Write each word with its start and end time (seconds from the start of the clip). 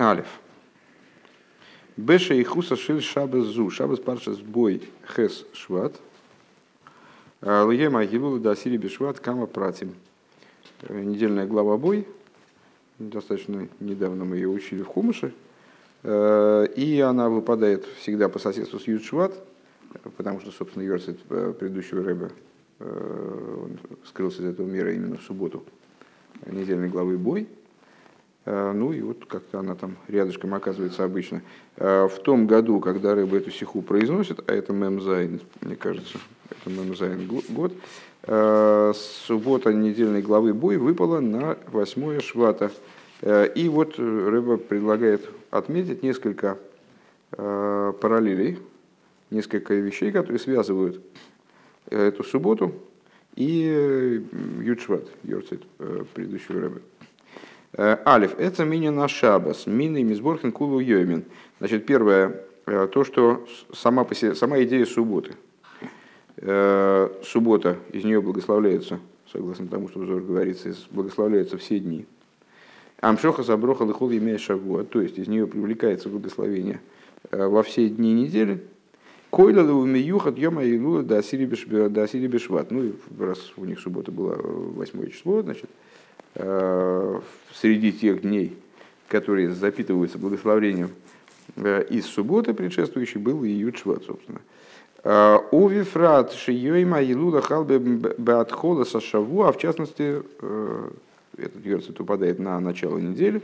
Алиф. 0.00 0.40
Беша 1.98 2.32
и 2.32 2.42
хуса 2.42 2.74
шиль 2.74 3.02
шабас 3.02 3.44
зу. 3.44 3.68
Шабас 3.68 4.00
парша 4.00 4.32
сбой 4.32 4.82
хес 5.14 5.44
шват. 5.52 6.00
Льема 7.42 8.06
гилу 8.06 8.38
да 8.38 8.56
сири 8.56 8.78
бешват 8.78 9.20
кама 9.20 9.46
пратим. 9.46 9.92
Недельная 10.88 11.44
глава 11.46 11.76
бой. 11.76 12.08
Достаточно 12.98 13.68
недавно 13.78 14.24
мы 14.24 14.36
ее 14.36 14.48
учили 14.48 14.80
в 14.80 14.86
Хумыше. 14.86 15.34
И 16.02 17.04
она 17.06 17.28
выпадает 17.28 17.84
всегда 17.98 18.30
по 18.30 18.38
соседству 18.38 18.78
с 18.78 18.86
Ючват, 18.86 19.34
потому 20.16 20.40
что, 20.40 20.50
собственно, 20.50 20.82
Йорсет 20.82 21.20
предыдущего 21.20 22.02
рэба 22.02 22.30
скрылся 24.06 24.40
из 24.40 24.46
этого 24.46 24.66
мира 24.66 24.94
именно 24.94 25.18
в 25.18 25.22
субботу 25.22 25.62
недельной 26.46 26.88
главы 26.88 27.18
Бой. 27.18 27.48
Э, 28.46 28.72
ну 28.72 28.92
и 28.92 29.00
вот 29.02 29.26
как-то 29.26 29.60
она 29.60 29.74
там 29.74 29.96
рядышком 30.08 30.54
оказывается 30.54 31.04
обычно. 31.04 31.42
Э, 31.76 32.08
в 32.08 32.18
том 32.20 32.46
году, 32.46 32.80
когда 32.80 33.14
Ребе 33.14 33.36
эту 33.36 33.50
сиху 33.50 33.82
произносит, 33.82 34.40
а 34.48 34.54
это 34.54 34.72
мем-зайн, 34.72 35.40
мне 35.60 35.76
кажется, 35.76 36.18
это 36.50 36.70
мем-зайн 36.70 37.26
год, 37.26 37.72
э, 38.22 38.92
суббота 39.26 39.72
недельной 39.72 40.22
главы 40.22 40.54
Бой 40.54 40.78
выпала 40.78 41.20
на 41.20 41.58
8 41.68 42.20
швата. 42.20 42.70
И 43.22 43.68
вот 43.68 43.98
Ребе 43.98 44.56
предлагает 44.56 45.28
отметить 45.50 46.02
несколько 46.02 46.56
параллелей, 47.30 48.58
несколько 49.28 49.74
вещей, 49.74 50.10
которые 50.10 50.38
связывают 50.38 51.02
эту 51.90 52.24
субботу 52.24 52.72
и 53.36 54.24
Ючват, 54.62 55.06
Йорцит 55.22 55.60
предыдущего 56.14 56.62
рыбы. 56.62 56.82
Э, 57.72 57.98
Алиф, 58.04 58.38
это 58.38 58.64
мини 58.64 58.88
на 58.88 59.06
шабас, 59.08 59.66
мини 59.66 60.02
мизборхен 60.02 60.52
кулу 60.52 60.80
йомин. 60.80 61.24
Значит, 61.58 61.86
первое, 61.86 62.42
э, 62.66 62.88
то, 62.92 63.04
что 63.04 63.46
сама, 63.72 64.04
по 64.04 64.14
себе, 64.14 64.34
сама 64.34 64.62
идея 64.64 64.84
субботы. 64.86 65.34
Э, 66.38 67.08
суббота, 67.22 67.76
из 67.92 68.04
нее 68.04 68.20
благословляется, 68.20 68.98
согласно 69.30 69.68
тому, 69.68 69.88
что 69.88 70.00
взор 70.00 70.20
говорится, 70.20 70.74
благословляются 70.90 71.58
все 71.58 71.78
дни. 71.78 72.06
Амшоха 73.00 73.42
заброха 73.42 73.82
лыхол 73.82 74.10
имея 74.10 74.38
шагуа, 74.38 74.84
то 74.84 75.00
есть 75.00 75.18
из 75.18 75.28
нее 75.28 75.46
привлекается 75.46 76.08
благословение 76.08 76.80
во 77.30 77.62
все 77.62 77.88
дни 77.88 78.12
недели. 78.12 78.62
Койла 79.30 79.60
леумиюхат 79.60 80.36
йома 80.36 80.64
илула 80.64 81.02
до 81.02 81.18
асири 81.18 81.46
бешват. 81.46 82.70
Ну, 82.70 82.92
раз 83.18 83.52
у 83.56 83.64
них 83.64 83.78
суббота 83.78 84.10
была 84.10 84.34
8 84.36 85.10
число, 85.10 85.40
значит, 85.42 85.70
среди 86.34 87.92
тех 87.92 88.22
дней, 88.22 88.56
которые 89.08 89.50
запитываются 89.50 90.18
благословением 90.18 90.90
э, 91.56 91.84
из 91.90 92.06
субботы 92.06 92.54
предшествующей, 92.54 93.20
был 93.20 93.42
и 93.44 93.50
Ючват, 93.50 94.04
собственно. 94.04 94.40
Э, 95.02 95.38
Увифрат 95.50 96.32
шиёйма 96.32 97.02
илула 97.02 97.42
халбе 97.42 97.78
беатхола 97.78 98.84
сашаву, 98.84 99.42
а 99.42 99.52
в 99.52 99.58
частности, 99.58 100.22
этот 101.36 101.64
версит 101.64 102.00
упадает 102.00 102.38
на 102.38 102.60
начало 102.60 102.98
недели, 102.98 103.42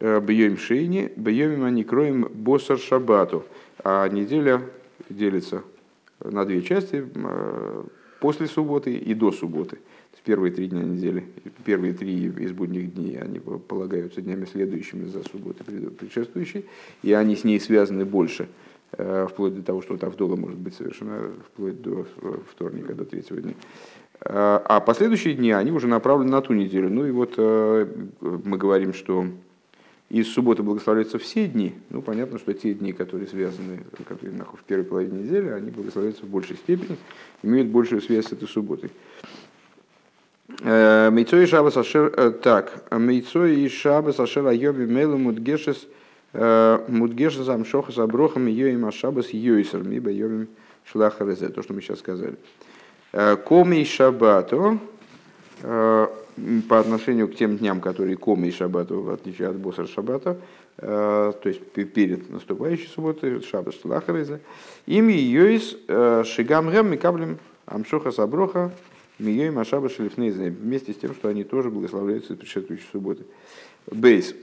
бьем 0.00 0.56
шейни, 0.56 1.12
бьем 1.16 1.64
они 1.64 1.84
кроем 1.84 2.28
босар 2.32 2.78
шабату, 2.78 3.44
а 3.84 4.08
неделя 4.08 4.62
делится 5.08 5.62
на 6.20 6.44
две 6.44 6.62
части, 6.62 7.06
после 8.20 8.46
субботы 8.46 8.94
и 8.94 9.14
до 9.14 9.32
субботы 9.32 9.78
первые 10.24 10.52
три 10.52 10.68
дня 10.68 10.82
недели, 10.82 11.24
первые 11.64 11.94
три 11.94 12.26
из 12.26 12.52
будних 12.52 12.94
дней, 12.94 13.18
они 13.18 13.38
полагаются 13.38 14.20
днями 14.20 14.44
следующими 14.44 15.06
за 15.06 15.22
субботы 15.24 15.64
предшествующей, 15.64 16.66
и 17.02 17.12
они 17.12 17.36
с 17.36 17.44
ней 17.44 17.60
связаны 17.60 18.04
больше, 18.04 18.48
э, 18.92 19.26
вплоть 19.30 19.54
до 19.54 19.62
того, 19.62 19.82
что 19.82 19.94
вот 19.94 20.04
Авдола 20.04 20.36
может 20.36 20.58
быть 20.58 20.74
совершена 20.74 21.30
вплоть 21.46 21.80
до 21.80 22.06
вторника, 22.50 22.94
до 22.94 23.04
третьего 23.04 23.40
дня. 23.40 23.54
Э, 24.20 24.60
а 24.64 24.80
последующие 24.80 25.34
дни, 25.34 25.52
они 25.52 25.70
уже 25.70 25.86
направлены 25.86 26.30
на 26.30 26.40
ту 26.40 26.54
неделю. 26.54 26.90
Ну 26.90 27.06
и 27.06 27.10
вот 27.10 27.34
э, 27.36 27.86
мы 28.20 28.56
говорим, 28.56 28.92
что 28.92 29.26
из 30.10 30.32
субботы 30.32 30.62
благословляются 30.62 31.18
все 31.18 31.46
дни. 31.46 31.74
Ну, 31.90 32.00
понятно, 32.00 32.38
что 32.38 32.54
те 32.54 32.72
дни, 32.72 32.92
которые 32.92 33.28
связаны 33.28 33.80
которые 34.06 34.42
в 34.42 34.64
первой 34.64 34.84
половине 34.84 35.22
недели, 35.22 35.48
они 35.48 35.70
благословляются 35.70 36.24
в 36.24 36.28
большей 36.28 36.56
степени, 36.56 36.96
имеют 37.42 37.68
большую 37.68 38.00
связь 38.00 38.26
с 38.26 38.32
этой 38.32 38.48
субботой. 38.48 38.90
Э, 40.60 41.10
Мейцой 41.10 41.46
Шабас 41.46 41.76
Ашер, 41.76 42.12
э, 42.16 42.30
так, 42.30 42.90
Мейцой 42.90 43.56
и 43.56 43.68
Шабас 43.68 44.18
Ашер 44.18 44.46
Айоби 44.46 44.86
Мейлу 44.86 45.18
Мудгешес 45.18 45.86
э, 46.32 46.84
Мудгешес 46.88 47.48
Амшохас 47.48 47.98
Аброхам 47.98 48.46
Йоим 48.46 48.86
Ашабас 48.86 49.28
Йойсер 49.30 49.82
Миба 49.82 50.10
Йомим 50.10 50.48
Шлахарезе, 50.90 51.50
то, 51.50 51.62
что 51.62 51.74
мы 51.74 51.82
сейчас 51.82 51.98
сказали. 51.98 52.36
Коми 53.44 53.84
Шабато, 53.84 54.78
по 55.62 56.78
отношению 56.78 57.28
к 57.28 57.34
тем 57.34 57.58
дням, 57.58 57.80
которые 57.80 58.16
коми 58.16 58.50
шабату, 58.50 59.02
в 59.02 59.10
отличие 59.10 59.48
от 59.48 59.56
босса 59.56 59.86
шабата, 59.86 60.38
то 60.76 61.40
есть 61.44 61.60
перед 61.72 62.30
наступающей 62.30 62.86
субботой, 62.86 63.42
шабас 63.42 63.74
шлахарезе, 63.80 64.40
ими 64.86 65.14
йоис 65.14 65.76
шигам 66.28 66.70
гэм 66.70 66.92
микаблем 66.92 67.38
амшоха 67.66 68.12
саброха 68.12 68.72
Мией 69.18 69.50
Машаба 69.50 69.88
Шелифнейзе, 69.88 70.50
вместе 70.50 70.92
с 70.92 70.96
тем, 70.96 71.14
что 71.14 71.28
они 71.28 71.44
тоже 71.44 71.70
благословляются 71.70 72.36
предшествующей 72.36 72.86
субботы. 72.92 73.24
Бейс. 73.90 74.34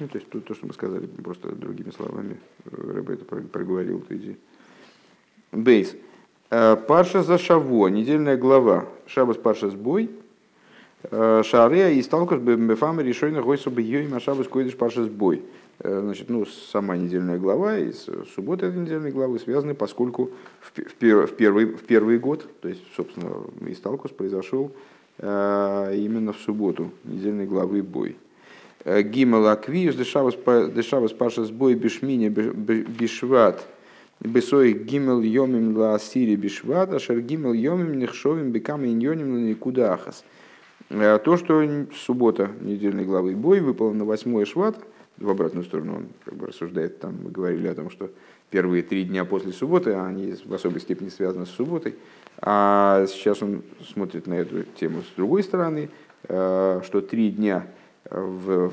Ну, 0.00 0.08
то 0.08 0.18
есть 0.18 0.30
то, 0.30 0.40
то, 0.40 0.54
что 0.54 0.66
мы 0.66 0.74
сказали, 0.74 1.06
просто 1.06 1.52
другими 1.52 1.90
словами, 1.90 2.38
Рэбе 2.64 3.14
это 3.14 3.24
проговорил 3.24 3.98
эту 3.98 4.16
идею. 4.16 4.36
Бейс. 5.52 5.94
Э, 6.50 6.76
Парша 6.76 7.22
за 7.22 7.38
Шаво, 7.38 7.88
недельная 7.88 8.36
глава. 8.36 8.86
Шабас 9.06 9.36
Парша 9.36 9.70
сбой. 9.70 10.10
Э, 11.04 11.42
Шарея 11.44 11.90
и 11.90 12.02
сталкус 12.02 12.38
бефамы 12.38 13.02
решойна 13.02 13.42
гойсу 13.42 13.70
бы 13.70 13.82
йой 13.82 14.08
машабас 14.08 14.48
койдыш 14.48 14.76
Парша 14.76 15.04
сбой. 15.04 15.42
Э, 15.80 16.00
значит, 16.02 16.28
ну, 16.28 16.44
сама 16.44 16.96
недельная 16.96 17.38
глава 17.38 17.78
и 17.78 17.92
суббота 18.34 18.66
этой 18.66 18.80
недельной 18.80 19.12
главы 19.12 19.38
связаны, 19.38 19.74
поскольку 19.74 20.30
в, 20.60 20.72
в, 20.76 21.26
в, 21.26 21.36
первый, 21.36 21.66
в 21.66 21.82
первый 21.84 22.18
год, 22.18 22.48
то 22.60 22.68
есть, 22.68 22.82
собственно, 22.96 23.32
Исталкус 23.66 24.10
произошел 24.10 24.72
э, 25.18 25.94
именно 25.96 26.32
в 26.32 26.38
субботу 26.38 26.90
недельной 27.04 27.46
главы 27.46 27.82
бой. 27.82 28.16
Э, 28.84 29.02
Гимал 29.02 29.46
Аквиус, 29.46 29.94
Дешавас 29.94 31.12
Пашас 31.12 31.50
бой 31.50 31.74
Бишмине 31.74 32.28
Бишват, 32.28 33.64
Бесой 34.18 34.72
Гимел 34.72 35.20
Йомим 35.20 35.76
Ла 35.76 35.94
Асири 35.94 36.34
Бишват, 36.34 36.92
Ашер 36.92 37.20
Гимел 37.20 37.52
Йомим 37.52 38.00
Нехшовим 38.00 38.50
Бекам 38.50 38.84
Иньоним 38.84 39.46
Никудахас. 39.46 40.24
Э, 40.90 41.20
то, 41.24 41.36
что 41.36 41.62
суббота 41.94 42.50
недельной 42.62 43.04
главы 43.04 43.36
бой 43.36 43.60
выпала 43.60 43.92
на 43.92 44.04
восьмой 44.04 44.44
шват– 44.44 44.76
в 45.20 45.30
обратную 45.30 45.64
сторону 45.64 45.96
он 45.96 46.08
как 46.24 46.34
бы 46.34 46.46
рассуждает, 46.46 47.00
там 47.00 47.18
мы 47.22 47.30
говорили 47.30 47.66
о 47.68 47.74
том, 47.74 47.90
что 47.90 48.10
первые 48.50 48.82
три 48.82 49.04
дня 49.04 49.24
после 49.24 49.52
субботы, 49.52 49.92
они 49.94 50.34
в 50.44 50.54
особой 50.54 50.80
степени 50.80 51.08
связаны 51.08 51.46
с 51.46 51.50
субботой, 51.50 51.96
а 52.38 53.06
сейчас 53.08 53.42
он 53.42 53.62
смотрит 53.92 54.26
на 54.26 54.34
эту 54.34 54.62
тему 54.78 55.02
с 55.02 55.16
другой 55.16 55.42
стороны, 55.42 55.90
э, 56.28 56.80
что 56.84 57.00
три 57.00 57.30
дня 57.30 57.66
в, 58.10 58.70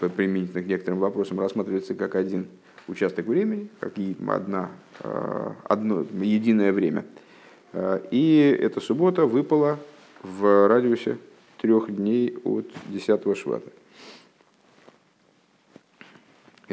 в, 0.00 0.08
применительно 0.08 0.62
к 0.62 0.66
некоторым 0.66 1.00
вопросам 1.00 1.40
рассматривается 1.40 1.94
как 1.94 2.14
один 2.14 2.46
участок 2.88 3.26
времени, 3.26 3.68
как 3.80 3.92
одна, 4.28 4.70
э, 5.00 5.50
одно 5.64 6.04
единое 6.20 6.72
время. 6.72 7.04
Э, 7.72 8.00
и 8.10 8.56
эта 8.60 8.80
суббота 8.80 9.26
выпала 9.26 9.78
в 10.22 10.68
радиусе 10.68 11.18
трех 11.60 11.94
дней 11.94 12.36
от 12.44 12.66
10 12.88 13.36
швата. 13.36 13.70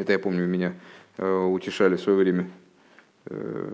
Это 0.00 0.12
я 0.12 0.18
помню, 0.18 0.46
меня 0.46 0.74
э, 1.18 1.44
утешали 1.44 1.96
в 1.96 2.00
свое 2.00 2.18
время. 2.18 2.48
Э, 3.26 3.70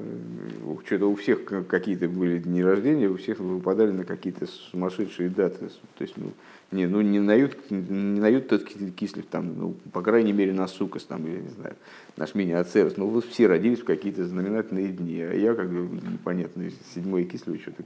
что-то 0.85 1.09
у 1.09 1.15
всех 1.15 1.45
какие-то 1.69 2.09
были 2.09 2.39
дни 2.39 2.65
рождения, 2.65 3.09
у 3.09 3.17
всех 3.17 3.39
выпадали 3.39 3.93
на 3.93 4.05
какие-то 4.05 4.47
сумасшедшие 4.47 5.29
даты. 5.29 5.69
То 5.97 6.03
есть, 6.03 6.15
ну, 6.17 6.33
не, 6.73 6.87
ну, 6.87 7.01
не 7.01 7.21
нают, 7.21 7.71
не 7.71 8.19
нают 8.21 8.49
тот 8.49 8.65
кислив, 8.65 9.27
там, 9.27 9.57
ну, 9.57 9.77
по 9.93 10.03
крайней 10.03 10.33
мере, 10.33 10.53
на 10.53 10.67
сукас, 10.67 11.05
там, 11.05 11.25
я 11.27 11.39
не 11.39 11.49
знаю, 11.51 11.77
наш 12.17 12.35
мини-ацерс. 12.35 12.97
Ну, 12.97 13.07
вот 13.07 13.25
все 13.25 13.47
родились 13.47 13.81
в 13.81 13.85
какие-то 13.85 14.27
знаменательные 14.27 14.89
дни, 14.89 15.23
а 15.23 15.33
я, 15.33 15.55
как 15.55 15.71
бы, 15.71 16.01
непонятный, 16.11 16.75
седьмой 16.93 17.25
кислив, 17.25 17.63
что-то 17.63 17.85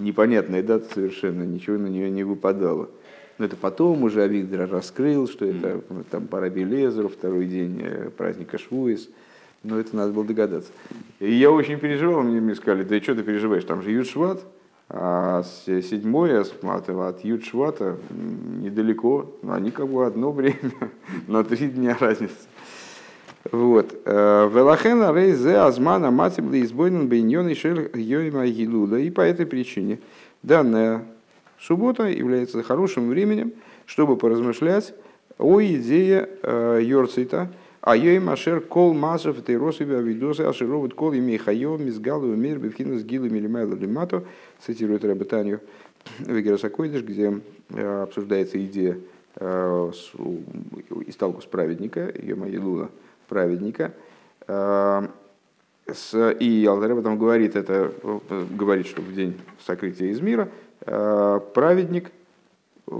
непонятная 0.00 0.62
дата 0.62 0.92
совершенно, 0.92 1.44
ничего 1.44 1.78
на 1.78 1.86
нее 1.86 2.10
не 2.10 2.24
выпадало. 2.24 2.90
Но 3.38 3.44
это 3.44 3.56
потом 3.56 4.02
уже 4.02 4.22
Авигдор 4.22 4.68
раскрыл, 4.68 5.28
что 5.28 5.44
это 5.44 5.82
там 6.10 6.26
пара 6.26 6.48
Белезеру, 6.48 7.08
второй 7.08 7.46
день 7.46 7.82
э, 7.82 8.10
праздника 8.16 8.58
Швуис. 8.58 9.08
Но 9.62 9.78
это 9.78 9.94
надо 9.96 10.12
было 10.12 10.24
догадаться. 10.24 10.70
И 11.20 11.32
я 11.32 11.50
очень 11.50 11.78
переживал, 11.78 12.22
мне, 12.22 12.40
мне 12.40 12.54
сказали, 12.54 12.84
да 12.84 12.96
и 12.96 13.00
что 13.00 13.14
ты 13.14 13.22
переживаешь, 13.22 13.64
там 13.64 13.82
же 13.82 13.90
Ючват, 13.90 14.40
А 14.88 15.42
седьмое 15.66 16.42
от, 16.42 16.88
от 16.88 17.24
Ючвата 17.24 17.96
недалеко, 18.10 19.36
они 19.46 19.70
как 19.70 19.88
бы 19.88 20.06
одно 20.06 20.30
время, 20.32 20.72
на 21.26 21.42
три 21.44 21.68
дня 21.68 21.96
разница. 21.98 22.46
Вот. 23.52 23.94
Э, 24.04 24.48
Велахена 24.52 25.12
рейзе 25.12 25.56
азмана 25.56 26.10
матибли 26.10 26.62
избойнен 26.62 27.08
бейньон 27.08 27.48
и 27.48 27.54
шель. 27.54 27.90
И 27.94 29.10
по 29.10 29.20
этой 29.20 29.46
причине 29.46 29.98
данная 30.42 31.04
суббота 31.60 32.04
является 32.04 32.62
хорошим 32.62 33.08
временем, 33.08 33.52
чтобы 33.86 34.16
поразмышлять 34.16 34.94
о 35.38 35.62
идее 35.62 36.28
э, 36.42 36.80
Йорцита, 36.82 37.48
а 37.80 37.96
ей 37.96 38.18
машер 38.18 38.60
кол 38.60 38.94
масов 38.94 39.40
ты 39.42 39.56
росыби 39.56 39.94
авидосы 39.94 40.40
ашировут 40.40 40.94
кол 40.94 41.14
имей 41.14 41.38
хайо 41.38 41.76
мизгалу 41.76 42.34
мир 42.34 42.58
бифхина 42.58 42.98
с 42.98 43.04
гилу 43.04 43.28
милимайла 43.28 43.74
лимато, 43.74 44.24
цитирует 44.60 45.04
Рабатанию 45.04 45.60
Вегерасакойдыш, 46.18 47.02
где 47.02 47.40
э, 47.70 48.02
обсуждается 48.02 48.62
идея 48.64 48.98
э, 49.36 49.92
исталкус 51.06 51.44
праведника, 51.44 52.12
Йома 52.20 52.48
Елула, 52.48 52.90
праведника. 53.28 53.92
И 54.48 56.66
Алтареба 56.68 57.02
там 57.02 57.18
говорит, 57.18 57.54
это, 57.54 57.92
говорит, 58.50 58.86
что 58.86 59.02
в 59.02 59.12
день 59.12 59.34
сокрытия 59.64 60.08
из 60.08 60.20
мира 60.20 60.48
праведник, 60.84 62.12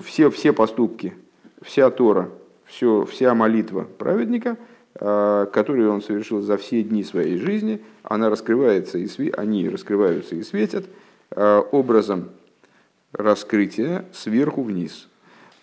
все, 0.03 0.31
все 0.31 0.53
поступки 0.53 1.15
вся 1.63 1.91
Тора, 1.91 2.31
все, 2.65 3.05
вся 3.05 3.35
молитва 3.35 3.87
праведника, 3.99 4.57
а, 4.95 5.47
которую 5.47 5.93
он 5.93 6.03
совершил 6.03 6.41
за 6.41 6.57
все 6.57 6.83
дни 6.83 7.05
своей 7.05 7.39
жизни, 7.39 7.81
она 8.03 8.31
раскрывается 8.31 8.99
и 8.99 9.07
све... 9.07 9.31
они 9.37 9.69
раскрываются 9.69 10.37
и 10.37 10.43
светят 10.43 10.87
а, 11.31 11.61
образом 11.61 12.31
раскрытия 13.13 14.05
сверху 14.13 14.63
вниз. 14.63 15.09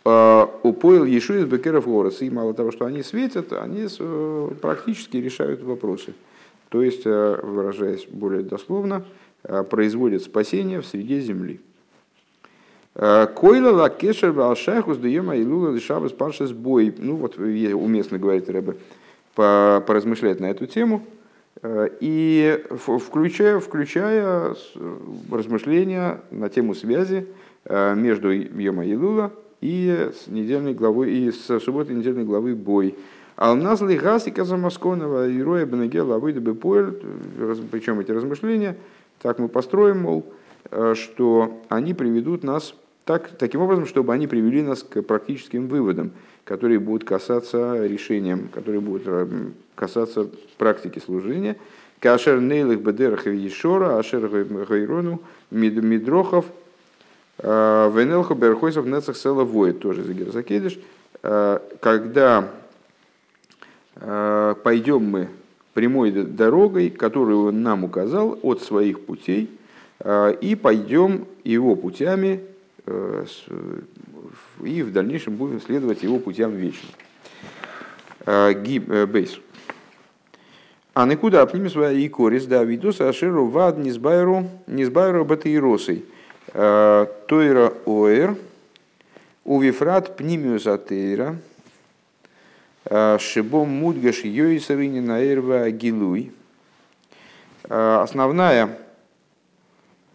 Упоил 0.05 1.05
еще 1.05 1.39
из 1.39 1.45
Бекеров 1.45 1.87
Горос, 1.87 2.21
и 2.21 2.29
мало 2.29 2.53
того, 2.53 2.71
что 2.71 2.85
они 2.85 3.03
светят, 3.03 3.53
они 3.53 3.87
практически 4.59 5.15
решают 5.15 5.63
вопросы. 5.63 6.13
То 6.67 6.81
есть, 6.81 7.05
выражаясь 7.05 8.05
более 8.07 8.43
дословно, 8.43 9.05
производят 9.69 10.21
спасение 10.21 10.81
в 10.81 10.85
среде 10.85 11.21
земли. 11.21 11.61
Койла 12.95 13.71
ла 13.71 13.89
кешер 13.89 14.33
балшайхус 14.33 14.97
даема 14.97 15.35
илула 15.35 15.71
лишабас 15.71 16.11
паршас 16.11 16.51
бой. 16.51 16.93
Ну 16.97 17.15
вот 17.15 17.37
уместно 17.37 18.19
говорит 18.19 18.49
Рэбе 18.49 18.75
поразмышлять 19.35 20.39
на 20.39 20.47
эту 20.47 20.67
тему. 20.67 21.03
Э, 21.63 21.87
и 22.01 22.61
включая, 22.77 23.59
включая 23.59 24.53
размышления 25.31 26.21
на 26.29 26.49
тему 26.49 26.75
связи 26.75 27.27
э, 27.65 27.95
между 27.95 28.31
Йома 28.31 28.85
Илула 28.85 29.31
и 29.61 30.11
с 30.13 30.27
недельной 30.27 30.73
главой, 30.73 31.13
и 31.13 31.31
с 31.31 31.59
субботой 31.59 31.95
недельной 31.95 32.25
главы 32.25 32.53
Бой. 32.53 32.95
Алназ 33.37 33.81
лигасика 33.81 34.43
замасконова 34.43 35.27
и 35.29 35.41
роя 35.41 35.65
бенегела 35.65 36.15
авойда 36.15 36.41
бепоэль, 36.41 37.01
причем 37.71 37.99
эти 37.99 38.11
размышления, 38.11 38.77
так 39.21 39.39
мы 39.39 39.47
построим, 39.47 40.01
мол, 40.01 40.25
э, 40.69 40.95
что 40.95 41.61
они 41.69 41.93
приведут 41.93 42.43
нас 42.43 42.75
так, 43.05 43.31
таким 43.37 43.61
образом, 43.61 43.85
чтобы 43.85 44.13
они 44.13 44.27
привели 44.27 44.61
нас 44.61 44.81
к 44.81 45.01
практическим 45.01 45.67
выводам, 45.67 46.11
которые 46.45 46.79
будут 46.79 47.03
касаться 47.03 47.85
решением, 47.85 48.47
которые 48.47 48.79
будут 48.79 49.03
э, 49.05 49.27
касаться 49.75 50.29
практики 50.57 50.99
служения. 50.99 51.57
Кашер 51.99 52.39
нейлых 52.39 52.81
бедерах 52.81 53.27
ешора, 53.27 53.97
ашер 53.97 54.27
гайрону 54.27 55.21
мидрохов, 55.51 56.45
э, 57.39 57.91
венелхо 57.93 58.35
берхойсов 58.35 58.85
нецах 58.85 59.17
села 59.17 59.43
воет, 59.43 59.79
тоже 59.79 60.03
за 60.03 60.13
Герзакедиш. 60.13 60.79
Э, 61.23 61.59
когда 61.81 62.49
пойдем 64.63 65.03
мы 65.03 65.29
прямой 65.75 66.11
дорогой, 66.11 66.89
которую 66.89 67.45
он 67.45 67.61
нам 67.61 67.83
указал 67.83 68.39
от 68.41 68.63
своих 68.63 69.05
путей, 69.05 69.51
и 70.03 70.57
пойдем 70.59 71.25
его 71.43 71.75
путями 71.75 72.41
и 72.85 74.81
в 74.81 74.91
дальнейшем 74.91 75.35
будем 75.35 75.61
следовать 75.61 76.03
его 76.03 76.19
путям 76.19 76.51
вечно. 76.55 76.89
Э, 78.25 78.53
э, 78.53 79.05
бейс. 79.05 79.39
А 80.93 81.05
никуда 81.05 81.41
апними 81.41 81.69
своя 81.69 81.91
и 81.91 82.07
корис 82.07 82.45
да 82.45 82.63
видуса 82.63 83.09
ашеру 83.09 83.47
вад 83.47 83.77
низбайру 83.77 84.49
низбайру 84.67 85.25
батаиросой. 85.25 86.05
Тойра 86.53 87.73
оэр 87.85 88.37
увифрат 89.43 90.15
пнимиус 90.17 90.67
атеира 90.67 91.37
шибом 93.17 93.69
мудгаш 93.69 94.23
йойсарини 94.23 94.99
наэрва 94.99 95.71
гилуй. 95.71 96.31
Основная, 97.67 98.77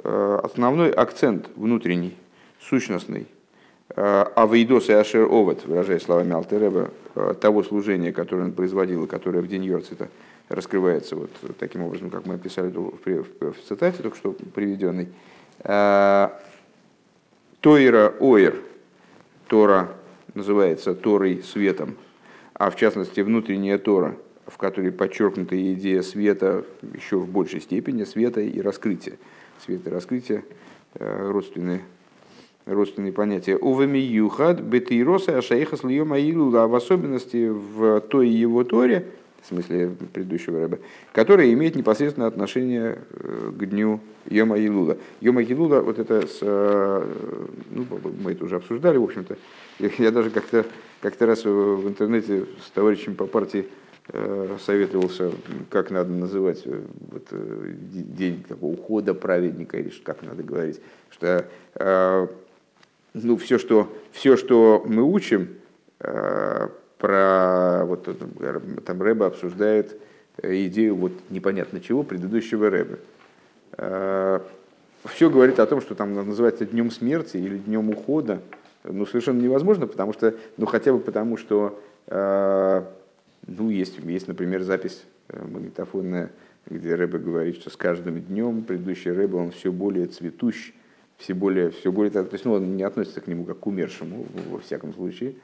основной 0.04 0.92
акцент 0.92 1.48
внутренний– 1.56 2.16
сущностный, 2.60 3.26
а 3.96 4.46
вейдос 4.50 4.88
и 4.88 4.92
ашер 4.92 5.24
овод, 5.24 5.64
выражая 5.64 5.98
словами 5.98 6.32
Алтереба, 6.32 6.90
того 7.40 7.62
служения, 7.62 8.12
которое 8.12 8.44
он 8.44 8.52
производил, 8.52 9.06
которое 9.06 9.40
в 9.40 9.48
день 9.48 9.64
Йорцита 9.64 10.08
раскрывается 10.48 11.16
вот 11.16 11.30
таким 11.58 11.82
образом, 11.82 12.10
как 12.10 12.26
мы 12.26 12.34
описали 12.34 12.70
в, 12.70 13.54
цитате, 13.66 14.02
только 14.02 14.16
что 14.16 14.32
приведенной. 14.54 15.08
Э, 15.60 16.28
Тойра 17.60 18.14
Оир, 18.20 18.56
Тора 19.48 19.92
называется 20.34 20.94
Торой 20.94 21.42
светом, 21.42 21.96
а 22.54 22.70
в 22.70 22.76
частности 22.76 23.20
внутренняя 23.20 23.78
Тора, 23.78 24.16
в 24.46 24.56
которой 24.56 24.92
подчеркнута 24.92 25.60
идея 25.74 26.02
света 26.02 26.64
еще 26.94 27.18
в 27.18 27.28
большей 27.28 27.60
степени, 27.60 28.04
света 28.04 28.40
и 28.40 28.60
раскрытия. 28.60 29.18
Свет 29.64 29.86
и 29.86 29.90
раскрытие 29.90 30.44
э, 30.94 31.30
родственные 31.30 31.82
родственные 32.68 33.12
понятия. 33.12 33.56
Увами 33.56 33.98
юхад, 33.98 34.60
бетейроса, 34.60 35.38
ашаиха 35.38 35.76
слиема 35.76 36.16
а 36.16 36.66
в 36.66 36.74
особенности 36.74 37.48
в 37.48 38.00
той 38.02 38.28
его 38.28 38.64
торе, 38.64 39.06
в 39.42 39.46
смысле 39.46 39.92
предыдущего 40.12 40.60
рэба, 40.60 40.78
которая 41.12 41.52
имеет 41.52 41.74
непосредственное 41.76 42.28
отношение 42.28 42.98
э, 43.10 43.52
к 43.56 43.64
дню 43.66 44.00
Йома 44.28 44.58
Илула. 44.58 44.98
Йома 45.20 45.42
Илула, 45.42 45.80
вот 45.80 45.98
это, 45.98 46.26
с, 46.26 46.38
э, 46.42 47.06
ну, 47.70 47.86
мы 48.22 48.32
это 48.32 48.44
уже 48.44 48.56
обсуждали, 48.56 48.98
в 48.98 49.04
общем-то. 49.04 49.36
Я 49.98 50.10
даже 50.10 50.30
как-то 50.30 50.66
как 51.00 51.20
раз 51.20 51.44
в 51.44 51.88
интернете 51.88 52.46
с 52.66 52.70
товарищем 52.70 53.14
по 53.14 53.26
партии 53.26 53.66
э, 54.08 54.56
советовался, 54.66 55.32
как 55.70 55.90
надо 55.90 56.10
называть 56.10 56.64
вот, 56.66 57.28
день 57.30 58.44
такого 58.46 58.72
ухода 58.72 59.14
праведника, 59.14 59.78
или 59.78 59.90
как 60.04 60.22
надо 60.22 60.42
говорить, 60.42 60.80
что 61.10 61.48
ну, 63.22 63.36
все, 63.36 63.58
что, 63.58 63.92
все, 64.12 64.36
что 64.36 64.82
мы 64.86 65.02
учим, 65.02 65.48
э, 66.00 66.68
про 66.98 67.84
вот 67.84 68.08
там 68.84 69.02
Рэба 69.02 69.26
обсуждает 69.26 70.00
э, 70.42 70.66
идею 70.66 70.96
вот 70.96 71.12
непонятно 71.30 71.80
чего 71.80 72.02
предыдущего 72.02 72.70
Рэба. 72.70 72.98
Э, 73.78 74.40
все 75.04 75.30
говорит 75.30 75.60
о 75.60 75.66
том, 75.66 75.80
что 75.80 75.94
там 75.94 76.14
называется 76.14 76.66
днем 76.66 76.90
смерти 76.90 77.36
или 77.36 77.58
днем 77.58 77.90
ухода. 77.90 78.40
Ну, 78.84 79.06
совершенно 79.06 79.40
невозможно, 79.40 79.86
потому 79.86 80.12
что, 80.12 80.34
ну, 80.56 80.66
хотя 80.66 80.92
бы 80.92 80.98
потому, 80.98 81.36
что, 81.36 81.80
ну, 82.08 83.70
есть, 83.70 83.98
есть, 83.98 84.28
например, 84.28 84.62
запись 84.62 85.04
магнитофонная, 85.28 86.30
где 86.66 86.94
Рэба 86.94 87.18
говорит, 87.18 87.56
что 87.56 87.70
с 87.70 87.76
каждым 87.76 88.20
днем 88.20 88.62
предыдущий 88.62 89.10
Рэба, 89.10 89.36
он 89.36 89.50
все 89.50 89.72
более 89.72 90.06
цветущий, 90.06 90.74
все 91.18 91.34
более, 91.34 91.70
все 91.70 91.92
более, 91.92 92.10
то 92.10 92.26
есть 92.30 92.44
ну, 92.44 92.54
он 92.54 92.76
не 92.76 92.84
относится 92.84 93.20
к 93.20 93.26
нему 93.26 93.44
как 93.44 93.58
к 93.58 93.66
умершему, 93.66 94.26
во 94.50 94.60
всяком 94.60 94.94
случае. 94.94 95.34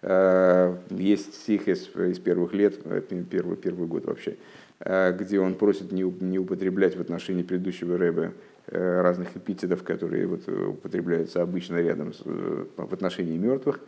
Э, 0.00 0.76
есть 0.90 1.34
стих 1.34 1.68
из, 1.68 1.88
из 1.94 2.18
первых 2.18 2.54
лет, 2.54 2.78
э, 2.84 3.02
первый, 3.30 3.56
первый 3.56 3.86
год 3.88 4.06
вообще, 4.06 4.36
э, 4.80 5.12
где 5.18 5.40
он 5.40 5.54
просит 5.54 5.90
не, 5.92 6.02
не 6.02 6.38
употреблять 6.38 6.96
в 6.96 7.00
отношении 7.00 7.42
предыдущего 7.42 7.98
рэба 7.98 8.32
разных 8.70 9.34
эпитетов, 9.34 9.82
которые 9.82 10.26
вот 10.26 10.46
употребляются 10.46 11.40
обычно 11.40 11.76
рядом 11.76 12.12
с, 12.12 12.20
в 12.22 12.92
отношении 12.92 13.38
мертвых. 13.38 13.80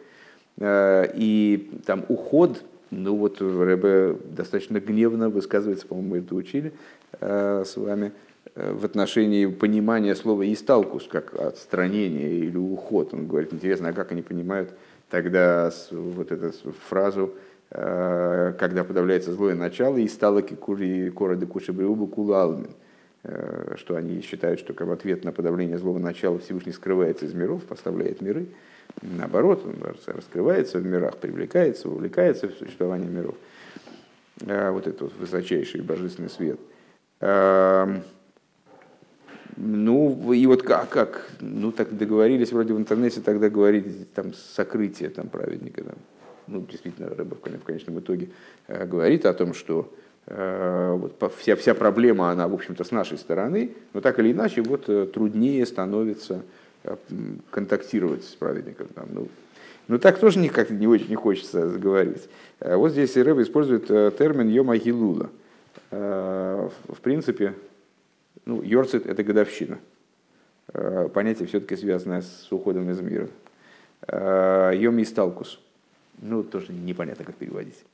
И 0.59 1.83
там 1.85 2.07
уход, 2.09 2.65
ну 2.91 3.15
вот 3.15 3.43
Рэбе 3.43 4.17
достаточно 4.35 4.81
гневно 4.81 5.29
высказывается, 5.29 5.87
по-моему, 5.87 6.09
мы 6.09 6.19
это 6.21 6.35
учили 6.35 6.73
с 7.21 7.77
вами, 7.77 8.13
в 8.55 8.85
отношении 8.85 9.47
понимания 9.47 10.15
слова 10.15 10.51
«исталкус» 10.53 11.07
как 11.09 11.35
отстранение 11.35 12.31
или 12.31 12.57
уход. 12.57 13.15
Он 13.15 13.27
говорит, 13.27 13.53
интересно, 13.53 13.91
а 13.91 13.93
как 13.93 14.13
они 14.13 14.23
понимают 14.23 14.71
тогда 15.09 15.71
вот 15.91 16.33
эту 16.33 16.53
фразу, 16.89 17.35
э, 17.71 18.55
когда 18.59 18.85
подавляется 18.85 19.33
злое 19.33 19.55
начало, 19.55 20.05
«исталаки 20.05 20.55
кури 20.55 21.11
короды 21.11 21.47
куши 21.47 21.73
кулалмин». 21.73 22.71
что 23.77 23.97
они 23.97 24.23
считают, 24.23 24.61
что 24.61 24.73
в 24.73 24.91
ответ 24.91 25.25
на 25.25 25.33
подавление 25.33 25.77
злого 25.77 25.99
начала 25.99 26.39
Всевышний 26.39 26.73
скрывается 26.73 27.27
из 27.27 27.35
миров, 27.35 27.65
поставляет 27.65 28.23
миры. 28.23 28.47
Наоборот, 29.03 29.63
он 29.67 29.77
раскрывается 30.07 30.79
в 30.79 30.87
мирах, 30.87 31.19
привлекается, 31.19 31.91
увлекается 31.91 32.49
в 32.49 32.55
существование 32.55 33.11
миров. 33.11 33.35
Вот 34.41 34.87
этот 34.87 35.03
вот 35.03 35.13
высочайший 35.19 35.83
божественный 35.83 36.31
свет. 36.31 36.59
Ну, 39.57 40.33
и 40.33 40.47
вот 40.47 40.63
как, 40.63 40.89
как, 40.89 41.31
ну, 41.41 41.73
так 41.73 41.97
договорились 41.97 42.53
вроде 42.53 42.75
в 42.75 42.79
интернете 42.79 43.21
тогда 43.21 43.49
говорить, 43.49 44.13
там, 44.13 44.33
сокрытие 44.35 45.11
там, 45.11 45.29
праведника, 45.29 45.85
там, 45.85 45.97
ну, 46.47 46.65
действительно, 46.69 47.09
Рэба 47.09 47.37
в 47.37 47.65
конечном 47.65 48.01
итоге 48.01 48.29
э, 48.69 48.87
говорит 48.87 49.27
о 49.27 49.33
том, 49.35 49.55
что 49.55 49.93
э, 50.27 50.97
вот, 50.99 51.33
вся, 51.39 51.57
вся 51.57 51.75
проблема, 51.75 52.31
она, 52.31 52.49
в 52.49 52.55
общем-то, 52.55 52.85
с 52.85 52.91
нашей 52.91 53.19
стороны, 53.19 53.73
но 53.93 54.01
так 54.01 54.19
или 54.19 54.33
иначе, 54.33 54.63
вот 54.63 54.89
э, 54.89 55.07
труднее 55.07 55.65
становится 55.67 56.43
э, 56.85 56.97
контактировать 57.51 58.25
с 58.25 58.35
праведником. 58.35 58.89
Там, 58.95 59.09
ну, 59.13 59.29
ну, 59.89 59.99
так 59.99 60.19
тоже 60.19 60.39
никак 60.39 60.71
не 60.71 60.87
очень 60.87 61.09
не 61.09 61.17
хочется 61.17 61.67
говорить. 61.67 62.29
Вот 62.61 62.93
здесь 62.93 63.17
Рэба 63.17 63.43
использует 63.43 63.89
термин 63.89 64.49
«йома 64.49 64.77
гилула». 64.77 65.31
В 65.91 67.01
принципе, 67.03 67.55
ну, 68.51 68.63
Йорцит– 68.63 69.07
это 69.07 69.23
годовщина. 69.23 69.79
Э, 70.75 71.09
понятие 71.15 71.47
все-таки 71.47 71.77
связанное 71.77 72.23
с 72.23 72.49
уходом 72.51 72.91
из 72.91 73.01
мира. 73.01 73.29
Э, 74.09 74.73
Йом 74.75 74.99
и 74.99 75.05
Сталкус. 75.05 75.61
Ну, 76.21 76.43
тоже 76.43 76.73
непонятно, 76.73 77.25
как 77.25 77.37
переводить. 77.37 77.85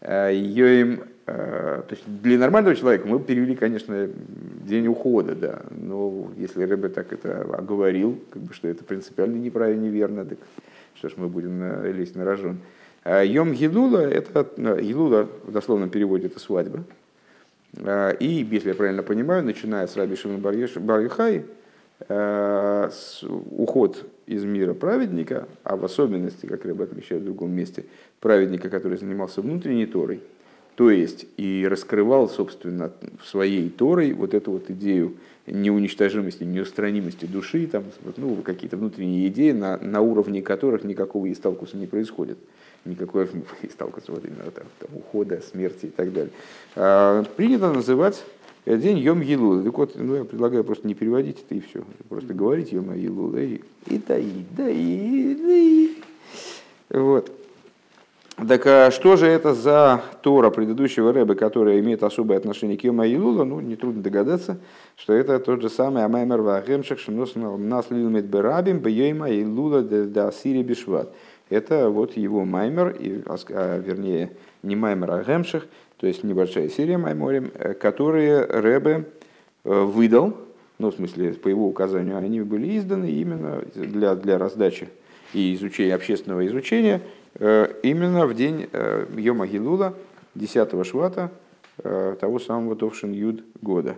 Э, 0.00 0.30
Йоим, 0.34 1.02
то 1.26 1.86
есть 1.90 2.04
для 2.06 2.38
нормального 2.38 2.74
человека 2.74 3.06
мы 3.06 3.20
перевели, 3.20 3.54
конечно, 3.54 4.08
день 4.64 4.86
ухода, 4.86 5.34
да. 5.34 5.60
Но 5.70 6.30
если 6.38 6.62
Рэбе 6.62 6.88
так 6.88 7.12
это 7.12 7.42
оговорил, 7.42 8.18
как 8.30 8.40
бы, 8.40 8.54
что 8.54 8.66
это 8.66 8.84
принципиально 8.84 9.36
неправильно, 9.36 9.82
неверно, 9.82 10.24
так 10.24 10.38
что 10.94 11.10
ж 11.10 11.12
мы 11.18 11.28
будем 11.28 11.84
лезть 11.84 12.16
на 12.16 12.24
рожон. 12.24 12.60
Йом 13.04 13.52
Гилула, 13.52 13.98
это 13.98 14.48
Гилула 14.56 15.28
в 15.44 15.52
дословном 15.52 15.90
переводе 15.90 16.28
это 16.28 16.40
свадьба. 16.40 16.82
Э, 17.74 18.14
и, 18.18 18.46
если 18.50 18.70
я 18.70 18.74
правильно 18.74 19.02
понимаю, 19.02 19.44
начиная 19.44 19.86
с 19.86 19.96
Раби 19.96 20.16
Шимон 20.16 20.40
Барихай, 20.40 21.44
э, 22.08 22.90
уход 23.50 24.06
из 24.26 24.44
мира 24.44 24.74
праведника, 24.74 25.48
а 25.64 25.76
в 25.76 25.84
особенности, 25.84 26.46
как 26.46 26.64
Рэб 26.64 26.80
отмечает 26.82 27.22
в 27.22 27.24
другом 27.24 27.52
месте, 27.52 27.84
праведника, 28.20 28.68
который 28.68 28.98
занимался 28.98 29.42
внутренней 29.42 29.86
Торой, 29.86 30.20
то 30.76 30.90
есть 30.90 31.26
и 31.36 31.66
раскрывал, 31.68 32.28
собственно, 32.28 32.92
своей 33.24 33.68
Торой 33.68 34.12
вот 34.12 34.34
эту 34.34 34.52
вот 34.52 34.70
идею 34.70 35.16
неуничтожимости, 35.46 36.44
неустранимости 36.44 37.24
души, 37.24 37.66
там, 37.66 37.84
ну, 38.16 38.36
какие-то 38.36 38.76
внутренние 38.76 39.28
идеи, 39.28 39.52
на, 39.52 39.78
на 39.78 40.02
уровне 40.02 40.42
которых 40.42 40.84
никакого 40.84 41.32
исталкуса 41.32 41.76
не 41.76 41.86
происходит 41.86 42.38
никакой 42.88 43.28
сталкиваться 43.70 44.12
вот 44.12 44.24
именно 44.24 44.50
там, 44.50 44.66
там, 44.78 44.90
ухода, 44.96 45.40
смерти 45.40 45.86
и 45.86 45.90
так 45.90 46.12
далее. 46.12 46.32
А, 46.76 47.22
принято 47.36 47.72
называть 47.72 48.24
день 48.66 48.98
Йом 48.98 49.20
Елул. 49.20 49.62
Так 49.62 49.78
вот, 49.78 49.92
ну, 49.96 50.16
я 50.16 50.24
предлагаю 50.24 50.64
просто 50.64 50.86
не 50.86 50.94
переводить 50.94 51.44
это 51.44 51.54
и 51.54 51.60
все. 51.60 51.82
Просто 52.08 52.34
говорить 52.34 52.72
Йом 52.72 52.94
Елул. 52.94 53.34
И, 53.36 53.62
и 53.86 53.98
да, 54.06 54.18
и 54.18 54.44
да, 54.56 54.68
и 54.68 55.34
да, 55.34 55.52
и. 55.52 55.96
Вот. 56.90 57.30
Так 58.46 58.66
а 58.66 58.90
что 58.92 59.16
же 59.16 59.26
это 59.26 59.52
за 59.52 60.00
Тора 60.22 60.50
предыдущего 60.50 61.12
Рэба, 61.12 61.34
которая 61.34 61.80
имеет 61.80 62.04
особое 62.04 62.36
отношение 62.36 62.78
к 62.78 62.84
Йома 62.84 63.04
Елула? 63.04 63.42
Ну, 63.42 63.58
нетрудно 63.58 64.00
догадаться, 64.00 64.58
что 64.96 65.12
это 65.12 65.40
тот 65.40 65.60
же 65.60 65.68
самый 65.68 66.04
Амаймер 66.04 66.42
Вагемшах 66.42 67.00
Шинос 67.00 67.34
Нас 67.34 67.90
Лилмит 67.90 68.26
Берабим 68.26 68.78
Бейома 68.78 69.28
Елула 69.28 69.82
да 69.82 70.30
Сири 70.30 70.62
Бишват. 70.62 71.12
Это 71.50 71.88
вот 71.88 72.16
его 72.16 72.44
маймер, 72.44 72.90
и, 72.90 73.22
а, 73.26 73.78
вернее, 73.78 74.32
не 74.62 74.76
маймер, 74.76 75.10
а 75.12 75.24
гемших, 75.24 75.66
то 75.98 76.06
есть 76.06 76.22
небольшая 76.22 76.68
серия 76.68 76.98
майморем, 76.98 77.50
э, 77.54 77.74
которые 77.74 78.44
Рэбе 78.44 79.04
э, 79.64 79.82
выдал, 79.82 80.36
ну, 80.78 80.90
в 80.90 80.94
смысле, 80.94 81.32
по 81.34 81.48
его 81.48 81.66
указанию, 81.66 82.16
они 82.16 82.40
были 82.40 82.78
изданы 82.78 83.10
именно 83.10 83.62
для, 83.74 84.14
для 84.14 84.38
раздачи 84.38 84.88
и 85.32 85.54
изучения, 85.54 85.94
общественного 85.94 86.46
изучения, 86.46 87.00
э, 87.34 87.74
именно 87.82 88.26
в 88.26 88.34
день 88.34 88.68
Йома 89.16 89.46
Гилула, 89.46 89.94
10 90.34 90.84
швата, 90.84 91.30
того 91.82 92.40
самого 92.40 92.74
Товшин 92.74 93.12
Юд 93.12 93.44
года, 93.62 93.96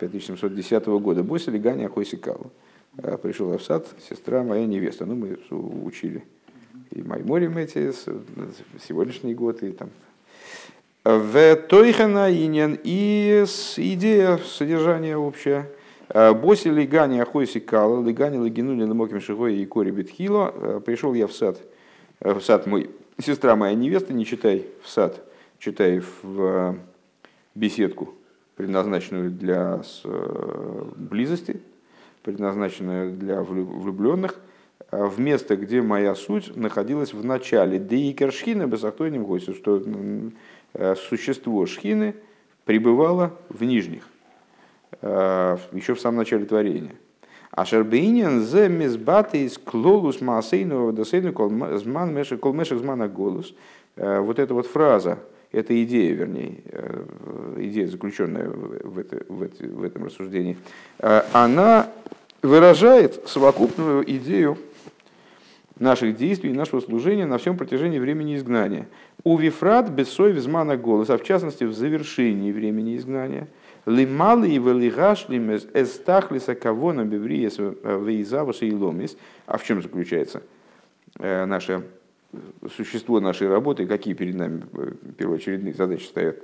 5710 0.00 0.86
года. 1.00 1.24
Босили 1.24 1.58
Ганя 1.58 1.88
Хойсикала. 1.88 2.50
Пришел 3.22 3.56
в 3.56 3.62
сад, 3.62 3.88
сестра 4.08 4.44
моя 4.44 4.66
невеста. 4.66 5.04
Ну, 5.04 5.16
мы 5.16 5.38
учили 5.84 6.22
и 6.94 7.02
Майморим 7.02 7.58
эти, 7.58 7.92
сегодняшний 8.86 9.34
год, 9.34 9.62
и 9.62 9.72
там. 9.72 9.90
В 11.04 11.56
Тойхана 11.56 12.30
Иньян 12.30 12.78
и 12.82 13.44
идея 13.76 14.38
содержания 14.38 15.16
общая. 15.16 15.68
Боси 16.08 16.68
лигани 16.68 17.18
ахойси 17.18 17.60
кала, 17.60 18.04
лигани 18.04 18.38
лагинули 18.38 18.84
ламоким 18.84 19.20
шигой 19.20 19.56
и 19.56 19.66
кори 19.66 19.90
битхило. 19.90 20.80
Пришел 20.84 21.14
я 21.14 21.26
в 21.26 21.32
сад, 21.32 21.58
в 22.20 22.40
сад 22.40 22.66
мой, 22.66 22.90
сестра 23.18 23.56
моя 23.56 23.74
невеста, 23.74 24.12
не 24.12 24.26
читай 24.26 24.66
в 24.82 24.88
сад, 24.88 25.24
читай 25.58 26.02
в 26.22 26.76
беседку, 27.54 28.14
предназначенную 28.56 29.30
для 29.30 29.80
близости, 30.96 31.60
предназначенную 32.22 33.12
для 33.12 33.42
влюбленных– 33.42 34.36
Э, 34.44 34.51
в 34.92 35.18
место, 35.18 35.56
где 35.56 35.80
моя 35.80 36.14
суть 36.14 36.54
находилась 36.54 37.14
в 37.14 37.24
начале. 37.24 37.78
Да 37.78 37.96
и 37.96 38.12
кершхина 38.12 38.66
безахтойним 38.66 39.24
гостю, 39.24 39.54
что 39.54 39.82
э, 40.74 40.94
существо 41.08 41.64
шхины 41.64 42.14
пребывало 42.66 43.32
в 43.48 43.64
нижних, 43.64 44.06
э, 45.00 45.56
еще 45.72 45.94
в 45.94 46.00
самом 46.00 46.18
начале 46.18 46.44
творения. 46.44 46.94
А 47.50 47.64
шарбейнин 47.64 48.42
зе 48.42 48.68
мизбаты 48.68 49.44
из 49.44 49.56
клолус 49.58 50.20
маасейну 50.20 50.92
досейну 50.92 51.32
колмешек 51.32 52.78
змана 52.78 53.08
голос. 53.08 53.54
Вот 53.96 54.38
эта 54.38 54.54
вот 54.54 54.66
фраза, 54.66 55.18
эта 55.52 55.82
идея, 55.84 56.14
вернее, 56.14 56.62
идея, 57.58 57.88
заключенная 57.88 58.48
в, 58.48 58.98
это, 58.98 59.22
в, 59.28 59.42
это, 59.42 59.66
в 59.66 59.84
этом 59.84 60.06
рассуждении, 60.06 60.56
она 61.34 61.90
выражает 62.40 63.28
совокупную 63.28 64.10
идею 64.10 64.56
наших 65.82 66.16
действий 66.16 66.52
нашего 66.52 66.80
служения 66.80 67.26
на 67.26 67.36
всем 67.36 67.58
протяжении 67.58 67.98
времени 67.98 68.36
изгнания. 68.36 68.88
У 69.24 69.36
Вифрат 69.36 69.90
бессой 69.90 70.32
взмана 70.32 70.76
голос, 70.76 71.10
а 71.10 71.18
в 71.18 71.24
частности 71.24 71.64
в 71.64 71.74
завершении 71.74 72.52
времени 72.52 72.96
изгнания. 72.96 73.48
Лималы 73.84 74.48
и 74.48 74.58
велигашлим 74.58 75.54
эстахлиса 75.56 76.54
кого 76.54 76.92
на 76.92 77.04
бевриес 77.04 77.58
вейзавуса 77.58 78.64
и 78.64 78.72
ломис. 78.72 79.16
А 79.46 79.58
в 79.58 79.64
чем 79.64 79.82
заключается 79.82 80.42
э, 81.18 81.44
наше 81.46 81.82
существо 82.76 83.20
нашей 83.20 83.48
работы, 83.48 83.86
какие 83.86 84.14
перед 84.14 84.36
нами 84.36 84.62
э, 84.72 84.92
первоочередные 85.18 85.74
задачи 85.74 86.04
стоят, 86.04 86.36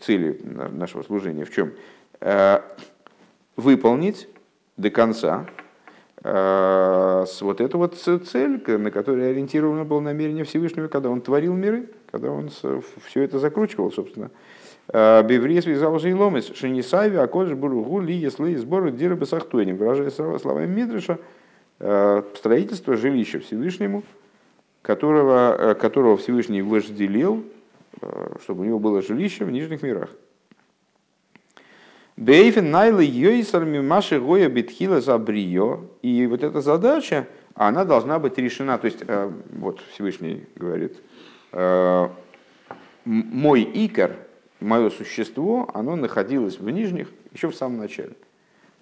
цели 0.00 0.38
нашего 0.44 1.02
служения 1.02 1.46
в 1.46 1.50
чем? 1.50 1.72
Э, 2.20 2.60
выполнить 3.56 4.28
до 4.76 4.90
конца 4.90 5.48
Э, 6.24 7.26
вот 7.42 7.60
эта 7.60 7.76
вот 7.76 7.96
цель, 7.96 8.62
на 8.66 8.90
которую 8.90 9.30
ориентировано 9.30 9.84
было 9.84 10.00
намерение 10.00 10.44
Всевышнего, 10.44 10.88
когда 10.88 11.10
он 11.10 11.20
творил 11.20 11.52
миры, 11.52 11.90
когда 12.10 12.30
он 12.30 12.48
все 12.48 13.22
это 13.22 13.38
закручивал, 13.38 13.92
собственно. 13.92 14.30
Э, 14.88 15.22
Беврия 15.22 15.60
связал 15.60 15.98
же 15.98 16.10
и 16.10 16.14
ломис, 16.14 16.50
шенисави, 16.54 17.16
а 17.16 17.26
кодж 17.26 17.52
буругу 17.52 18.00
ли, 18.00 18.14
если 18.14 18.54
сборы 18.54 18.90
диры 18.90 19.16
басахтуэним, 19.16 19.76
выражая 19.76 20.10
словами 20.10 20.66
Мидриша, 20.66 21.18
э, 21.80 22.22
строительство 22.34 22.96
жилища 22.96 23.40
Всевышнему, 23.40 24.02
которого, 24.80 25.76
которого 25.78 26.16
Всевышний 26.16 26.62
вожделел, 26.62 27.42
чтобы 28.42 28.62
у 28.62 28.64
него 28.64 28.78
было 28.78 29.02
жилище 29.02 29.44
в 29.44 29.50
нижних 29.50 29.82
мирах. 29.82 30.10
Бейфен 32.16 32.70
найлы 32.70 33.04
йойсарми 33.04 33.80
маши 33.80 34.20
гоя 34.20 34.48
битхила 34.48 35.00
забрио. 35.00 35.80
И 36.02 36.26
вот 36.26 36.44
эта 36.44 36.60
задача, 36.60 37.26
она 37.54 37.84
должна 37.84 38.18
быть 38.20 38.38
решена. 38.38 38.78
То 38.78 38.86
есть, 38.86 39.00
э, 39.06 39.32
вот 39.50 39.80
Всевышний 39.92 40.46
говорит, 40.54 40.96
э, 41.52 42.08
мой 43.04 43.68
икор, 43.74 44.12
мое 44.60 44.90
существо, 44.90 45.68
оно 45.74 45.96
находилось 45.96 46.60
в 46.60 46.70
нижних 46.70 47.08
еще 47.32 47.50
в 47.50 47.56
самом 47.56 47.78
начале. 47.78 48.12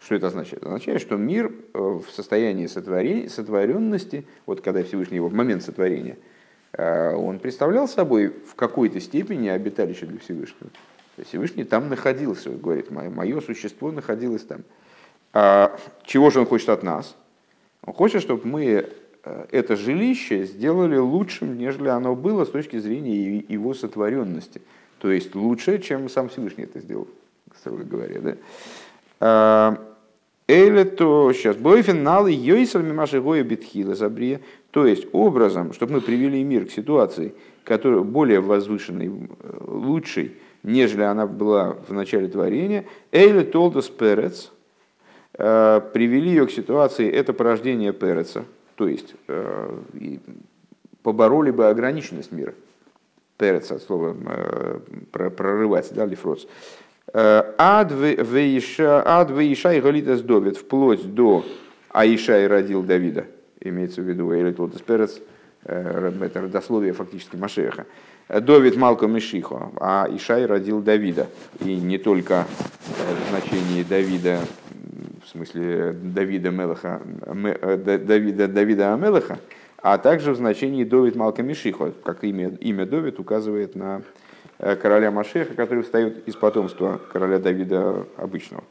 Что 0.04 0.16
это 0.16 0.26
означает? 0.26 0.58
Это 0.58 0.66
означает, 0.66 1.00
что 1.00 1.16
мир 1.16 1.50
э, 1.72 1.78
в 1.78 2.04
состоянии 2.10 2.66
сотворенности, 2.66 4.26
вот 4.44 4.60
когда 4.60 4.82
Всевышний 4.82 5.16
его 5.16 5.28
в 5.28 5.34
момент 5.34 5.62
сотворения, 5.62 6.18
он 6.74 7.38
представлял 7.38 7.86
собой 7.86 8.28
в 8.28 8.54
какой-то 8.54 8.98
степени 8.98 9.48
обиталище 9.48 10.06
для 10.06 10.18
Всевышнего. 10.18 10.70
Всевышний 11.16 11.64
там 11.64 11.88
находился, 11.88 12.50
говорит, 12.50 12.90
мое, 12.90 13.10
мое 13.10 13.40
существо 13.40 13.90
находилось 13.92 14.44
там. 14.44 14.62
А 15.32 15.78
чего 16.04 16.30
же 16.30 16.40
он 16.40 16.46
хочет 16.46 16.68
от 16.68 16.82
нас? 16.82 17.16
Он 17.84 17.92
хочет, 17.92 18.22
чтобы 18.22 18.46
мы 18.46 18.88
э, 19.24 19.46
это 19.50 19.76
жилище 19.76 20.44
сделали 20.44 20.96
лучшим, 20.96 21.58
нежели 21.58 21.88
оно 21.88 22.14
было 22.14 22.44
с 22.44 22.50
точки 22.50 22.78
зрения 22.78 23.38
его 23.48 23.74
сотворенности. 23.74 24.62
То 24.98 25.10
есть 25.10 25.34
лучше, 25.34 25.78
чем 25.80 26.08
сам 26.08 26.28
Всевышний 26.28 26.64
это 26.64 26.80
сделал, 26.80 27.08
строго 27.58 27.84
говоря. 27.84 28.20
Да? 28.20 28.36
А, 29.20 29.88
Эйле 30.48 30.84
то 30.84 31.32
сейчас 31.32 31.56
бойфинал 31.56 32.26
йойсер 32.26 32.82
мимаши 32.82 33.20
гоя 33.20 33.42
битхила 33.42 33.94
забрия. 33.94 34.40
То 34.70 34.86
есть 34.86 35.06
образом, 35.12 35.72
чтобы 35.72 35.94
мы 35.94 36.00
привели 36.00 36.42
мир 36.44 36.66
к 36.66 36.70
ситуации, 36.70 37.34
которая 37.64 38.00
более 38.00 38.40
возвышенной, 38.40 39.08
э, 39.08 39.56
лучшей, 39.66 40.36
нежели 40.62 41.02
она 41.02 41.26
была 41.26 41.76
в 41.88 41.92
начале 41.92 42.28
творения. 42.28 42.84
Эйле 43.10 43.44
толдос 43.44 43.88
перец, 43.88 44.52
э, 45.34 45.80
привели 45.92 46.30
ее 46.30 46.46
к 46.46 46.50
ситуации, 46.50 47.10
это 47.10 47.32
порождение 47.32 47.92
переца, 47.92 48.44
то 48.76 48.88
есть 48.88 49.14
э, 49.28 49.76
побороли 51.02 51.50
бы 51.50 51.68
ограниченность 51.68 52.32
мира. 52.32 52.54
Перец 53.38 53.72
от 53.72 53.82
слова 53.82 54.16
прорывать, 55.10 55.92
да, 55.92 56.06
лифроц. 56.06 56.46
Ад 57.12 57.90
вейша 57.90 59.72
и 59.72 59.80
галитас 59.80 60.20
довид, 60.20 60.56
вплоть 60.56 61.12
до 61.12 61.44
Аиша 61.90 62.44
и 62.44 62.46
родил 62.46 62.82
Давида, 62.84 63.26
имеется 63.60 64.00
в 64.00 64.04
виду 64.04 64.32
Эйле 64.32 64.52
толдос 64.52 64.80
перец, 64.82 65.20
это 65.64 66.40
родословие 66.40 66.92
фактически 66.92 67.36
Машеха. 67.36 67.86
Довид 68.28 68.76
Малко 68.76 69.06
Мишихо, 69.06 69.72
а 69.80 70.08
Ишай 70.10 70.46
родил 70.46 70.80
Давида. 70.80 71.28
И 71.60 71.76
не 71.76 71.98
только 71.98 72.46
в 72.86 73.30
значении 73.30 73.82
Давида, 73.82 74.40
в 75.24 75.28
смысле 75.28 75.92
Давида 75.92 76.50
Мелаха, 76.50 77.02
Давида, 77.26 78.48
Давида 78.48 78.94
Амелаха, 78.94 79.38
а 79.78 79.98
также 79.98 80.32
в 80.32 80.36
значении 80.36 80.84
Довид 80.84 81.16
Малка 81.16 81.42
Мишихо, 81.42 81.92
как 82.04 82.24
имя, 82.24 82.50
имя 82.60 82.86
Довид 82.86 83.18
указывает 83.18 83.74
на 83.74 84.02
короля 84.58 85.10
Машеха, 85.10 85.54
который 85.54 85.82
встает 85.82 86.26
из 86.28 86.36
потомства 86.36 87.00
короля 87.12 87.38
Давида 87.38 88.06
обычного. 88.16 88.64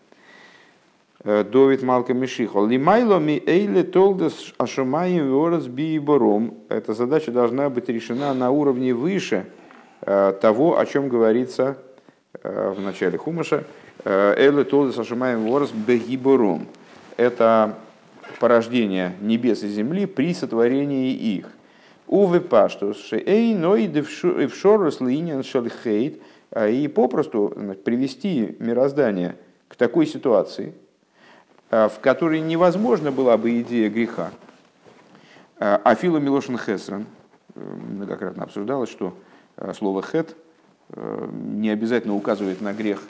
Довид 1.23 1.83
Малка 1.83 2.15
Мишихо. 2.15 2.65
Лимайло 2.65 3.19
ми 3.19 3.43
эйле 3.45 3.83
толдес 3.83 4.53
ашумаем 4.57 5.31
ворос 5.31 5.67
бором. 5.67 6.55
Эта 6.67 6.95
задача 6.95 7.31
должна 7.31 7.69
быть 7.69 7.89
решена 7.89 8.33
на 8.33 8.49
уровне 8.49 8.95
выше 8.95 9.45
э, 10.01 10.33
того, 10.41 10.79
о 10.79 10.85
чем 10.87 11.09
говорится 11.09 11.77
э, 12.41 12.73
в 12.75 12.81
начале 12.81 13.19
Хумаша. 13.19 13.65
Э, 14.03 14.33
эйле 14.35 14.63
толдес 14.63 14.97
ашумаем 14.97 15.47
ворос 15.47 15.71
бором. 15.73 16.65
Это 17.17 17.75
порождение 18.39 19.13
небес 19.21 19.61
и 19.61 19.67
земли 19.67 20.07
при 20.07 20.33
сотворении 20.33 21.13
их. 21.13 21.51
Увы 22.07 22.39
паштус 22.41 22.97
шеэй 22.97 23.53
ной 23.53 23.85
девшорус 23.85 24.99
линьян 25.01 25.43
шалхейт. 25.43 26.19
И 26.67 26.87
попросту 26.87 27.53
привести 27.85 28.55
мироздание 28.57 29.35
к 29.67 29.75
такой 29.75 30.07
ситуации– 30.07 30.73
Э, 30.83 30.90
в 31.71 31.93
которой 32.01 32.41
невозможна 32.41 33.11
была 33.13 33.37
бы 33.37 33.61
идея 33.61 33.89
греха. 33.89 34.31
Э, 35.57 35.79
Афила 35.85 36.17
Милошин 36.17 36.57
Хесрен, 36.57 37.05
э, 37.55 37.59
многократно 37.59 38.43
обсуждалось, 38.43 38.89
что 38.89 39.15
слово 39.77 40.01
«хет» 40.01 40.35
не 40.95 41.69
обязательно 41.69 42.15
указывает 42.15 42.61
на 42.61 42.73
грех, 42.73 43.01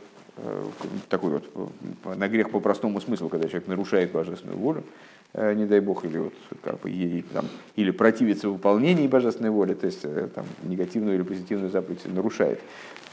такой 1.07 1.31
вот, 1.31 1.71
на 2.17 2.27
грех 2.27 2.49
по 2.49 2.59
простому 2.59 2.99
смыслу, 2.99 3.29
когда 3.29 3.47
человек 3.47 3.67
нарушает 3.67 4.11
божественную 4.11 4.57
волю, 4.57 4.83
не 5.33 5.65
дай 5.65 5.79
бог, 5.79 6.03
или, 6.03 6.17
вот, 6.17 6.33
как 6.61 6.79
бы, 6.81 6.89
ей, 6.89 7.23
там, 7.33 7.45
или 7.75 7.91
противится 7.91 8.49
выполнению 8.49 9.07
божественной 9.07 9.49
воли, 9.49 9.75
то 9.75 9.85
есть 9.85 10.01
там, 10.33 10.45
негативную 10.63 11.15
или 11.15 11.23
позитивную 11.23 11.71
заповедь 11.71 12.01
нарушает. 12.05 12.59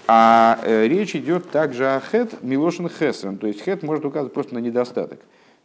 А 0.06 0.58
речь 0.64 1.14
идет 1.14 1.50
также 1.50 1.86
о 1.86 2.00
хет 2.00 2.42
Милошин 2.42 2.88
Хесрен, 2.88 3.38
то 3.38 3.46
есть 3.46 3.62
хет 3.62 3.82
может 3.82 4.04
указывать 4.04 4.34
просто 4.34 4.54
на 4.54 4.58
недостаток. 4.58 5.20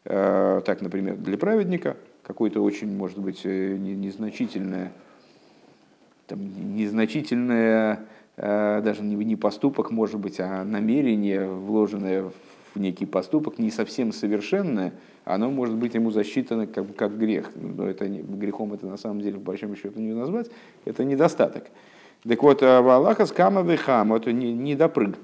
Э, 0.06 0.62
так, 0.66 0.82
например, 0.82 1.16
для 1.16 1.38
праведника 1.38 1.96
какое-то 2.24 2.62
очень, 2.62 2.94
может 2.96 3.20
быть, 3.20 3.42
э, 3.46 3.78
незначительное, 3.78 4.92
там, 6.28 6.76
незначительное 6.76 8.02
э, 8.36 8.82
даже 8.84 9.02
не 9.04 9.36
поступок, 9.36 9.92
может 9.92 10.20
быть, 10.20 10.40
а 10.40 10.64
намерение, 10.64 11.48
вложенное 11.48 12.32
в 12.74 12.80
некий 12.80 13.06
поступок, 13.06 13.60
не 13.60 13.72
совсем 13.72 14.12
совершенное, 14.12 14.94
оно 15.26 15.50
может 15.50 15.76
быть 15.76 15.94
ему 15.94 16.12
засчитано 16.12 16.68
как, 16.68 16.96
как 16.96 17.18
грех. 17.18 17.52
Но 17.56 17.88
это 17.88 18.10
не, 18.10 18.20
грехом 18.20 18.74
это 18.74 18.88
на 18.88 18.98
самом 18.98 19.22
деле, 19.22 19.38
по 19.38 19.52
большому 19.52 19.76
счету, 19.76 20.00
не 20.00 20.14
назвать, 20.14 20.50
это 20.84 21.06
недостаток. 21.06 21.66
Так 22.28 22.42
вот, 22.42 22.62
в 22.62 22.90
Аллаха 22.90 23.26
скама 23.26 23.62
вихам, 23.62 24.14
это 24.14 24.32
не, 24.34 24.54
не 24.54 24.76
допрыг. 24.76 25.18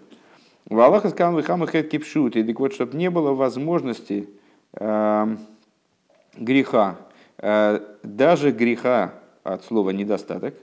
В 0.69 0.79
Аллаха 0.79 1.09
скама 1.09 1.39
вихам 1.39 1.65
хэт 1.65 1.89
кипшут. 1.89 2.35
И 2.35 2.43
так 2.43 2.59
вот, 2.59 2.73
чтобы 2.73 2.95
не 2.97 3.09
было 3.09 3.33
возможности 3.33 4.29
греха, 6.39 6.97
э, 7.37 7.79
даже 8.03 8.51
греха 8.51 9.13
от 9.43 9.63
слова 9.63 9.91
недостаток, 9.91 10.55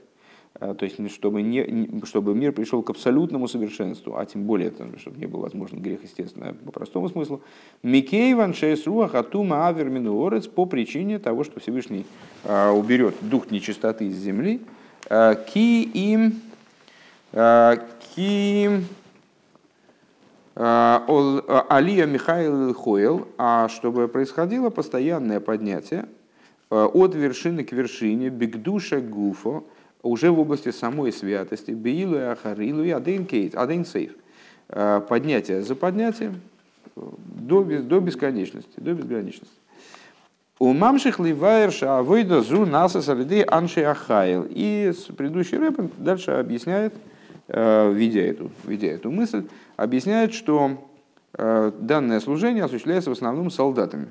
э, 0.59 0.73
то 0.73 0.85
есть 0.85 1.11
чтобы, 1.11 1.41
не, 1.41 2.01
чтобы 2.05 2.35
мир 2.35 2.51
пришел 2.51 2.81
к 2.83 2.89
абсолютному 2.89 3.47
совершенству, 3.47 4.17
а 4.17 4.25
тем 4.25 4.43
более, 4.43 4.73
чтобы 4.97 5.17
не 5.19 5.25
был 5.25 5.41
возможен 5.41 5.79
грех, 5.81 6.03
естественно, 6.03 6.53
по 6.53 6.71
простому 6.71 7.09
смыслу. 7.09 7.41
Микей 7.83 8.33
ван 8.33 8.53
руах 8.85 9.15
атума 9.15 9.67
авер 9.67 9.89
минуорец 9.89 10.47
по 10.47 10.65
причине 10.65 11.19
того, 11.19 11.43
что 11.43 11.59
Всевышний 11.59 12.05
э, 12.43 12.69
уберет 12.69 13.15
дух 13.21 13.51
нечистоты 13.51 14.05
из 14.05 14.17
земли. 14.17 14.61
Ки 15.09 15.83
им 15.83 16.41
ки 17.31 18.83
Алия 20.59 22.07
Михаил 22.07 22.73
Хойл, 22.73 23.27
а 23.37 23.69
чтобы 23.69 24.07
происходило 24.07 24.71
постоянное 24.71 25.39
поднятие 25.39 26.05
э, 26.71 26.83
от 26.83 27.13
вершины 27.13 27.63
к 27.63 27.71
вершине, 27.71 28.29
бигдуша 28.29 28.99
гуфо, 28.99 29.65
уже 30.01 30.31
в 30.31 30.39
области 30.39 30.71
самой 30.71 31.11
святости, 31.11 31.71
биилу 31.71 32.15
и 32.15 32.21
ахарилу 32.21 32.83
и 32.83 32.89
адейн 32.89 33.25
кейт, 33.25 33.55
адейн 33.55 33.85
сейф. 33.85 34.13
Поднятие 35.07 35.61
за 35.61 35.75
поднятием 35.75 36.41
до, 36.95 37.63
до 37.63 37.99
бесконечности, 37.99 38.73
до 38.77 38.93
бесконечности. 38.93 39.55
У 40.59 40.73
мамших 40.73 41.19
ливайр 41.19 41.71
шаавойда 41.71 42.41
зу 42.41 42.65
наса 42.65 43.01
салиды 43.01 43.45
анши 43.47 43.83
ахайл. 43.83 44.45
И 44.49 44.91
предыдущий 45.15 45.57
рэп 45.57 45.79
дальше 45.97 46.31
объясняет, 46.31 46.95
видя 47.47 48.21
эту, 48.21 48.51
видя 48.65 48.87
эту 48.87 49.09
мысль, 49.09 49.43
объясняет, 49.77 50.33
что 50.33 50.89
э, 51.33 51.71
данное 51.79 52.19
служение 52.19 52.65
осуществляется 52.65 53.11
в 53.11 53.13
основном 53.13 53.49
солдатами. 53.49 54.09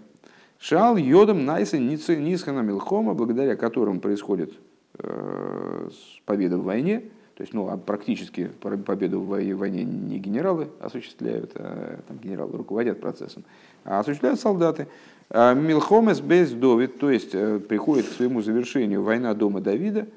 Шал 0.58 0.96
йодом 0.96 1.44
найса 1.44 1.76
нисхана 1.76 2.60
милхома, 2.60 3.12
благодаря 3.12 3.56
которым 3.56 4.00
происходит 4.00 4.54
э, 4.98 5.90
победа 6.24 6.56
в 6.56 6.64
войне, 6.64 7.02
то 7.34 7.42
есть, 7.42 7.52
ну, 7.52 7.68
а 7.68 7.76
практически 7.76 8.50
победу 8.86 9.20
в 9.20 9.26
войне 9.26 9.84
не 9.84 10.18
генералы 10.18 10.68
осуществляют, 10.80 11.50
а 11.56 12.00
там 12.08 12.16
генералы 12.16 12.56
руководят 12.56 12.98
процессом, 12.98 13.44
а 13.84 14.00
осуществляют 14.00 14.40
солдаты. 14.40 14.86
А 15.28 15.52
Милхомес 15.52 16.20
без 16.20 16.52
Довид, 16.52 16.98
то 16.98 17.10
есть 17.10 17.34
э, 17.34 17.58
приходит 17.58 18.06
к 18.06 18.12
своему 18.12 18.40
завершению 18.40 19.02
война 19.02 19.34
дома 19.34 19.60
Давида– 19.60 20.06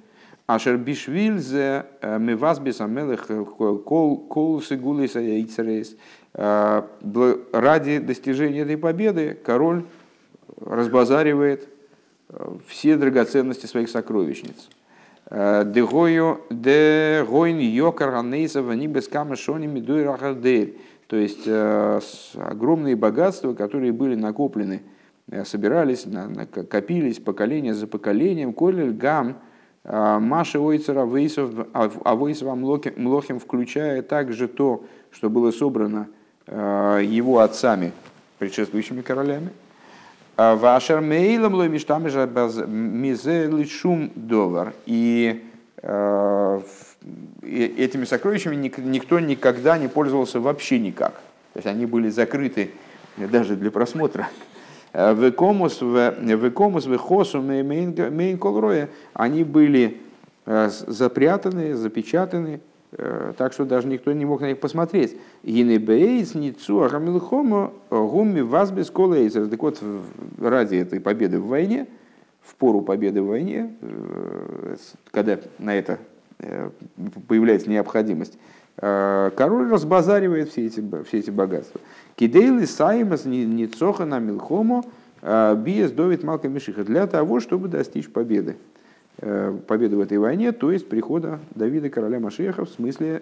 Ашер 0.50 0.78
бишвиль 0.78 1.38
зе 1.38 1.86
э, 2.02 2.18
мивазбис 2.18 2.82
амелех 2.82 3.26
э, 3.30 3.46
кол 3.46 4.62
сигулиса 4.64 5.20
яйцерейс. 5.20 5.96
Э, 6.34 6.82
ради 7.54 8.00
достижения 8.00 8.62
этой 8.62 8.76
победы 8.76 9.38
король 9.46 9.86
разбазаривает 10.60 11.70
все 12.66 12.98
драгоценности 12.98 13.68
своих 13.68 13.90
сокровищниц. 13.90 14.70
Дегою 15.30 16.42
де 16.50 17.24
гойн 17.30 17.60
йокар 17.60 18.16
анейса 18.16 18.64
вани 18.64 18.88
без 18.88 19.08
камешони 19.08 19.68
медуй. 19.68 20.04
То 21.06 21.16
есть 21.16 21.48
огромные 21.48 22.96
богатства, 22.96 23.54
которые 23.54 23.92
были 23.92 24.16
накоплены, 24.16 24.82
собирались, 25.46 26.08
копились 26.72 27.20
поколение 27.20 27.76
за 27.76 27.86
поколением. 27.86 28.54
Колель 28.54 28.94
гам– 28.94 29.38
а, 29.84 30.20
Маша 30.20 30.60
Ойцера 30.60 31.06
Вейсов, 31.06 31.52
а 31.74 32.16
Млохим, 32.16 33.40
включая 33.40 34.02
также 34.02 34.48
то, 34.48 34.84
что 35.12 35.30
было 35.30 35.52
собрано 35.52 36.08
а, 36.48 37.00
его 37.00 37.40
отцами, 37.40 37.92
предшествующими 38.38 39.02
королями. 39.02 39.50
Вашер 40.38 41.02
Мейлом 41.02 41.56
Лоймиштамежа 41.56 42.26
Мизе 42.66 43.48
Лишум 43.48 44.12
Доллар. 44.16 44.74
И 44.86 45.44
этими 47.42 48.06
сокровищами 48.06 48.56
никто 48.56 49.20
никогда 49.20 49.78
не 49.78 49.90
пользовался 49.90 50.40
вообще 50.40 50.80
никак. 50.80 51.14
То 51.54 51.58
есть 51.58 51.68
они 51.68 51.86
были 51.86 52.10
закрыты 52.10 52.72
даже 53.18 53.58
для 53.58 53.70
просмотра. 53.70 54.30
Векомус, 54.94 55.82
векомус, 55.82 56.86
вехосу, 56.86 57.42
мейн 57.42 58.38
колроя, 58.38 58.90
они 59.14 59.44
были 59.44 59.98
запрятаны, 60.46 61.76
запечатаны, 61.76 62.60
так 63.38 63.54
что 63.54 63.66
даже 63.66 63.88
никто 63.88 64.12
не 64.14 64.26
мог 64.26 64.42
на 64.42 64.48
них 64.48 64.60
посмотреть. 64.60 65.16
Гинебейс, 65.44 66.34
Ницу, 66.34 66.82
Агамилхому, 66.82 67.72
Гумми, 67.92 68.42
Вазбес, 68.42 68.90
Колейзер. 68.90 69.48
Так 69.48 69.62
вот, 69.62 69.80
ради 70.40 70.78
этой 70.78 71.00
победы 71.00 71.40
в 71.40 71.46
войне, 71.46 71.86
в 72.42 72.56
пору 72.56 72.82
победы 72.82 73.22
в 73.22 73.28
войне, 73.28 73.76
когда 75.12 75.38
на 75.60 75.76
это 75.76 76.00
появляется 77.28 77.70
необходимость, 77.70 78.40
король 78.76 79.70
разбазаривает 79.70 80.50
все 80.50 80.66
эти, 80.66 80.84
все 81.06 81.20
эти 81.20 81.30
богатства. 81.30 81.80
Кидейли 82.20 82.66
Саймас 82.66 83.24
Ницоха 83.24 84.04
на 84.04 84.20
Милхому 84.20 84.84
Биес 85.22 85.92
Довид 85.92 86.22
Малка 86.22 86.50
Мишиха 86.50 86.84
для 86.84 87.08
того, 87.08 87.40
чтобы 87.40 87.70
достичь 87.70 88.10
победы. 88.10 88.58
Э, 89.20 89.58
победы 89.66 89.96
в 89.96 90.02
этой 90.02 90.18
войне, 90.18 90.52
то 90.52 90.70
есть 90.70 90.90
прихода 90.90 91.40
Давида 91.56 91.90
короля 91.90 92.20
Машеха 92.20 92.66
в 92.66 92.70
смысле 92.72 93.22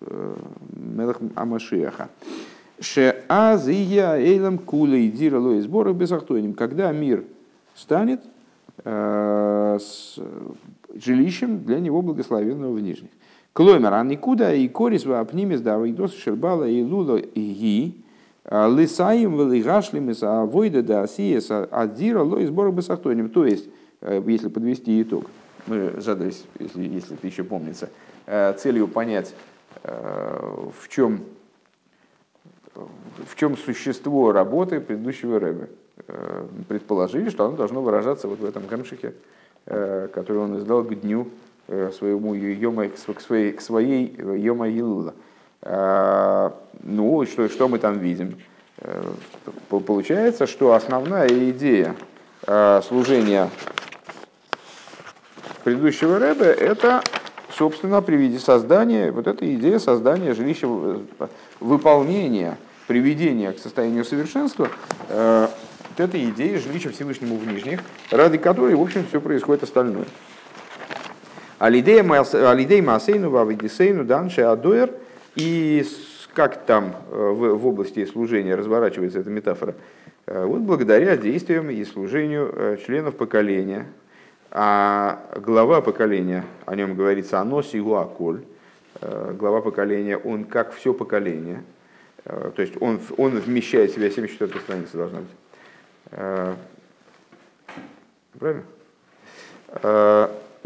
э, 0.00 0.34
Мелах 0.74 1.18
Амашеха. 1.36 2.08
Шеазия 2.80 4.16
эйлам 4.16 4.58
кулей 4.58 5.08
дира 5.08 5.38
и 5.52 5.60
сбора 5.60 5.92
безахтоним. 5.92 6.54
Когда 6.54 6.90
мир 6.90 7.22
станет 7.76 8.22
э, 8.84 9.78
с 9.80 10.18
жилищем 10.96 11.60
для 11.60 11.78
него 11.78 12.02
благословенного 12.02 12.72
в 12.72 12.80
нижних. 12.80 13.10
Клоймер, 13.52 13.94
а 13.94 14.02
никуда 14.02 14.52
и 14.52 14.66
корис 14.66 15.06
в 15.06 15.12
апнимис 15.12 15.60
да 15.60 15.78
выйдос 15.78 16.12
шербала 16.12 16.64
и 16.64 16.82
лула 16.82 17.18
и 17.18 17.52
ги 17.52 18.02
лисаим 18.50 19.36
велигашлимис 19.38 20.22
а 20.22 20.44
войда 20.44 20.82
да 20.82 21.02
асиес 21.02 21.50
адира 21.50 22.22
ло 22.22 22.38
и 22.38 22.46
сбора 22.46 22.70
безахтоним. 22.70 23.30
То 23.30 23.44
есть 23.44 23.68
Э, 24.00 24.22
если 24.26 24.48
подвести 24.48 25.02
итог, 25.02 25.26
мы 25.66 26.00
задались, 26.00 26.44
если, 26.58 26.82
если 26.82 27.16
это 27.16 27.26
еще 27.26 27.44
помнится, 27.44 27.90
э, 28.26 28.54
целью 28.56 28.88
понять, 28.88 29.34
э, 29.82 30.66
в 30.80 30.88
чем, 30.88 31.24
в 32.74 33.34
чем 33.36 33.56
существо 33.56 34.32
работы 34.32 34.80
предыдущего 34.80 35.40
рэба. 35.40 35.68
Предположили, 36.68 37.30
что 37.30 37.46
оно 37.46 37.56
должно 37.56 37.80
выражаться 37.80 38.28
вот 38.28 38.38
в 38.38 38.44
этом 38.44 38.64
камшике, 38.64 39.14
который 39.64 40.36
он 40.36 40.58
издал 40.58 40.84
к 40.84 40.94
дню 40.94 41.28
своему 41.66 42.34
йома, 42.34 42.88
к 42.88 43.20
своей, 43.20 43.52
к 43.52 43.62
своей 43.62 44.14
Йома 44.14 44.68
Елула. 44.68 45.14
Ну, 45.68 47.26
что, 47.26 47.48
что 47.48 47.68
мы 47.68 47.78
там 47.78 47.98
видим? 47.98 48.38
Получается, 49.68 50.46
что 50.46 50.74
основная 50.74 51.28
идея 51.28 51.96
служения 52.82 53.50
предыдущего 55.66 56.20
Рэбе, 56.20 56.44
это, 56.44 57.02
собственно, 57.50 58.00
при 58.00 58.14
виде 58.14 58.38
создания, 58.38 59.10
вот 59.10 59.26
эта 59.26 59.52
идея 59.56 59.80
создания 59.80 60.32
жилища, 60.32 60.68
выполнения, 61.58 62.56
приведения 62.86 63.50
к 63.50 63.58
состоянию 63.58 64.04
совершенства, 64.04 64.68
э, 65.08 65.48
вот 65.88 66.00
эта 66.00 66.24
идея 66.30 66.60
жилища 66.60 66.90
Всевышнему 66.90 67.36
в 67.36 67.44
Нижних, 67.48 67.80
ради 68.12 68.38
которой, 68.38 68.76
в 68.76 68.80
общем, 68.80 69.04
все 69.08 69.20
происходит 69.20 69.64
остальное. 69.64 70.04
Алидей 71.58 72.02
Масейну, 72.02 73.30
Вавидисейну, 73.30 74.04
Данше, 74.04 74.42
Адоер, 74.42 74.92
и 75.36 75.84
как 76.34 76.64
там 76.66 76.96
э, 77.10 77.16
в, 77.16 77.66
области 77.66 78.04
служения 78.06 78.54
разворачивается 78.54 79.20
эта 79.20 79.30
метафора, 79.30 79.74
э, 80.26 80.44
вот 80.44 80.62
благодаря 80.62 81.16
действиям 81.16 81.70
и 81.70 81.84
служению 81.84 82.78
членов 82.84 83.16
поколения, 83.16 83.86
а 84.50 85.20
глава 85.36 85.80
поколения, 85.82 86.44
о 86.64 86.74
нем 86.76 86.94
говорится 86.94 87.40
«Анос 87.40 87.74
Игуаколь», 87.74 88.42
э, 89.00 89.34
глава 89.38 89.60
поколения, 89.60 90.16
он 90.16 90.44
как 90.44 90.72
все 90.72 90.94
поколение, 90.94 91.62
э, 92.24 92.50
то 92.54 92.62
есть 92.62 92.74
он, 92.80 93.00
он 93.18 93.38
вмещает 93.38 93.90
в 93.90 93.94
себя 93.94 94.10
74 94.10 94.60
страница 94.60 94.96
должна 94.96 95.18
быть. 95.20 95.28
Э, 96.12 96.54
правильно? 98.38 98.62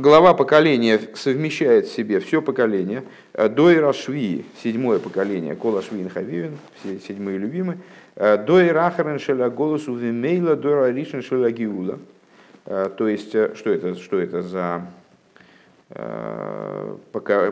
Глава 0.01 0.33
поколения 0.33 0.99
совмещает 1.13 1.87
в 1.87 1.93
себе 1.93 2.21
все 2.21 2.41
поколение. 2.41 3.05
Дойра 3.35 3.93
Шви, 3.93 4.47
седьмое 4.63 4.99
поколение, 4.99 5.55
Кола 5.55 5.83
Шви 5.83 6.09
Хавивин, 6.09 6.57
все 6.81 6.99
седьмые 7.01 7.37
любимые. 7.37 7.77
Дойра 8.17 8.87
Ахарен 8.87 9.19
Шеля 9.19 9.51
Голосу 9.51 9.95
Вимейла, 9.95 10.57
Дойра 10.57 10.91
Ришен 10.91 11.21
Шеля 11.21 11.51
Гиула. 11.51 11.99
Э, 12.65 12.89
то 12.97 13.09
есть, 13.09 13.35
э, 13.35 13.55
что 13.55 13.69
это, 13.69 13.95
что 13.97 14.19
это 14.19 14.41
за 14.41 14.87
э, 15.91 16.97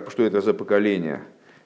что 0.09 0.23
это 0.23 0.41
за 0.41 0.55
поколение? 0.55 1.21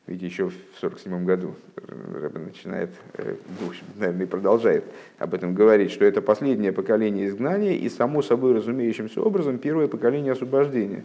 Ведь 0.08 0.20
еще 0.20 0.48
в 0.48 0.54
1947 0.82 1.24
году 1.24 1.54
Рэбе 1.76 2.40
начинает, 2.40 2.90
ну, 3.16 3.66
в 3.66 3.68
общем, 3.68 3.84
наверное, 3.96 4.24
и 4.24 4.28
продолжает 4.28 4.84
об 5.18 5.32
этом 5.32 5.54
говорить, 5.54 5.92
что 5.92 6.04
это 6.04 6.20
последнее 6.20 6.72
поколение 6.72 7.28
изгнания 7.28 7.74
и, 7.74 7.88
само 7.88 8.20
собой 8.20 8.54
разумеющимся 8.54 9.22
образом, 9.22 9.58
первое 9.58 9.86
поколение 9.86 10.32
освобождения. 10.32 11.04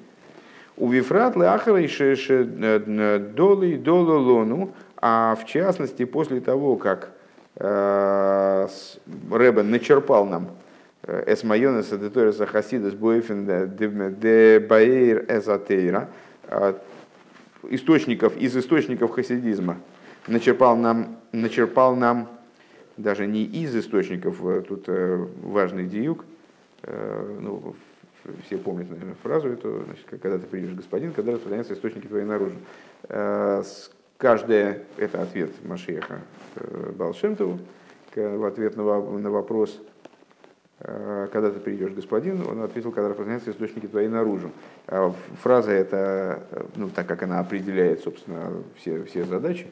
У 0.77 0.89
Вифрат 0.89 1.35
Леахара 1.35 1.79
и 1.79 1.87
Долы 3.33 3.77
Долы 3.77 4.17
Лону, 4.17 4.73
а 4.97 5.35
в 5.35 5.45
частности, 5.45 6.05
после 6.05 6.41
того, 6.41 6.75
как 6.75 7.11
Рэбе 7.55 8.67
начерпал 9.63 10.25
нам 10.25 10.49
Эсмайонес 11.03 11.93
Адеториса 11.93 12.47
Хасидас 12.47 12.93
Буэфин 12.93 13.45
де 14.19 14.59
Баэйр 14.59 15.25
Эзотейра, 15.29 16.09
источников, 17.69 18.37
из 18.37 18.55
источников 18.55 19.11
хасидизма, 19.11 19.77
начерпал 20.27 20.75
нам, 20.75 21.17
начерпал 21.31 21.95
нам 21.95 22.29
даже 22.97 23.27
не 23.27 23.43
из 23.43 23.75
источников, 23.75 24.43
э, 24.43 24.63
тут 24.67 24.85
э, 24.87 25.25
важный 25.43 25.85
диюк, 25.85 26.25
э, 26.83 27.37
ну, 27.39 27.75
все 28.45 28.57
помнят, 28.57 28.89
наверное, 28.89 29.15
фразу 29.23 29.49
эту, 29.49 29.83
значит, 29.85 30.05
когда 30.09 30.37
ты 30.37 30.47
придешь, 30.47 30.73
господин, 30.73 31.13
когда 31.13 31.31
распространяются 31.31 31.75
источники 31.75 32.07
твои 32.07 32.23
наружу. 32.23 32.55
Каждое, 34.17 34.83
это 34.97 35.21
ответ 35.21 35.51
Машеха 35.63 36.21
Балшемтову, 36.95 37.59
в 38.15 38.45
ответ 38.45 38.75
на 38.75 38.83
вопрос, 38.83 39.79
когда 40.79 41.49
ты 41.49 41.59
придешь, 41.59 41.91
господин, 41.91 42.45
он 42.47 42.61
ответил, 42.61 42.91
когда 42.91 43.09
распространяются 43.09 43.49
источники 43.49 43.87
твои 43.87 44.07
наружу. 44.07 44.51
А 44.85 45.11
фраза 45.41 45.71
эта, 45.71 46.43
э, 46.51 46.63
ну, 46.75 46.89
так 46.89 47.07
как 47.07 47.23
она 47.23 47.39
определяет, 47.39 48.01
собственно, 48.01 48.51
все, 48.75 49.03
все 49.05 49.25
задачи, 49.25 49.67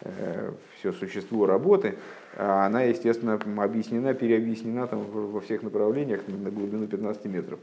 э, 0.00 0.50
все 0.78 0.92
существо 0.92 1.44
работы, 1.44 1.96
она, 2.36 2.82
естественно, 2.82 3.38
объяснена, 3.62 4.14
переобъяснена 4.14 4.86
там 4.86 5.04
во 5.10 5.40
всех 5.40 5.62
направлениях 5.62 6.20
на 6.28 6.50
глубину 6.50 6.86
15 6.86 7.24
метров. 7.24 7.58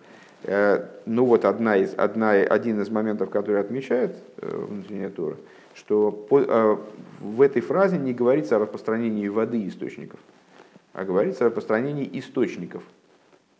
Ну 1.05 1.25
вот 1.25 1.45
одна 1.45 1.77
из, 1.77 1.93
одна, 1.95 2.31
один 2.31 2.81
из 2.81 2.89
моментов, 2.89 3.29
который 3.29 3.61
отмечает 3.61 4.17
внутренняя 4.41 5.09
Тора, 5.09 5.37
что 5.75 6.11
по, 6.11 6.79
в 7.21 7.41
этой 7.41 7.61
фразе 7.61 7.97
не 7.97 8.13
говорится 8.13 8.57
о 8.57 8.59
распространении 8.59 9.29
воды 9.29 9.65
источников 9.65 10.19
а 10.95 11.03
говорится 11.03 11.45
о 11.45 11.47
распространении 11.47 12.09
источников. 12.13 12.81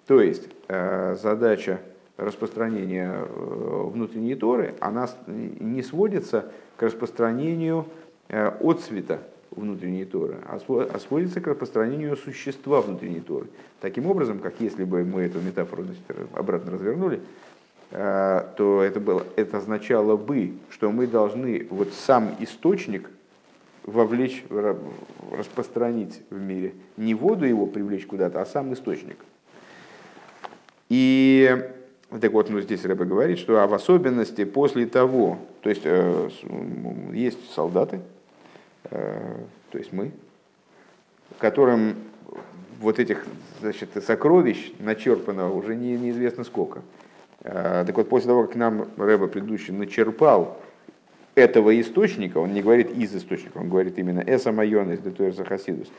То 0.08 0.21
есть 0.21 0.48
э, 0.67 1.15
задача 1.21 1.82
распространения 2.17 3.13
э, 3.13 3.89
внутренней 3.91 4.36
Торы, 4.36 4.76
она 4.80 5.10
не 5.28 5.84
сводится 5.84 6.52
к 6.78 6.84
распространению 6.84 7.88
э, 8.30 8.52
отцвета 8.62 9.19
внутренней 9.52 10.06
Торы, 10.06 10.38
а, 10.45 10.60
а 10.93 11.00
сводится 11.00 11.41
к 11.41 11.48
распространению 11.48 12.15
существа 12.15 12.82
внутренней 12.82 13.19
Торы. 13.19 13.48
Таким 13.82 14.08
образом, 14.08 14.39
как 14.39 14.56
если 14.60 14.86
бы 14.86 15.04
мы 15.04 15.24
эту 15.24 15.41
метафору 15.41 15.84
значит, 15.84 16.04
обратно 16.34 16.71
развернули, 16.71 17.21
то 17.91 18.82
это, 18.84 19.00
было, 19.00 19.24
это 19.38 19.58
означало 19.58 20.17
бы, 20.17 20.54
что 20.69 20.91
мы 20.91 21.08
должны 21.08 21.67
вот 21.69 21.93
сам 21.93 22.36
источник 22.39 23.10
вовлечь, 23.86 24.43
распространить 25.32 26.21
в 26.30 26.39
мире. 26.39 26.74
Не 26.98 27.13
воду 27.13 27.45
его 27.45 27.65
привлечь 27.65 28.06
куда-то, 28.06 28.41
а 28.41 28.45
сам 28.45 28.74
источник. 28.74 29.17
И 30.89 31.71
так 32.10 32.32
вот, 32.32 32.50
ну, 32.50 32.62
здесь 32.62 32.84
Рэбе 32.86 33.06
говорит, 33.06 33.39
что 33.39 33.62
а 33.62 33.67
в 33.67 33.74
особенности 33.74 34.43
после 34.43 34.86
того, 34.86 35.39
то 35.62 35.69
есть 35.69 35.82
э, 35.86 36.30
есть 37.13 37.52
солдаты, 37.54 38.02
э, 38.86 39.38
то 39.71 39.78
есть 39.78 39.91
мы, 39.91 40.12
которым 41.39 41.95
вот 42.80 43.00
этих 43.00 43.26
значит, 43.62 43.89
сокровищ 44.06 44.74
начерпано 44.80 45.52
уже 45.52 45.76
не, 45.76 45.98
неизвестно 45.98 46.43
сколько. 46.43 46.82
Так 47.41 47.95
вот, 47.95 48.10
после 48.10 48.30
того, 48.30 48.45
как 48.45 48.56
нам 48.56 48.88
Рэба 48.98 49.28
предыдущий 49.28 49.74
начерпал 49.74 50.60
этого 51.36 51.80
источника, 51.80 52.38
он 52.38 52.54
не 52.54 52.62
говорит 52.62 52.91
из 52.91 53.15
источника, 53.15 53.58
он 53.58 53.69
говорит 53.69 53.98
именно 54.00 54.24
«эса 54.26 54.52
майон 54.52 54.91
из 54.91 55.00
детуэрса 55.00 55.43
хасидус», 55.43 55.91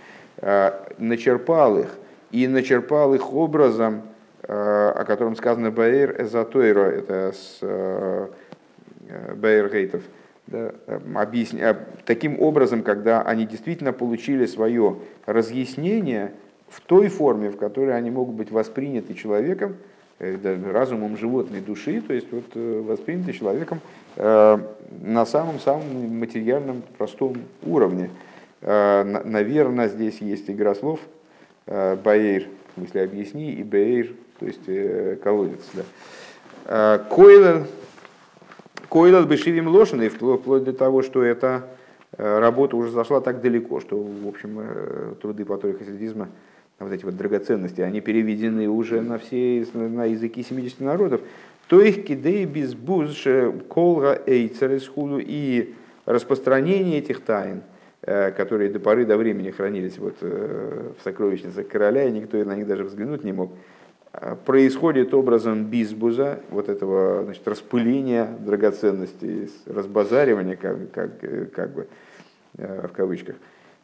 начерпал 0.99 1.79
их, 1.79 1.95
и 2.31 2.49
начерпал 2.49 3.15
их 3.15 3.33
образом, 3.33 4.03
о 4.43 5.05
котором 5.07 5.37
сказано 5.37 5.71
«баэр 5.71 6.23
эзотойро», 6.23 6.91
это 6.91 7.33
с 7.33 7.61
Бейер 9.37 9.71
Гейтов, 9.71 10.03
да, 10.47 10.73
объясня, 11.15 11.77
таким 12.05 12.41
образом, 12.41 12.83
когда 12.83 13.23
они 13.23 13.47
действительно 13.47 13.93
получили 13.93 14.47
свое 14.47 14.97
разъяснение 15.27 16.33
в 16.69 16.81
той 16.81 17.09
форме, 17.09 17.51
в 17.51 17.57
которой 17.57 17.97
они 17.97 18.11
могут 18.11 18.37
быть 18.37 18.51
восприняты 18.51 19.15
человеком, 19.15 19.77
э, 20.19 20.37
разумом 20.73 21.17
животной 21.17 21.61
души, 21.61 22.01
то 22.01 22.13
есть 22.13 22.29
вот, 22.31 22.45
э, 22.55 22.83
восприняты 22.87 23.33
человеком 23.33 23.81
э, 23.81 24.06
на 24.17 25.27
самом-самом 25.27 26.19
материальном 26.19 26.83
простом 26.97 27.37
уровне. 27.63 28.11
Наверное, 28.63 29.89
здесь 29.89 30.19
есть 30.21 30.51
игра 30.51 30.75
слов 30.75 31.01
Баир, 31.67 32.49
в 32.73 32.79
смысле 32.79 33.03
объясни, 33.03 33.53
и 33.53 33.63
Баир, 33.63 34.15
то 34.41 34.47
есть 34.47 35.21
колодец. 35.23 35.61
Да. 35.75 36.99
Койлал 38.89 39.25
Бешивим 39.25 39.69
Лошин, 39.69 40.09
вплоть 40.09 40.65
до 40.65 40.73
того, 40.73 41.03
что 41.03 41.23
эта 41.23 41.65
э, 42.17 42.39
работа 42.39 42.77
уже 42.77 42.91
зашла 42.91 43.21
так 43.21 43.41
далеко, 43.41 43.81
что, 43.81 43.97
в 43.99 44.29
общем, 44.29 44.59
э, 44.61 45.15
труды 45.21 45.45
по 45.45 45.57
Торе 45.57 45.75
хасидизма, 45.75 46.29
вот 46.79 46.93
эти 46.93 47.05
вот 47.05 47.17
драгоценности, 47.17 47.81
они 47.81 48.01
переведены 48.01 48.69
уже 48.69 49.01
на 49.01 49.19
все 49.19 49.67
на 49.75 50.05
языки 50.05 50.43
70 50.43 50.81
народов. 50.81 51.21
То 51.69 51.81
их 51.81 52.05
кидей 52.05 52.45
без 52.45 52.75
буз 52.75 53.25
колга 53.69 54.23
эйцерес 54.27 54.87
худу 54.87 55.19
и 55.19 55.75
распространение 56.05 56.99
этих 56.99 57.21
тайн, 57.21 57.63
э, 58.03 58.31
которые 58.31 58.71
до 58.71 58.79
поры 58.79 59.05
до 59.05 59.17
времени 59.17 59.51
хранились 59.51 59.99
вот 59.99 60.17
в 60.21 61.03
сокровищницах 61.03 61.67
короля, 61.67 62.05
и 62.05 62.13
никто 62.13 62.37
на 62.45 62.55
них 62.55 62.67
даже 62.67 62.85
взглянуть 62.85 63.25
не 63.25 63.33
мог, 63.33 63.51
происходит 64.45 65.15
образом 65.15 65.65
бизбуза, 65.65 66.41
вот 66.51 66.69
этого 66.69 67.25
значит, 67.25 67.47
распыления 67.47 68.27
драгоценностей, 68.41 69.51
разбазаривания, 69.67 70.57
как, 70.57 70.91
как, 70.93 71.53
как 71.53 71.75
бы, 71.75 71.87
э, 72.57 72.87
в 72.89 72.93
кавычках, 72.93 73.37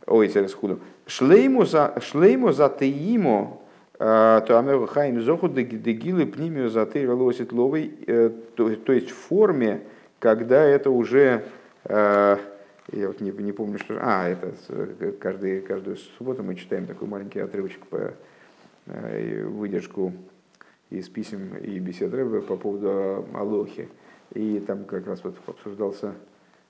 ой, 0.07 0.29
худу. 0.55 0.81
Шлейму 1.07 1.65
за, 1.65 1.95
шлейму 2.01 2.53
за 2.53 2.69
теимо, 2.69 3.59
э, 3.59 3.62
то 4.05 4.59
амеру 4.59 4.87
хаим 4.87 5.21
зоху 5.23 5.49
дегилы 5.49 6.27
пнимию 6.27 6.71
за 6.71 6.87
ты 6.87 7.09
лосит 7.09 7.53
ловый, 7.53 7.95
э, 8.07 8.31
то 8.57 8.93
есть 8.93 9.11
в 9.11 9.17
форме, 9.17 9.83
когда 10.19 10.63
это 10.63 10.91
уже 10.91 11.45
я 11.89 12.39
вот 13.09 13.21
не, 13.21 13.31
не 13.31 13.53
помню, 13.53 13.79
что... 13.79 13.99
А, 14.01 14.29
это 14.29 14.53
каждый, 15.21 15.61
каждую 15.63 15.97
субботу 16.19 16.43
мы 16.43 16.55
читаем 16.55 16.87
такой 16.87 17.09
маленький 17.09 17.41
отрывочек 17.41 17.87
по 17.87 18.13
Э, 18.87 19.45
выдержку 19.45 20.13
из 20.91 21.09
писем 21.09 21.57
и 21.57 21.79
бесед 21.79 22.13
Рэбе 22.13 22.43
по 22.43 22.57
поводу 22.57 23.29
Алохи. 23.33 23.89
И 24.35 24.59
там 24.59 24.85
как 24.85 25.07
раз 25.07 25.23
вот 25.23 25.37
обсуждался 25.47 26.15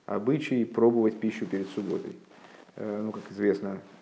обычай 0.05 0.63
пробовать 0.63 1.19
пищу 1.19 1.47
перед 1.47 1.67
субботой. 1.69 2.15
Э, 2.75 3.01
ну, 3.03 3.11
как 3.11 3.23
известно, 3.31 3.79
э, 3.79 3.92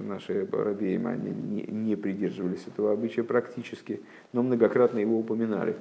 наши 0.00 0.46
рабеи 0.50 1.02
они 1.04 1.30
не, 1.30 1.62
не 1.62 1.96
придерживались 1.96 2.66
этого 2.66 2.92
обычая 2.92 3.22
практически, 3.22 4.00
но 4.32 4.42
многократно 4.42 4.98
его 4.98 5.18
упоминали, 5.18 5.76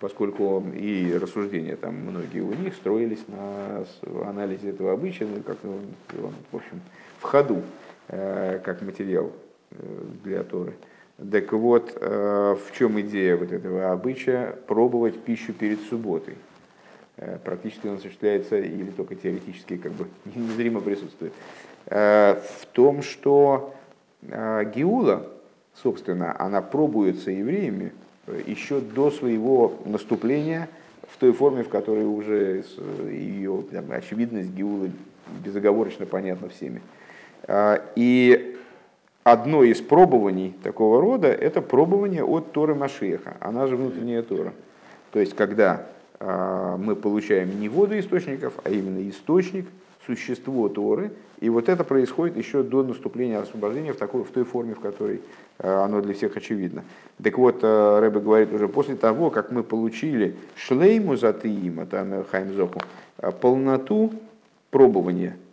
поскольку 0.00 0.64
и 0.74 1.16
рассуждения 1.16 1.76
там 1.76 1.94
многие 1.94 2.40
у 2.40 2.54
них 2.54 2.74
строились 2.74 3.24
на 3.28 3.84
анализе 4.28 4.70
этого 4.70 4.92
обычая, 4.92 5.26
ну, 5.26 5.42
как 5.42 5.58
он, 5.64 5.80
он 6.24 6.34
в 6.52 6.56
общем, 6.56 6.80
в 7.20 7.22
ходу, 7.22 7.62
как 8.08 8.82
материал 8.82 9.32
для 10.22 10.44
Торы. 10.44 10.74
Так 11.16 11.52
вот, 11.52 11.96
э, 12.00 12.56
в 12.56 12.76
чем 12.76 13.00
идея 13.00 13.36
вот 13.36 13.52
этого 13.52 13.92
обычая 13.92 14.58
пробовать 14.66 15.20
пищу 15.20 15.52
перед 15.52 15.80
субботой? 15.82 16.34
Э, 17.16 17.38
практически 17.42 17.86
он 17.86 17.96
осуществляется 17.96 18.58
или 18.58 18.90
только 18.90 19.14
теоретически 19.14 19.76
как 19.76 19.92
бы 19.92 20.06
незримо 20.34 20.80
присутствует. 20.80 21.32
Э, 21.86 22.40
в 22.60 22.66
том, 22.66 23.02
что 23.02 23.74
Геула, 24.22 25.26
собственно, 25.74 26.34
она 26.38 26.62
пробуется 26.62 27.30
евреями 27.30 27.92
еще 28.46 28.80
до 28.80 29.10
своего 29.10 29.74
наступления 29.84 30.68
в 31.08 31.18
той 31.18 31.32
форме, 31.32 31.62
в 31.62 31.68
которой 31.68 32.06
уже 32.06 32.64
ее 33.10 33.62
там, 33.70 33.92
очевидность 33.92 34.50
Геулы 34.50 34.92
безоговорочно 35.44 36.06
понятна 36.06 36.48
всеми. 36.48 36.80
И 37.96 38.56
одно 39.24 39.62
из 39.62 39.82
пробований 39.82 40.54
такого 40.62 41.02
рода– 41.02 41.28
это 41.28 41.60
пробование 41.60 42.24
от 42.24 42.52
Торы 42.52 42.74
Машеха, 42.74 43.36
она 43.40 43.66
же 43.66 43.76
внутренняя 43.76 44.22
Тора. 44.22 44.54
То 45.12 45.20
есть, 45.20 45.36
когда 45.36 45.84
мы 46.18 46.96
получаем 46.96 47.60
не 47.60 47.68
воду 47.68 47.98
источников, 47.98 48.54
а 48.64 48.70
именно 48.70 49.06
источник, 49.06 49.66
существо 50.06 50.68
Торы, 50.68 51.12
и 51.40 51.48
вот 51.48 51.68
это 51.68 51.84
происходит 51.84 52.36
еще 52.36 52.62
до 52.62 52.82
наступления 52.82 53.40
освобождения 53.40 53.92
в, 53.92 53.96
такой, 53.96 54.24
в 54.24 54.30
той 54.30 54.44
форме, 54.44 54.74
в 54.74 54.80
которой 54.80 55.20
а, 55.58 55.84
оно 55.84 56.00
для 56.00 56.14
всех 56.14 56.36
очевидно. 56.36 56.84
Так 57.22 57.38
вот, 57.38 57.60
а, 57.62 58.00
Рэбе 58.00 58.20
говорит 58.20 58.52
уже 58.52 58.68
после 58.68 58.96
того, 58.96 59.30
как 59.30 59.50
мы 59.50 59.62
получили 59.62 60.36
шлейму 60.56 61.16
затыим, 61.16 61.80
это 61.80 62.24
Хаймзоку, 62.30 62.80
полноту 63.40 64.12
пробования– 64.70 65.36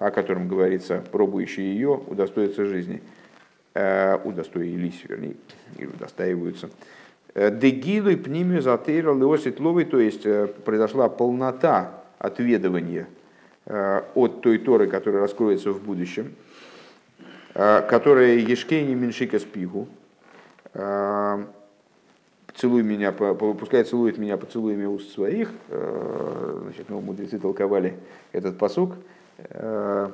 о 0.00 0.10
котором 0.10 0.48
говорится, 0.48 1.04
пробующие 1.12 1.74
ее 1.74 2.00
удостоятся 2.06 2.64
жизни, 2.64 3.02
э, 3.74 4.16
удостоились, 4.24 5.04
вернее, 5.06 5.36
или 5.76 5.86
удостаиваются. 5.86 6.70
Э, 7.34 7.54
Дегилу 7.54 8.08
и 8.08 8.16
пнимию 8.16 8.62
затейра 8.62 9.14
леосит 9.14 9.58
то 9.58 10.00
есть 10.00 10.24
э, 10.24 10.46
произошла 10.64 11.10
полнота 11.10 12.02
отведывания 12.18 13.06
от 14.14 14.40
той 14.40 14.58
Торы, 14.58 14.88
которая 14.88 15.22
раскроется 15.22 15.70
в 15.70 15.82
будущем, 15.82 16.34
которая 17.52 18.36
Ешкейни 18.36 18.94
Меншика 18.94 19.38
Спигу, 19.38 19.86
целуй 20.72 21.46
меня, 22.82 23.12
пускай 23.12 23.84
целует 23.84 24.18
меня 24.18 24.36
поцелуями 24.36 24.86
уст 24.86 25.12
своих, 25.12 25.52
значит, 25.68 26.86
ну, 26.88 27.00
мудрецы 27.00 27.38
толковали 27.38 27.94
этот 28.32 28.58
посук, 28.58 28.94
Э, 29.48 30.10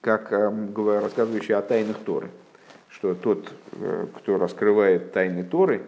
как 0.00 0.32
рассказывающий 0.32 1.54
о 1.54 1.62
тайнах 1.62 1.98
Торы, 1.98 2.30
что 2.88 3.14
тот, 3.14 3.52
э, 3.72 4.06
кто 4.16 4.36
раскрывает 4.36 5.12
тайны 5.12 5.44
Торы, 5.44 5.82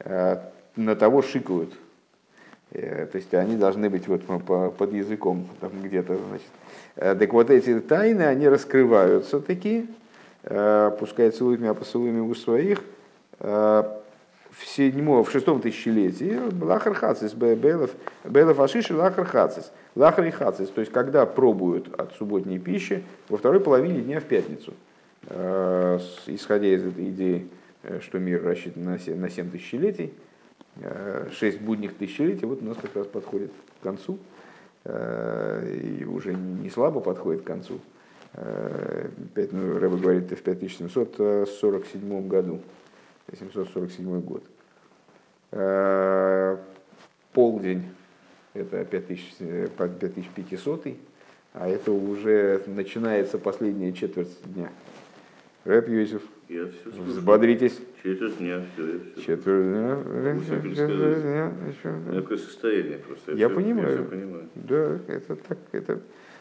э, 0.00 0.36
на 0.74 0.96
того 0.96 1.22
шикают. 1.22 1.72
То 2.72 3.10
есть 3.14 3.34
они 3.34 3.56
должны 3.56 3.90
быть 3.90 4.08
вот 4.08 4.22
под 4.24 4.92
языком 4.92 5.46
там 5.60 5.70
где-то. 5.82 6.16
Значит. 6.16 7.18
Так 7.18 7.32
вот 7.32 7.50
эти 7.50 7.80
тайны, 7.80 8.22
они 8.22 8.48
раскрываются 8.48 9.40
такие, 9.40 9.86
пускай 10.42 11.30
целуют 11.30 11.60
меня 11.60 11.74
поцелуями 11.74 12.20
у 12.20 12.34
своих, 12.34 12.82
в 14.52 14.66
седьмом, 14.66 15.24
в 15.24 15.30
шестом 15.30 15.60
тысячелетии 15.60 16.38
лахар 16.62 16.94
хацис, 16.94 17.32
бейлов, 17.32 17.90
бейлов 18.24 18.60
ашиши 18.60 18.94
лахар 18.94 19.24
хацис, 19.24 19.72
лахар 19.94 20.26
и 20.26 20.30
хацис, 20.30 20.68
то 20.68 20.80
есть 20.80 20.92
когда 20.92 21.24
пробуют 21.26 21.92
от 21.98 22.14
субботней 22.14 22.58
пищи 22.58 23.02
во 23.28 23.38
второй 23.38 23.60
половине 23.60 24.00
дня 24.00 24.20
в 24.20 24.24
пятницу, 24.24 24.74
э, 25.28 25.98
исходя 26.26 26.68
из 26.68 26.84
этой 26.84 27.08
идеи, 27.10 27.48
э, 27.82 28.00
что 28.00 28.18
мир 28.18 28.44
рассчитан 28.44 28.84
на 28.84 28.98
7, 28.98 29.18
на 29.18 29.30
7 29.30 29.50
тысячелетий, 29.50 30.12
6 30.80 31.42
э, 31.42 31.58
будних 31.60 31.96
тысячелетий, 31.96 32.46
вот 32.46 32.62
у 32.62 32.64
нас 32.64 32.78
как 32.80 32.96
раз 32.96 33.06
подходит 33.06 33.52
к 33.80 33.82
концу, 33.82 34.18
и 34.84 36.04
уже 36.08 36.34
не 36.34 36.70
слабо 36.70 37.00
подходит 37.00 37.42
к 37.42 37.46
концу. 37.46 37.80
5, 38.32 39.52
ну, 39.52 39.78
Рэба 39.78 39.96
говорит, 39.96 40.32
в 40.32 40.42
5747 40.42 42.26
году. 42.26 42.60
747 43.30 44.20
год. 44.20 44.42
Э, 45.52 46.56
полдень 47.32 47.84
это 48.54 48.84
5500, 48.84 50.86
а 51.52 51.68
это 51.68 51.92
уже 51.92 52.60
начинается 52.66 53.38
последняя 53.38 53.92
четверть 53.92 54.36
дня. 54.44 54.72
Рэп 55.64 55.88
Юзеф, 55.88 56.22
взбодритесь. 56.48 57.78
Четверть 58.02 58.38
дня, 58.38 58.60
все. 58.74 59.22
Четверть 59.22 59.64
дня. 61.22 61.52
Такое 62.12 62.38
состояние 62.38 62.98
просто. 62.98 63.32
Я, 63.32 63.48
понимаю. 63.48 63.90
Я 63.90 63.96
все 63.96 64.04
понимаю. 64.04 64.48
Да, 64.56 64.98
это 65.06 65.36
так, 65.36 65.58
это... 65.70 66.00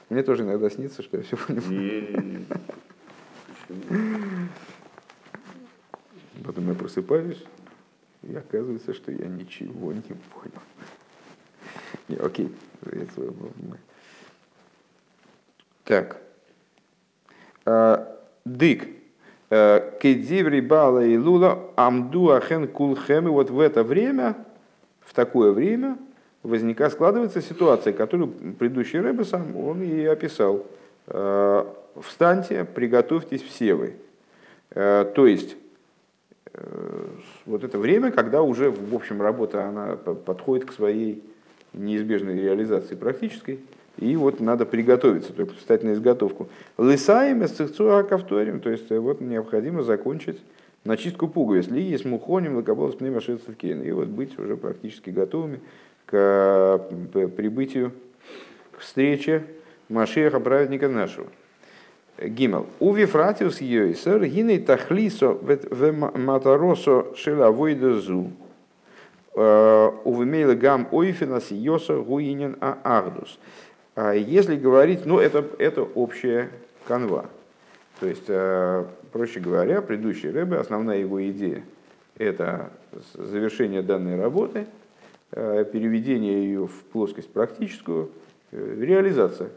Мне 0.10 0.24
тоже 0.24 0.44
иногда 0.44 0.70
снится, 0.72 1.04
что 1.04 1.18
я 1.18 1.24
все 1.24 1.38
понимаю. 1.38 1.70
Не, 1.72 2.02
не, 2.02 2.18
не. 2.32 2.46
Почему? 3.68 4.48
Потом 6.44 6.68
я 6.68 6.74
просыпаюсь, 6.74 7.46
И 8.24 8.36
оказывается, 8.36 8.96
что 8.96 9.12
я 9.12 9.28
ничего 9.28 9.94
не 9.94 10.02
понял. 10.02 10.62
Не, 12.08 12.16
окей. 12.16 12.52
Так. 15.84 16.22
А, 17.66 18.20
дык. 18.46 19.01
Кедиври 19.52 20.62
бала 20.62 21.04
и 21.04 21.18
лула 21.18 21.60
амду 21.76 22.32
ахен 22.32 22.70
кулхем. 22.70 23.28
И 23.28 23.32
вот 23.32 23.50
в 23.50 23.60
это 23.60 23.84
время, 23.84 24.36
в 25.02 25.14
такое 25.14 25.52
время, 25.52 25.98
возникает, 26.42 26.94
складывается 26.94 27.42
ситуация, 27.42 27.92
которую 27.92 28.30
предыдущий 28.30 29.00
Рэбе 29.00 29.26
сам 29.26 29.58
он 29.58 29.84
и 29.84 30.06
описал. 30.06 30.66
А, 31.08 31.68
Встаньте, 32.00 32.64
приготовьтесь 32.64 33.42
все 33.42 33.76
вы. 33.76 33.96
То 34.70 35.28
есть, 35.28 35.58
э, 36.54 37.06
вот 37.46 37.66
это 37.66 37.78
время, 37.78 38.12
когда 38.12 38.42
уже, 38.42 38.72
в 38.72 38.96
общем, 38.96 39.22
работа 39.22 39.66
она 39.66 39.98
подходит 39.98 40.70
к 40.70 40.74
своей 40.74 41.22
неизбежной 41.74 42.40
реализации 42.40 42.96
практической, 42.96 43.60
и 43.98 44.16
вот 44.16 44.40
надо 44.40 44.66
приготовиться, 44.66 45.34
только 45.34 45.54
встать 45.56 45.84
на 45.84 45.94
изготовку. 45.94 46.50
Лысаем 46.78 47.44
из 47.44 47.52
ковторим, 48.08 48.60
то 48.60 48.70
есть 48.70 48.90
вот 48.90 49.22
необходимо 49.22 49.84
закончить 49.84 50.42
начистку 50.84 51.28
пуговиц. 51.28 51.68
Ли 51.68 51.82
есть 51.82 52.06
мухоним, 52.06 52.58
лакоболос 52.58 52.96
кейн. 52.96 53.82
И 53.82 53.92
вот 53.92 54.08
быть 54.08 54.38
уже 54.40 54.58
практически 54.58 55.10
готовыми 55.10 55.60
к 56.06 56.82
прибытию, 57.36 57.92
к 58.72 58.80
встрече 58.80 59.44
Машеха, 59.90 60.40
праведника 60.40 60.88
нашего. 60.88 61.28
Гимел. 62.18 62.68
У 62.80 62.94
Вифратиус 62.94 63.62
Йойсер, 63.62 64.26
гиней 64.26 64.60
тахлисо 64.60 65.30
в 65.32 65.92
матаросо 65.92 67.08
шелавойдазу. 67.16 68.32
Э, 69.34 69.92
Увемейла 70.04 70.56
гам 70.56 70.88
ойфинас 70.92 71.52
йоса 71.52 71.96
гуинен 71.96 72.58
а 72.60 72.78
агдус. 72.84 73.40
А 73.40 73.71
если 73.96 74.56
говорить, 74.56 75.06
ну 75.06 75.20
это, 75.20 75.46
это 75.60 75.84
общая 75.84 76.50
канва. 76.88 77.26
То 78.00 78.08
есть, 78.08 78.26
э, 78.28 78.86
проще 79.12 79.40
говоря, 79.40 79.82
предыдущий 79.82 80.30
Рэбе, 80.30 80.58
основная 80.58 81.00
его 81.00 81.24
идея– 81.30 81.64
это 82.18 82.72
завершение 83.14 83.82
данной 83.82 84.16
работы, 84.20 84.66
э, 85.32 85.66
переведение 85.72 86.44
ее 86.44 86.68
в 86.68 86.84
плоскость 86.92 87.32
практическую, 87.32 88.10
реализация, 88.52 89.50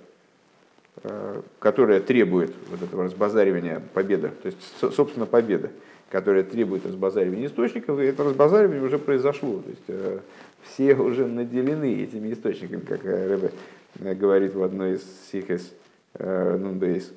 которая 1.59 1.99
требует 1.99 2.55
вот 2.71 2.81
этого 2.81 3.03
разбазаривания 3.03 3.83
победы, 3.93 4.31
то 4.41 4.47
есть, 4.47 4.95
собственно, 4.95 5.27
победа 5.27 5.71
которое 6.15 6.45
требует 6.45 6.87
разбазаривания 6.87 7.49
источников, 7.49 7.99
и 7.99 8.05
это 8.05 8.23
разбазаривание 8.23 8.81
уже 8.81 9.01
произошло. 9.01 9.59
То 9.59 9.69
есть 9.69 9.83
э, 9.89 10.19
все 10.63 10.95
уже 10.95 11.27
наделены 11.27 12.03
этими 12.05 12.33
источниками, 12.33 12.83
как 12.83 13.05
Рэбе 13.05 13.49
э, 13.49 13.51
говорит 13.99 14.55
в 14.55 14.63
одной 14.63 14.95
из 14.95 15.05
сихес 15.31 15.73
э, 16.15 16.57
Нунбейс, 16.57 17.13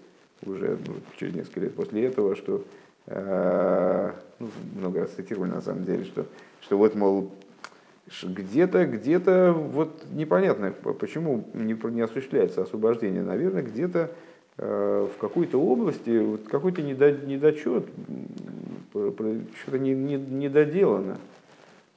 уже 0.46 0.78
ну, 0.86 0.96
через 1.18 1.36
несколько 1.36 1.62
лет 1.62 1.76
после 1.76 2.06
этого, 2.06 2.36
что 2.36 2.64
ну, 3.10 4.50
много 4.76 5.00
раз 5.00 5.12
цитировали 5.12 5.52
на 5.52 5.62
самом 5.62 5.86
деле, 5.86 6.04
что, 6.04 6.26
что 6.60 6.78
вот, 6.78 6.94
мол, 6.94 7.32
где-то, 8.22 8.86
где-то 8.86 9.54
вот 9.54 10.04
непонятно, 10.12 10.74
почему 10.74 11.46
не, 11.54 11.74
не 11.74 12.02
осуществляется 12.02 12.64
освобождение. 12.64 13.24
Наверное, 13.24 13.64
где-то 13.64 14.12
в 14.58 15.12
какой-то 15.22 15.58
области 15.58 16.20
вот 16.20 16.50
какой-то 16.50 16.82
недочет 16.82 17.86
что-то 18.92 19.80
не, 19.80 19.94
не, 19.94 20.18
не 20.18 20.50
доделано. 20.50 21.18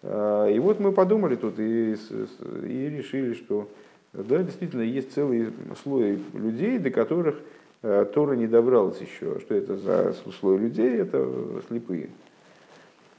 А, 0.02 0.48
и 0.48 0.58
вот 0.58 0.80
мы 0.80 0.92
подумали 0.92 1.36
тут 1.36 1.58
и, 1.58 1.92
и 1.92 2.90
решили, 2.90 3.34
что 3.34 3.68
да, 4.12 4.42
действительно 4.42 4.82
есть 4.82 5.12
целый 5.12 5.52
слой 5.82 6.18
людей, 6.32 6.78
до 6.78 6.90
которых 6.90 7.36
а, 7.82 8.04
Тора 8.06 8.34
не 8.34 8.46
добралась 8.46 9.00
еще. 9.00 9.38
Что 9.40 9.54
это 9.54 9.76
за 9.76 10.14
слой 10.38 10.58
людей? 10.58 10.98
Это 10.98 11.62
слепые. 11.68 12.10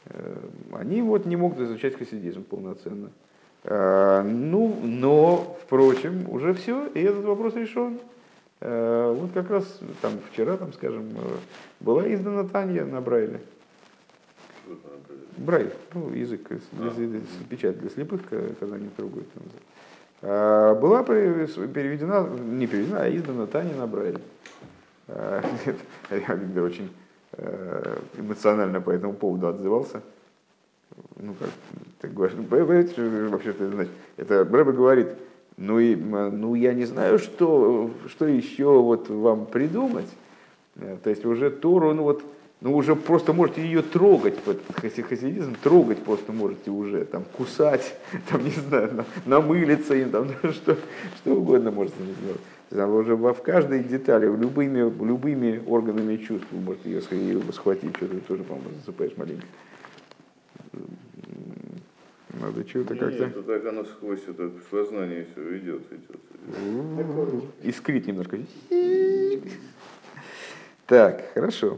А, 0.08 0.38
они 0.74 1.02
вот 1.02 1.26
не 1.26 1.36
могут 1.36 1.60
изучать 1.60 1.98
хасидизм 1.98 2.44
полноценно. 2.44 3.12
Ну, 3.64 4.76
но, 4.82 5.56
впрочем, 5.62 6.28
уже 6.32 6.56
все, 6.56 6.88
и 6.88 7.00
этот 7.00 7.26
вопрос 7.26 7.54
решен. 7.54 8.00
Вот 8.60 9.30
как 9.36 9.52
раз 9.52 9.80
там 10.02 10.14
вчера, 10.32 10.58
там, 10.58 10.74
скажем, 10.74 11.10
была 11.80 12.12
издана 12.12 12.44
Танья 12.44 12.86
на 12.86 13.02
Брайле. 13.02 13.40
Брайль, 15.38 15.72
ну, 15.94 16.12
язык, 16.12 16.50
для, 16.72 17.22
печать 17.50 17.80
для 17.80 17.92
слепых, 17.92 18.22
когда 18.60 18.76
они 18.76 18.90
трогают. 18.98 19.28
А, 19.36 19.42
была 20.22 21.04
переведена, 21.04 22.28
не 22.30 22.68
переведена, 22.68 23.04
а 23.04 23.16
издана 23.16 23.48
Таня 23.48 23.76
на 23.76 23.88
Брайль. 23.88 24.20
Я 25.08 26.20
когда 26.26 26.62
очень 26.62 26.90
э, 27.34 27.98
эмоционально 28.18 28.82
по 28.82 28.92
этому 28.92 29.14
поводу 29.14 29.48
отзывался. 29.48 30.02
Ну, 31.18 31.34
как 31.40 31.50
ты 32.00 32.08
говоришь, 32.08 32.38
вообще 32.38 33.50
это 33.50 33.70
значит? 33.70 33.92
Это 34.18 34.46
Брэба 34.46 34.74
говорит, 34.74 35.08
ну, 35.58 35.80
и, 35.80 35.96
ну 35.96 36.56
я 36.56 36.74
не 36.74 36.86
знаю, 36.86 37.20
что, 37.20 37.92
что 38.08 38.26
еще 38.26 38.82
вот 38.82 39.10
вам 39.10 39.46
придумать. 39.46 40.10
Э, 40.78 40.98
то 41.04 41.10
есть 41.10 41.26
уже 41.26 41.50
Тору, 41.50 41.94
ну 41.94 42.04
вот, 42.04 42.24
ну 42.62 42.76
уже 42.76 42.96
просто 42.96 43.34
можете 43.34 43.64
ее 43.64 43.82
трогать, 43.82 44.36
хасидизм 44.74 45.56
трогать 45.62 46.04
просто 46.04 46.32
можете 46.32 46.70
уже, 46.70 47.06
там, 47.06 47.26
кусать, 47.26 47.96
там, 48.30 48.44
не 48.44 48.52
знаю, 48.52 49.04
намылиться 49.26 49.96
им, 49.96 50.12
там, 50.12 50.30
что, 50.54 50.78
что 51.18 51.36
угодно 51.36 51.72
можете 51.72 51.98
сделать. 52.04 52.42
Там 52.70 52.92
уже 52.96 53.16
в 53.16 53.34
каждой 53.34 53.84
детали, 53.84 54.26
любыми, 54.26 54.80
любыми 54.80 55.62
органами 55.68 56.16
чувств 56.18 56.48
вы 56.52 56.62
можете 56.62 56.90
ее, 56.90 57.02
ее 57.12 57.42
схватить, 57.52 57.98
что-то 57.98 58.18
тоже, 58.22 58.44
по-моему, 58.44 58.70
засыпаешь 58.80 59.18
маленько. 59.18 59.46
Надо 62.40 62.66
что-то 62.66 62.96
как-то... 62.96 63.26
Нет, 63.26 63.46
так 63.46 63.66
оно 63.66 63.84
сквозь 63.84 64.22
это 64.26 64.52
сознание 64.70 65.28
все 65.32 65.58
идет, 65.58 65.82
идет. 65.92 66.22
Искрит 67.62 68.08
немножко. 68.08 68.38
Так, 70.88 71.34
хорошо. 71.34 71.78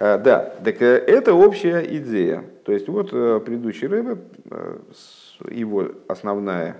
А, 0.00 0.16
да, 0.16 0.54
так 0.64 0.80
э, 0.80 0.96
это 1.06 1.34
общая 1.34 1.80
идея. 1.96 2.44
То 2.64 2.72
есть 2.72 2.88
вот 2.88 3.10
э, 3.12 3.40
предыдущий 3.44 3.88
э, 3.90 4.78
его 5.50 5.88
основная 6.06 6.76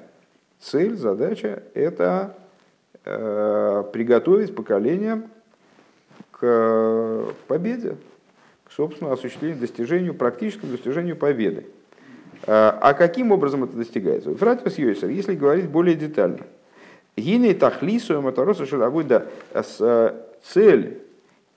цель, 0.60 0.96
задача– 0.96 1.62
это 1.74 2.34
приготовить 3.04 4.54
поколение 4.54 5.22
к 6.30 7.24
победе, 7.46 7.96
к 8.64 8.72
собственному 8.72 9.14
осуществлению, 9.14 9.58
достижению, 9.58 10.12
практическому 10.12 10.72
достижению 10.72 11.16
победы. 11.16 11.64
А 12.46 12.92
каким 12.92 13.32
образом 13.32 13.64
это 13.64 13.76
достигается? 13.76 14.34
Фратиус 14.34 14.76
Йойсер, 14.76 15.08
если 15.08 15.34
говорить 15.36 15.70
более 15.70 15.94
детально. 15.94 16.40
Гиней 17.16 17.54
тахлису 17.54 18.20
матороса 18.20 18.66
шилагой, 18.66 19.04
да, 19.04 19.26
цель 20.42 21.00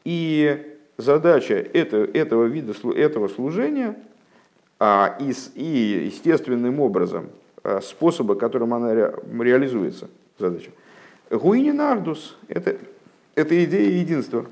и 0.05 0.70
задача 1.01 1.55
это, 1.55 1.97
этого 1.97 2.45
вида, 2.45 2.73
этого 2.95 3.27
служения 3.27 3.95
а, 4.79 5.17
и, 5.19 5.33
и 5.55 6.05
естественным 6.05 6.79
образом 6.79 7.29
а, 7.63 7.81
способа, 7.81 8.35
которым 8.35 8.73
она 8.73 8.93
ре, 8.93 9.13
реализуется, 9.39 10.09
задача. 10.39 10.71
Гуини 11.29 11.71
нардус– 11.71 12.37
это, 12.47 12.77
это 13.35 13.63
идея 13.63 13.99
единства. 13.99 14.45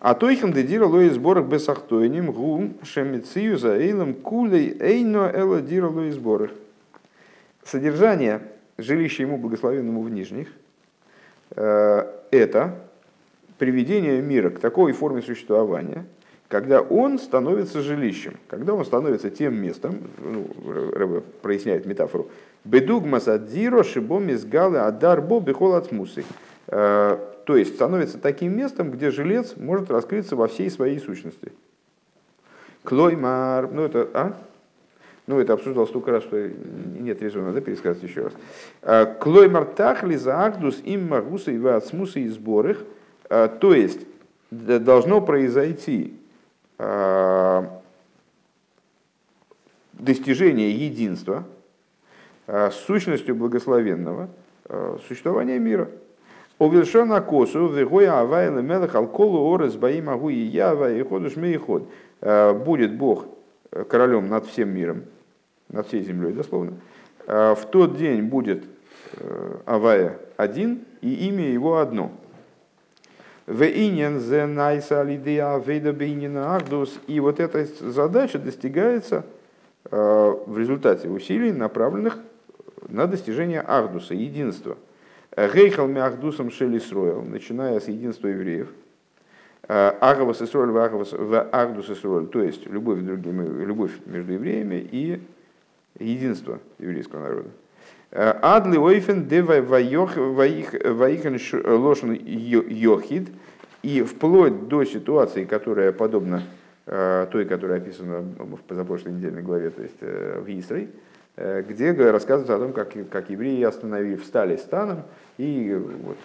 А 0.00 0.14
тойхем 0.14 0.52
дедира 0.52 0.86
лои 0.86 1.08
сборах 1.08 1.46
бесахтойним 1.46 2.30
гум 2.32 2.76
шемицию 2.82 3.58
за 3.58 3.76
эйлом 3.76 4.14
кулей 4.14 4.76
эйно 4.78 5.30
эла 5.34 5.60
дира 5.60 5.88
лои 5.88 6.10
сборах. 6.10 6.50
Содержание 7.64 8.42
жилища 8.78 9.22
ему 9.22 9.38
благословенному 9.38 10.02
в 10.02 10.10
нижних 10.10 10.48
э,– 11.50 12.12
это 12.30 12.85
приведение 13.58 14.20
мира 14.20 14.50
к 14.50 14.58
такой 14.58 14.92
форме 14.92 15.22
существования, 15.22 16.06
когда 16.48 16.80
он 16.80 17.18
становится 17.18 17.80
жилищем, 17.80 18.34
когда 18.48 18.74
он 18.74 18.84
становится 18.84 19.30
тем 19.30 19.60
местом, 19.60 19.98
ну, 20.22 20.46
Рэбе 20.92 21.22
проясняет 21.42 21.86
метафору, 21.86 22.28
бедугмас 22.64 23.28
адзиро 23.28 23.82
шибом 23.82 24.30
изгалы 24.30 24.78
адар 24.78 25.20
бо 25.20 25.40
бехол 25.40 25.74
ацмусы. 25.74 26.24
Э, 26.68 27.18
то 27.44 27.56
есть 27.56 27.74
становится 27.74 28.18
таким 28.18 28.56
местом, 28.56 28.90
где 28.90 29.10
жилец 29.10 29.56
может 29.56 29.90
раскрыться 29.90 30.36
во 30.36 30.46
всей 30.46 30.70
своей 30.70 30.98
сущности. 30.98 31.52
Клоймар, 32.84 33.70
ну 33.72 33.82
это, 33.82 34.08
а? 34.14 34.36
Ну, 35.26 35.40
это 35.40 35.54
обсуждал 35.54 35.88
столько 35.88 36.12
раз, 36.12 36.22
что 36.22 36.48
нет 37.00 37.20
резона, 37.20 37.52
да, 37.52 37.60
пересказать 37.60 38.00
еще 38.04 38.24
раз. 38.24 38.32
Э, 38.82 39.06
Клоймар 39.18 39.64
тахли 39.64 40.14
за 40.14 40.44
ахдус 40.44 40.80
им 40.84 41.08
магуса 41.08 41.50
и 41.50 41.58
вацмуса 41.58 42.20
и 42.20 42.28
сборых– 42.28 42.84
то 43.28 43.74
есть 43.74 44.06
должно 44.50 45.20
произойти 45.20 46.14
а, 46.78 47.80
достижения 49.92 50.70
единства 50.70 51.44
с 52.46 52.74
сущностью 52.86 53.34
благословенного 53.34 54.28
существования 55.06 55.58
мира. 55.58 55.88
Увелшона 56.58 57.20
косу, 57.20 57.66
вегоя 57.68 58.20
авайла 58.20 58.60
мелах 58.60 58.94
алколу 58.94 59.54
орес 59.54 59.74
баим 59.74 60.08
агу 60.08 60.28
и 60.28 60.38
ява 60.38 60.92
и 60.92 61.02
ходуш 61.02 61.34
ход. 61.58 61.88
Будет 62.64 62.96
Бог 62.96 63.26
королем 63.88 64.28
над 64.28 64.46
всем 64.46 64.70
миром, 64.70 65.02
над 65.68 65.88
всей 65.88 66.02
землей 66.02 66.32
дословно. 66.32 66.74
В 67.26 67.58
тот 67.70 67.96
день 67.96 68.22
будет 68.22 68.64
Авая 69.64 70.18
один, 70.36 70.84
и 71.00 71.28
имя 71.28 71.48
его 71.48 71.78
одно. 71.78 72.10
И 77.06 77.20
вот 77.20 77.40
эта 77.40 77.64
задача 77.80 78.38
достигается 78.38 79.24
в 79.90 80.58
результате 80.58 81.08
усилий, 81.08 81.52
направленных 81.52 82.18
на 82.88 83.06
достижение 83.06 83.60
Ардуса, 83.60 84.14
единства. 84.14 84.76
Гейхал 85.36 85.88
Ахдусом 85.98 86.50
Шелисроил, 86.50 87.22
начиная 87.22 87.78
с 87.78 87.88
единства 87.88 88.28
евреев. 88.28 88.68
Агавас 89.68 90.40
Исроэль 90.42 90.70
в 90.70 90.78
Ардус 91.52 91.90
Исроэль, 91.90 92.26
то 92.28 92.40
есть 92.40 92.66
любовь, 92.66 93.00
другими, 93.00 93.64
любовь 93.64 93.92
между 94.06 94.32
евреями 94.32 94.76
и 94.76 95.20
единство 95.98 96.58
еврейского 96.78 97.20
народа. 97.20 97.48
Адли 98.12 98.78
ойфен 98.78 99.24
де 99.24 99.42
ваихен 99.42 101.38
лошен 101.64 102.18
йохид, 102.68 103.28
и 103.82 104.02
вплоть 104.02 104.68
до 104.68 104.84
ситуации, 104.84 105.44
которая 105.44 105.92
подобна 105.92 106.42
э, 106.86 107.26
той, 107.30 107.44
которая 107.44 107.78
описана 107.78 108.20
в 108.20 108.58
позапрошлой 108.66 109.12
недельной 109.12 109.42
главе, 109.42 109.70
то 109.70 109.82
есть 109.82 109.96
э, 110.00 110.40
в 110.40 110.48
Исрой, 110.48 110.88
э, 111.36 111.62
где 111.62 111.92
рассказывается 111.92 112.56
о 112.56 112.58
том, 112.58 112.72
как, 112.72 112.94
как 113.10 113.30
евреи 113.30 113.62
остановили, 113.62 114.16
встали 114.16 114.56
станом, 114.56 115.02
и 115.38 115.78
вот 116.02 116.16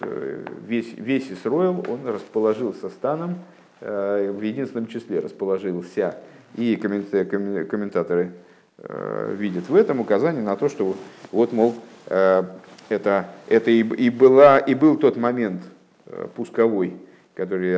весь, 0.66 0.94
весь 0.98 1.32
Исроил, 1.32 1.86
он 1.88 2.08
расположился 2.08 2.90
станом, 2.90 3.36
в 3.82 4.42
единственном 4.42 4.88
числе 4.88 5.20
расположился. 5.20 6.16
И 6.56 6.76
комментаторы 6.76 8.26
Э, 8.26 8.51
видит 8.88 9.70
в 9.70 9.76
этом 9.76 10.00
указание 10.00 10.42
на 10.42 10.56
то, 10.56 10.70
что 10.70 10.96
вот, 11.32 11.54
мол, 11.54 11.76
э, 12.08 12.44
это, 12.90 13.28
это 13.48 13.72
и, 13.72 13.80
и, 13.82 14.10
была, 14.10 14.60
и 14.60 14.74
был 14.74 14.98
тот 14.98 15.18
момент 15.18 15.62
э, 16.08 16.28
пусковой, 16.36 16.94
который 17.36 17.76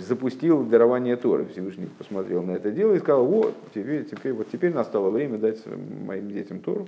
запустил 0.00 0.62
дарование 0.64 1.16
Торы. 1.16 1.46
Всевышний 1.46 1.88
посмотрел 1.98 2.42
на 2.42 2.52
это 2.52 2.70
дело 2.70 2.94
и 2.94 2.98
сказал, 2.98 3.24
вот, 3.24 3.54
теперь, 3.74 4.04
теперь, 4.04 4.32
вот 4.32 4.48
теперь 4.50 4.74
настало 4.74 5.10
время 5.10 5.38
дать 5.38 5.62
моим 6.04 6.30
детям 6.30 6.60
Тору, 6.60 6.86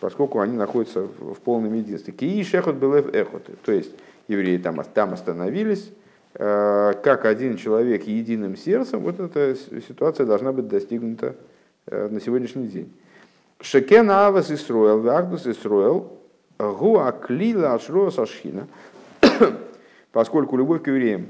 поскольку 0.00 0.40
они 0.40 0.56
находятся 0.56 1.02
в, 1.02 1.36
полном 1.40 1.74
единстве. 1.74 2.12
Кии 2.12 2.42
шехот 2.42 2.76
был 2.76 2.94
эхот, 2.94 3.46
то 3.64 3.72
есть 3.72 3.92
евреи 4.28 4.56
там, 4.58 4.82
там 4.94 5.12
остановились, 5.12 5.90
как 6.32 7.24
один 7.24 7.56
человек 7.56 8.06
единым 8.06 8.56
сердцем, 8.56 9.00
вот 9.00 9.20
эта 9.20 9.56
ситуация 9.86 10.24
должна 10.24 10.52
быть 10.52 10.68
достигнута 10.68 11.34
Э, 11.34 11.47
на 11.90 12.20
сегодняшний 12.20 12.68
день. 12.68 12.92
Шекен 13.60 14.10
авас 14.10 14.50
Исруэл, 14.50 15.00
вагдус 15.00 15.46
Исруэл, 15.46 16.12
гуа 16.58 17.12
клила 17.12 17.74
ашро 17.74 18.10
сашхина, 18.10 18.68
поскольку 20.12 20.56
любовь 20.56 20.82
к 20.82 20.86
евреям, 20.88 21.26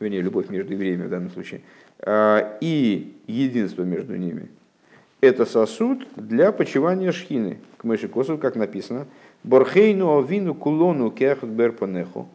вернее, 0.00 0.20
любовь 0.20 0.48
между 0.48 0.72
евреями 0.72 1.06
в 1.06 1.10
данном 1.10 1.30
случае, 1.30 1.62
э, 2.00 2.58
и 2.60 3.16
единство 3.26 3.82
между 3.82 4.16
ними, 4.16 4.48
это 5.20 5.46
сосуд 5.46 6.06
для 6.16 6.50
почивания 6.50 7.12
шхины. 7.12 7.58
К 7.76 7.84
Мышикосу, 7.84 8.38
как 8.38 8.56
написано, 8.56 9.06
Борхейну 9.44 10.18
авину 10.18 10.54
кулону 10.54 11.10
кехот 11.10 11.50
берпанеху. 11.50 12.28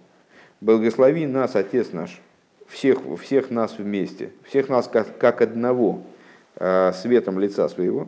Благослови 0.61 1.25
нас, 1.25 1.55
Отец 1.55 1.91
наш, 1.91 2.21
всех, 2.67 2.99
всех 3.21 3.49
нас 3.49 3.77
вместе, 3.77 4.31
всех 4.43 4.69
нас 4.69 4.87
как, 4.87 5.17
как 5.17 5.41
одного, 5.41 6.01
Э, 6.01 6.16
светом 6.59 7.39
лица 7.39 7.69
своего. 7.69 8.07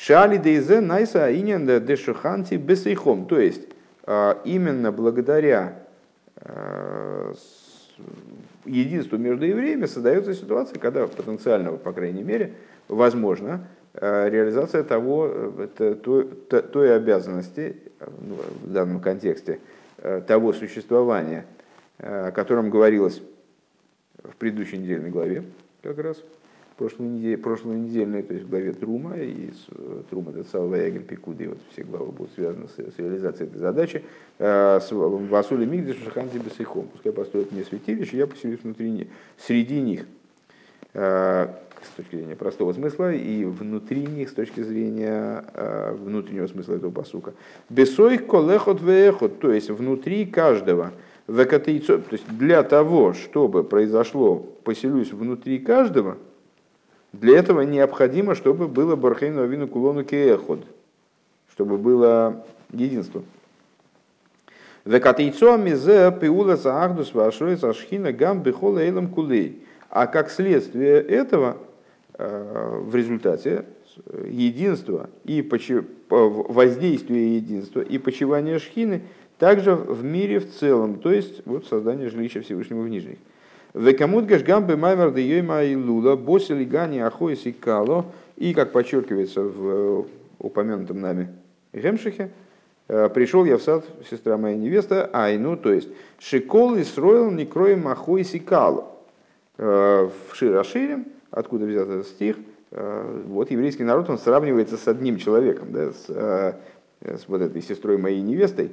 Шали 0.00 0.38
дейзе 0.38 0.80
найса 0.80 1.30
инен 1.30 1.66
дешуханти 1.84 2.54
бесейхом. 2.54 3.26
То 3.26 3.38
есть, 3.38 3.68
э, 4.06 4.34
именно 4.44 4.92
благодаря 4.92 5.74
э, 6.36 7.34
единству 8.64 9.18
между 9.18 9.44
евреями 9.44 9.84
создается 9.84 10.32
ситуация, 10.32 10.78
когда 10.78 11.06
потенциального, 11.06 11.76
по 11.76 11.92
крайней 11.92 12.22
мере, 12.22 12.54
возможно 12.88 13.66
реализация 13.92 14.84
того, 14.84 15.52
той, 15.76 16.24
той 16.24 16.96
обязанности, 16.96 17.76
ну, 17.98 18.36
в 18.62 18.72
данном 18.72 19.00
контексте, 19.00 19.58
того 20.28 20.52
существования, 20.52 21.44
о 21.98 22.30
котором 22.30 22.70
говорилось 22.70 23.20
в 24.22 24.36
предыдущей 24.36 24.78
недельной 24.78 25.10
главе, 25.10 25.42
как 25.82 25.98
раз, 25.98 26.22
прошлой 26.80 27.08
неделе, 27.08 27.36
прошлой 27.36 27.76
недельной, 27.76 28.22
то 28.22 28.32
есть 28.32 28.46
в 28.46 28.48
главе 28.48 28.72
Трума, 28.72 29.14
и 29.14 29.50
с, 29.50 29.66
Трума 30.08 30.32
это 30.32 30.48
Салва 30.48 30.78
Ягель 30.78 31.02
Пикуды, 31.02 31.50
вот 31.50 31.58
все 31.70 31.82
главы 31.82 32.10
будут 32.10 32.32
связаны 32.32 32.68
с, 32.68 32.72
с 32.72 32.98
реализацией 32.98 33.50
этой 33.50 33.58
задачи. 33.58 34.02
Э, 34.38 34.80
Васули 34.90 35.66
Мигдиш 35.66 35.96
Шаханти 36.02 36.38
Бесейхом, 36.38 36.86
пускай 36.90 37.12
построят 37.12 37.52
мне 37.52 37.64
святилище, 37.64 38.16
я 38.16 38.26
поселюсь 38.26 38.60
внутри 38.62 38.90
них, 38.90 39.08
среди 39.36 39.78
них, 39.78 40.06
э, 40.94 41.48
с 41.82 41.96
точки 41.98 42.16
зрения 42.16 42.34
простого 42.34 42.72
смысла, 42.72 43.12
и 43.12 43.44
внутри 43.44 44.06
них, 44.06 44.30
с 44.30 44.32
точки 44.32 44.62
зрения 44.62 45.44
э, 45.52 45.92
внутреннего 45.92 46.46
смысла 46.46 46.76
этого 46.76 46.90
посука. 46.90 47.34
Бесой 47.68 48.16
колехот 48.16 48.80
веехот, 48.80 49.38
то 49.38 49.52
есть 49.52 49.68
внутри 49.68 50.24
каждого, 50.24 50.92
то 51.26 51.34
есть 51.36 52.26
для 52.38 52.62
того, 52.62 53.12
чтобы 53.12 53.64
произошло 53.64 54.36
поселюсь 54.64 55.12
внутри 55.12 55.58
каждого, 55.58 56.16
для 57.12 57.38
этого 57.38 57.62
необходимо, 57.62 58.34
чтобы 58.34 58.68
было 58.68 58.96
Бархейну 58.96 59.42
Авину 59.42 59.66
Кулону 59.66 60.04
Кееход, 60.04 60.64
чтобы 61.52 61.76
было 61.76 62.44
единство. 62.72 63.22
Векатейцо 64.84 65.56
мизе 65.56 66.16
пиула 66.18 66.56
сахдус 66.56 67.12
вашой 67.12 67.56
сашхина 67.58 68.12
гам 68.12 68.42
бихола 68.42 68.78
эйлам 68.78 69.08
кулей. 69.08 69.62
А 69.90 70.06
как 70.06 70.30
следствие 70.30 71.00
этого, 71.00 71.58
э, 72.14 72.80
в 72.84 72.94
результате 72.94 73.66
единства 74.24 75.10
и 75.24 75.42
воздействия 76.08 77.36
единства 77.36 77.80
и 77.80 77.98
почивания 77.98 78.58
шхины 78.58 79.02
также 79.38 79.74
в 79.74 80.04
мире 80.04 80.38
в 80.38 80.50
целом, 80.52 81.00
то 81.00 81.12
есть 81.12 81.42
вот 81.44 81.66
создание 81.66 82.08
жилища 82.08 82.40
Всевышнего 82.40 82.82
в 82.82 82.88
Нижних. 82.88 83.18
Векамут 83.74 84.26
гашгам 84.26 84.66
бы 84.66 84.76
маймар 84.76 85.12
де 85.12 85.22
йойма 85.22 85.62
и 85.62 85.76
лула, 85.76 86.16
босили 86.16 86.64
гани 86.64 86.98
ахоис 86.98 87.46
и 87.46 87.52
кало, 87.52 88.06
и, 88.36 88.52
как 88.52 88.72
подчеркивается 88.72 89.42
в 89.42 89.68
э, 89.68 90.02
упомянутом 90.40 91.00
нами 91.00 91.28
Гемшихе, 91.72 92.30
э, 92.88 93.08
пришел 93.10 93.44
я 93.44 93.58
в 93.58 93.62
сад, 93.62 93.84
сестра 94.10 94.36
моя 94.36 94.56
невеста, 94.56 95.08
Айну, 95.12 95.56
то 95.56 95.72
есть 95.72 95.88
Шикол 96.18 96.74
и 96.76 96.82
строил 96.82 97.30
не 97.30 97.46
кроем 97.46 97.86
ахой 97.86 98.24
сикало. 98.24 98.88
Э, 99.56 100.08
в 100.28 100.34
Широшире, 100.34 101.04
откуда 101.30 101.64
взят 101.66 101.88
этот 101.88 102.06
стих, 102.08 102.36
вот 102.72 103.50
еврейский 103.50 103.82
народ, 103.82 104.08
он 104.10 104.18
сравнивается 104.18 104.76
с 104.76 104.86
одним 104.86 105.18
человеком, 105.18 105.72
да, 105.72 105.90
с, 105.90 106.06
с 106.06 107.24
вот 107.26 107.40
этой 107.40 107.62
сестрой 107.62 107.98
моей 107.98 108.20
невестой. 108.20 108.70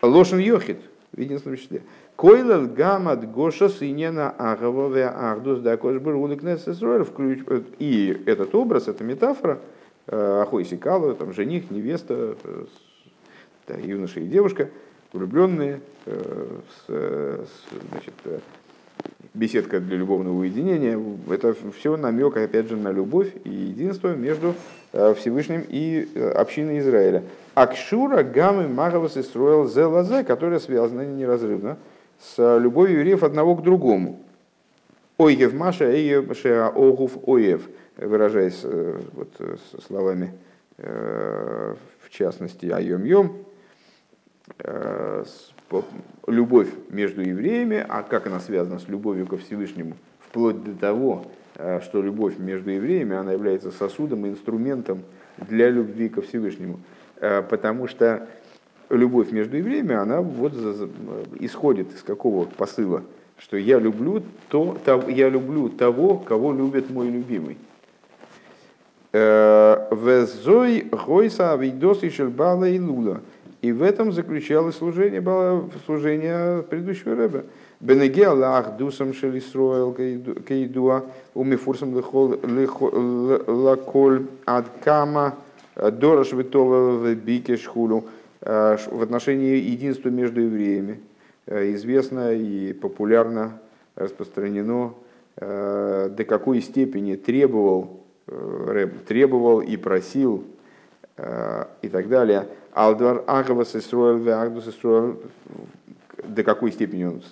Лошен 0.00 0.38
Йохит, 0.38 0.78
в 1.18 1.20
единственном 1.20 1.58
числе. 1.58 1.82
Койлел 2.16 2.68
гамад 2.68 3.30
гоша 3.30 3.68
синена 3.68 4.30
агавове 4.30 5.06
ахдус 5.06 5.60
да 5.60 5.74
И 7.78 8.22
этот 8.26 8.54
образ, 8.54 8.88
эта 8.88 9.04
метафора, 9.04 9.60
э, 10.06 10.40
Ахой 10.42 10.64
Сикала, 10.64 11.14
там 11.14 11.32
жених, 11.32 11.70
невеста, 11.70 12.36
э, 12.44 13.80
юноша 13.84 14.20
и 14.20 14.26
девушка, 14.26 14.70
влюбленные, 15.12 15.80
э, 16.06 16.60
с, 16.86 17.44
значит, 17.90 18.14
беседка 19.34 19.80
для 19.80 19.96
любовного 19.96 20.38
уединения. 20.38 21.00
Это 21.30 21.54
все 21.76 21.96
намек, 21.96 22.36
опять 22.36 22.68
же, 22.68 22.76
на 22.76 22.90
любовь 22.90 23.32
и 23.44 23.50
единство 23.50 24.14
между 24.14 24.54
Всевышним 24.92 25.64
и 25.68 26.08
общиной 26.34 26.78
Израиля. 26.80 27.22
Акшура 27.54 28.22
гамы 28.22 28.68
магавас 28.68 29.16
и 29.16 29.22
строил 29.22 29.68
зелазе, 29.68 30.24
которая 30.24 30.60
связана 30.60 31.02
неразрывно 31.02 31.76
с 32.20 32.58
любовью 32.58 32.98
евреев 32.98 33.22
одного 33.22 33.54
к 33.56 33.62
другому. 33.62 34.20
Ойев 35.18 35.52
Маша, 35.52 35.90
Эйев 35.90 36.30
Огуф 36.76 37.18
Оев, 37.26 37.68
выражаясь 37.96 38.60
э, 38.62 39.00
вот, 39.12 39.28
словами, 39.84 40.32
э, 40.76 41.74
в 42.00 42.10
частности, 42.10 42.66
Айом 42.66 43.04
Йом, 43.04 43.44
э, 44.60 45.24
любовь 46.26 46.68
между 46.90 47.22
евреями, 47.22 47.84
а 47.88 48.02
как 48.02 48.26
она 48.26 48.40
связана 48.40 48.78
с 48.78 48.88
любовью 48.88 49.26
ко 49.26 49.36
Всевышнему, 49.36 49.94
вплоть 50.20 50.62
до 50.64 50.72
того, 50.74 51.26
что 51.82 52.02
любовь 52.02 52.38
между 52.38 52.70
евреями, 52.70 53.16
она 53.16 53.32
является 53.32 53.70
сосудом, 53.70 54.26
инструментом 54.26 55.02
для 55.36 55.70
любви 55.70 56.08
ко 56.08 56.22
Всевышнему. 56.22 56.78
Потому 57.18 57.88
что 57.88 58.28
любовь 58.90 59.32
между 59.32 59.56
евреями, 59.56 59.94
она 59.94 60.20
вот 60.20 60.52
исходит 61.40 61.92
из 61.94 62.02
какого 62.02 62.44
посыла, 62.44 63.02
что 63.38 63.56
я 63.56 63.78
люблю, 63.78 64.22
то, 64.48 64.76
то, 64.84 65.04
я 65.08 65.28
люблю 65.28 65.68
того, 65.68 66.18
кого 66.18 66.52
любит 66.52 66.90
мой 66.90 67.08
любимый. 67.10 67.56
Везой 69.12 70.82
гойса 70.82 71.52
авидос 71.54 72.02
и 72.02 72.10
шельбала 72.10 72.68
и 72.68 72.78
лула. 72.78 73.20
И 73.60 73.72
в 73.72 73.82
этом 73.82 74.12
заключалось 74.12 74.76
служение, 74.76 75.22
служение 75.84 76.62
предыдущего 76.62 77.16
рэба. 77.16 77.44
Бенеге 77.80 78.28
Аллах 78.28 78.76
дусам 78.76 79.12
шелисроэл 79.12 79.92
кейдуа 79.94 81.04
умифурсам 81.34 81.94
лаколь 83.46 84.26
адкама 84.44 85.34
дорож 85.76 86.32
витова 86.32 87.14
бике 87.14 87.56
шхулу 87.56 88.04
в 88.40 89.02
отношении 89.02 89.56
единства 89.56 90.08
между 90.08 90.40
евреями. 90.40 91.00
Известно 91.46 92.32
и 92.32 92.72
популярно 92.72 93.58
распространено, 93.96 94.94
до 95.36 96.24
какой 96.28 96.60
степени 96.60 97.16
требовал, 97.16 98.00
требовал 99.08 99.60
и 99.60 99.76
просил 99.76 100.44
и 101.82 101.88
так 101.88 102.08
далее. 102.08 102.46
Алдвар 102.78 103.24
Агавас 103.26 103.74
Исруэл 103.74 104.28
Агдус 104.28 104.68
Исруэл 104.68 105.20
до 106.22 106.44
какой 106.44 106.70
степени 106.70 107.04
он 107.04 107.22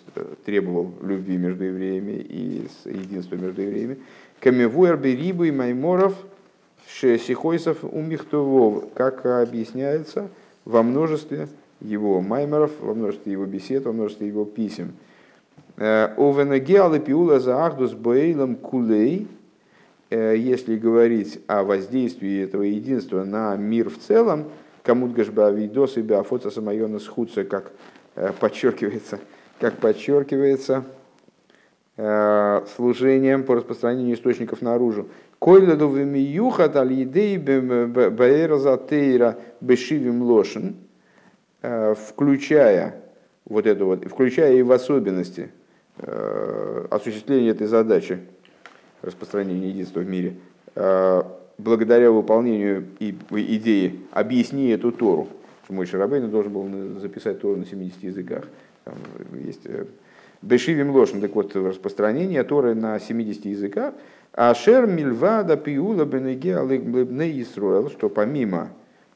требовал 0.44 0.90
любви 1.03 1.36
между 1.36 1.62
евреями 1.62 2.14
и 2.14 2.66
единства 2.84 3.36
между 3.36 3.62
евреями. 3.62 3.99
Камевуэр 4.40 4.97
Берибу 4.97 5.44
и 5.44 5.53
Майморов 5.53 6.14
Сихойсов 6.88 7.84
Умихтувов, 7.84 8.92
как 8.94 9.24
объясняется 9.24 10.30
во 10.64 10.82
множестве 10.82 11.47
его 11.80 12.20
маймеров, 12.20 12.72
во 12.80 12.94
множестве 12.94 13.30
его 13.30 13.47
бесед, 13.47 13.84
во 13.84 13.92
множестве 13.92 14.26
его 14.26 14.44
писем. 14.44 14.94
Овенегеалы 15.76 16.99
пиула 16.99 17.38
за 17.38 17.64
ахдус 17.64 17.92
боейлом 17.92 18.57
кулей, 18.57 19.28
если 20.11 20.76
говорить 20.76 21.38
о 21.47 21.62
воздействии 21.62 22.42
этого 22.42 22.62
единства 22.62 23.22
на 23.22 23.55
мир 23.57 23.90
в 23.90 23.99
целом, 23.99 24.47
Камут 24.87 25.14
гашба 25.14 25.51
видос 25.51 25.97
и 25.97 26.01
биофоца 26.01 26.49
самайона 26.53 27.01
схудца, 27.01 27.43
как 27.43 27.72
э, 28.14 28.30
подчеркивается, 28.39 29.18
как 29.59 29.78
подчеркивается 29.78 30.84
э, 31.97 32.64
служением 32.76 33.43
по 33.43 33.57
распространению 33.57 34.14
источников 34.14 34.62
наружу. 34.62 35.09
Койладу 35.41 35.89
вимиюхат 35.89 36.76
аль 36.76 36.93
едей 36.93 37.37
баэраза 37.37 38.76
тейра 38.89 39.37
бешивим 39.61 40.22
лошен, 40.22 40.76
э, 41.62 41.97
включая 42.09 43.03
вот 43.45 43.66
это 43.66 43.84
вот, 43.84 44.05
включая 44.05 44.55
и 44.55 44.62
в 44.62 44.70
особенности 44.70 45.51
осуществление 46.91 47.53
этой 47.53 47.66
задачи 47.66 48.20
распространения 49.03 49.70
единства 49.70 50.01
в 50.01 50.07
мире, 50.07 50.37
благодаря 51.59 52.11
выполнению 52.11 52.84
идеи 53.00 54.00
«объясни 54.12 54.68
эту 54.68 54.92
Тору», 54.92 55.28
мой 55.68 55.86
Шарабейн 55.86 56.30
должен 56.30 56.52
был 56.52 57.00
записать 57.00 57.40
Тору 57.40 57.57
на 57.57 57.66
70 57.66 58.02
языках. 58.04 58.44
Там 58.84 58.94
есть 59.44 59.62
э, 59.64 59.86
Бешивим 60.42 60.90
Лошен, 60.90 61.20
так 61.20 61.34
вот, 61.34 61.57
распространение 61.57 62.44
Торы 62.44 62.74
на 62.74 63.00
70 63.00 63.46
языках. 63.46 63.94
А 64.32 64.54
Шер 64.54 64.86
Мильвада 64.86 65.57
Пиула 65.57 66.04
Бенеге 66.04 66.59
Алыгблебне 66.59 67.40
Исруэл, 67.42 67.90
что 67.90 68.09
помимо 68.09 68.68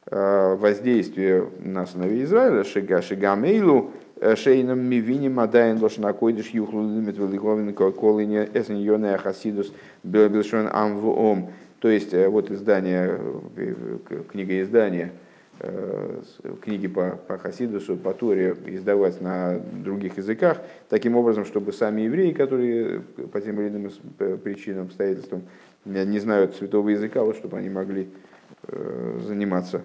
э, 0.07 0.57
воздействия 0.57 1.47
на 1.61 1.86
сыновей 1.86 2.24
Израиля, 2.24 2.64
Шига 2.64 3.01
Шигамейлу, 3.01 3.91
э, 4.16 4.34
Шейном 4.34 4.80
Мивиним 4.80 5.38
Адайн 5.38 5.78
Лошнакойдыш 5.78 6.49
Юхлу 6.49 6.82
Лимит 6.82 7.16
Великовин 7.16 7.72
Колыне 7.74 8.49
Эсен 8.55 9.18
Хасидус 9.18 9.72
Белбилшон 10.03 10.68
Амвуом, 10.72 11.51
то 11.81 11.89
есть 11.89 12.12
э, 12.12 12.28
вот 12.28 12.51
издание, 12.51 13.18
э, 13.57 14.22
книга 14.31 14.61
издания 14.61 15.12
э, 15.61 16.20
книги 16.62 16.87
по, 16.89 17.18
по 17.26 17.39
Хасидусу, 17.39 17.97
по 17.97 18.12
Торе 18.12 18.55
издавать 18.66 19.20
на 19.22 19.59
других 19.59 20.18
языках, 20.18 20.61
таким 20.91 21.16
образом, 21.16 21.47
чтобы 21.47 21.72
сами 21.72 22.03
евреи, 22.03 22.33
которые 22.33 23.01
по 23.33 23.41
тем 23.41 23.61
или 23.61 23.68
иным 23.68 23.91
причинам, 24.39 24.87
обстоятельствам 24.87 25.43
не 25.87 26.18
знают 26.18 26.55
святого 26.55 26.91
языка, 26.91 27.22
вот 27.22 27.37
чтобы 27.37 27.57
они 27.57 27.70
могли 27.70 28.11
заниматься 29.26 29.83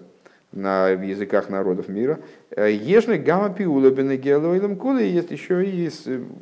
на 0.52 0.90
языках 0.90 1.48
народов 1.48 1.88
мира. 1.88 2.20
Ежны 2.56 3.16
гамма 3.18 3.54
пиула 3.54 3.90
бенегеловым 3.90 4.76
кулы 4.76 5.02
есть 5.02 5.30
еще 5.30 5.64
и 5.64 5.90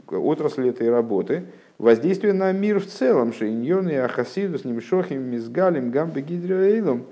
отрасль 0.09 0.69
этой 0.69 0.91
работы– 0.91 1.45
воздействие 1.79 2.33
на 2.33 2.53
мир 2.53 2.81
в 2.81 2.87
целом, 2.87 3.33
шейньон 3.33 3.89
и 3.89 3.95
ахасидус, 3.95 4.65
немшохим, 4.65 5.23
мизгалим, 5.23 5.91
гамбе 5.91 6.23
гидриаилом. 6.23 7.07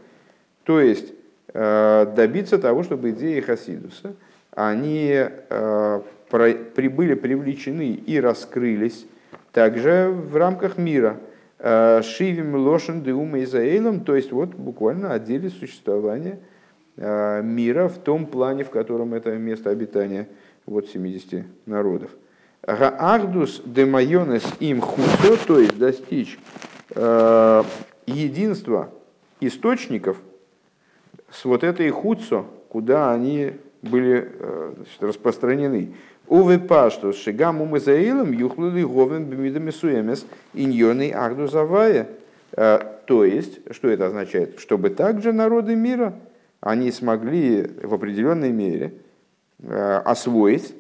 То 0.65 0.81
есть 0.81 1.13
э, 1.53 2.13
добиться 2.17 2.59
того, 2.59 2.83
чтобы 2.83 3.11
идеи 3.11 3.41
хасидуса, 3.41 4.15
они 4.53 5.13
э, 5.13 6.01
прибыли, 6.29 7.15
привлечены 7.15 7.93
и 7.95 8.21
раскрылись 8.21 9.07
также 9.53 10.11
в 10.11 10.37
рамках 10.37 10.79
мира. 10.79 11.19
Э, 11.59 12.01
Шивим 12.03 12.55
лошен 12.55 13.03
деума 13.03 13.43
изаилом, 13.43 14.01
то 14.01 14.15
есть 14.15 14.33
вот 14.33 14.51
буквально 14.51 15.13
отделе 15.13 15.51
существования 15.51 16.39
мира 16.95 17.89
в 17.89 17.97
том 17.97 18.27
плане, 18.27 18.65
в 18.65 18.71
котором 18.71 19.15
это 19.15 19.31
место 19.31 19.71
обитания 19.71 20.29
вот 20.67 20.89
70 20.89 21.47
народов. 21.65 22.11
Гаагдус 22.67 23.63
демайонес 23.65 24.45
им 24.61 24.81
хусо, 24.81 25.37
то 25.47 25.59
есть 25.59 25.77
достичь 25.79 26.39
э, 26.91 27.63
единства 28.07 28.91
источников 29.41 30.19
с 31.31 31.45
вот 31.45 31.65
этой 31.65 31.91
хуцо, 31.91 32.47
куда 32.69 33.13
они 33.13 33.55
были 33.83 34.31
э, 34.39 34.73
значит, 34.77 35.03
распространены. 35.03 35.95
Увы 36.29 36.61
пашту 36.61 37.13
шигам 37.13 37.61
умазаилом 37.61 38.31
юхлули 38.33 38.85
говен 38.85 39.25
бемидами 39.25 39.71
суемес 39.71 40.25
иньоный 40.55 41.11
агдус 41.11 41.51
завая. 41.51 42.09
Э, 42.53 42.79
то 43.07 43.25
есть, 43.25 43.59
что 43.75 43.89
это 43.89 44.07
означает? 44.07 44.61
Чтобы 44.61 44.91
также 44.91 45.33
народы 45.33 45.75
мира, 45.75 46.15
они 46.61 46.93
смогли 46.93 47.69
в 47.83 47.93
определенной 47.93 48.53
мере 48.53 48.95
э, 49.59 50.01
освоить 50.05 50.77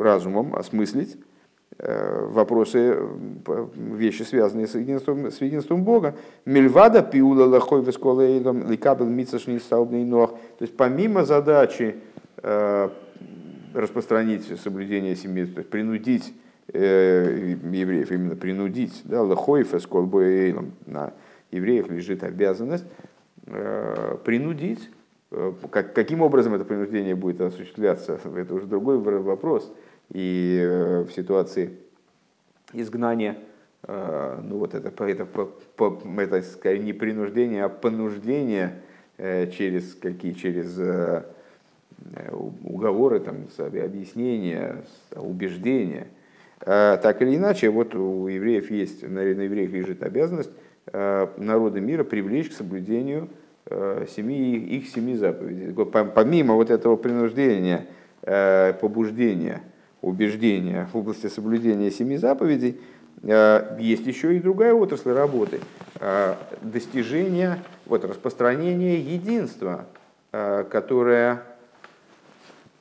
разумом 0.00 0.54
осмыслить 0.54 1.16
э, 1.78 2.26
вопросы, 2.30 2.96
э, 2.96 3.66
вещи, 3.74 4.22
связанные 4.22 4.66
с 4.66 4.74
единством, 4.74 5.30
с 5.30 5.40
единством 5.40 5.84
Бога. 5.84 6.14
Мильвада 6.44 7.02
пиула 7.02 7.44
лахой 7.44 7.82
весколейлом 7.82 8.70
ликабел 8.70 9.06
митсашни 9.06 9.58
стаубный 9.58 10.04
ног. 10.04 10.32
То 10.58 10.62
есть 10.64 10.76
помимо 10.76 11.24
задачи 11.24 11.96
распространить 13.74 14.44
соблюдение 14.60 15.16
семьи, 15.16 15.44
то 15.44 15.58
есть 15.58 15.70
принудить 15.70 16.32
евреев, 16.72 18.12
именно 18.12 18.36
принудить, 18.36 19.00
да, 19.02 19.22
лахой 19.22 19.64
фесколбоейлом, 19.64 20.72
на 20.86 21.12
евреях 21.50 21.88
лежит 21.88 22.22
обязанность 22.22 22.84
принудить 24.24 24.88
Э, 24.88 24.97
как, 25.70 25.94
каким 25.94 26.22
образом 26.22 26.54
это 26.54 26.64
принуждение 26.64 27.14
будет 27.14 27.40
осуществляться, 27.40 28.18
это 28.36 28.54
уже 28.54 28.66
другой 28.66 28.98
вопрос. 28.98 29.72
И 30.12 30.58
э, 30.60 31.02
в 31.02 31.12
ситуации 31.12 31.76
изгнания, 32.72 33.38
э, 33.82 34.40
ну 34.42 34.58
вот 34.58 34.74
это, 34.74 34.88
это, 35.04 35.28
это 36.18 36.42
скорее 36.42 36.78
не 36.78 36.92
принуждение, 36.92 37.64
а 37.64 37.68
понуждение 37.68 38.82
через 39.18 39.96
какие 39.96 40.32
через 40.32 40.78
уговоры, 42.62 43.18
там, 43.18 43.48
объяснения, 43.58 44.84
убеждения. 45.16 46.06
Так 46.60 47.20
или 47.20 47.34
иначе, 47.34 47.68
вот 47.68 47.96
у 47.96 48.28
евреев 48.28 48.70
есть, 48.70 49.02
на 49.02 49.18
евреях 49.18 49.72
лежит 49.72 50.04
обязанность 50.04 50.52
народы 50.92 51.80
мира 51.80 52.04
привлечь 52.04 52.50
к 52.50 52.52
соблюдению 52.52 53.28
Э, 53.28 53.47
семи, 53.70 54.56
их 54.56 54.88
семи 54.88 55.16
заповедей. 55.16 55.74
Помимо 56.14 56.54
вот 56.54 56.70
этого 56.70 56.96
принуждения, 56.96 57.86
э, 58.22 58.72
побуждения, 58.74 59.62
убеждения 60.00 60.88
в 60.92 60.96
области 60.96 61.26
соблюдения 61.26 61.90
семи 61.90 62.16
заповедей, 62.16 62.80
э, 63.22 63.76
есть 63.80 64.06
еще 64.06 64.36
и 64.36 64.40
другая 64.40 64.74
отрасль 64.74 65.12
работы. 65.12 65.60
Достижение, 66.62 67.58
вот, 67.86 68.04
распространение 68.04 69.00
единства, 69.00 69.86
которое 70.30 71.42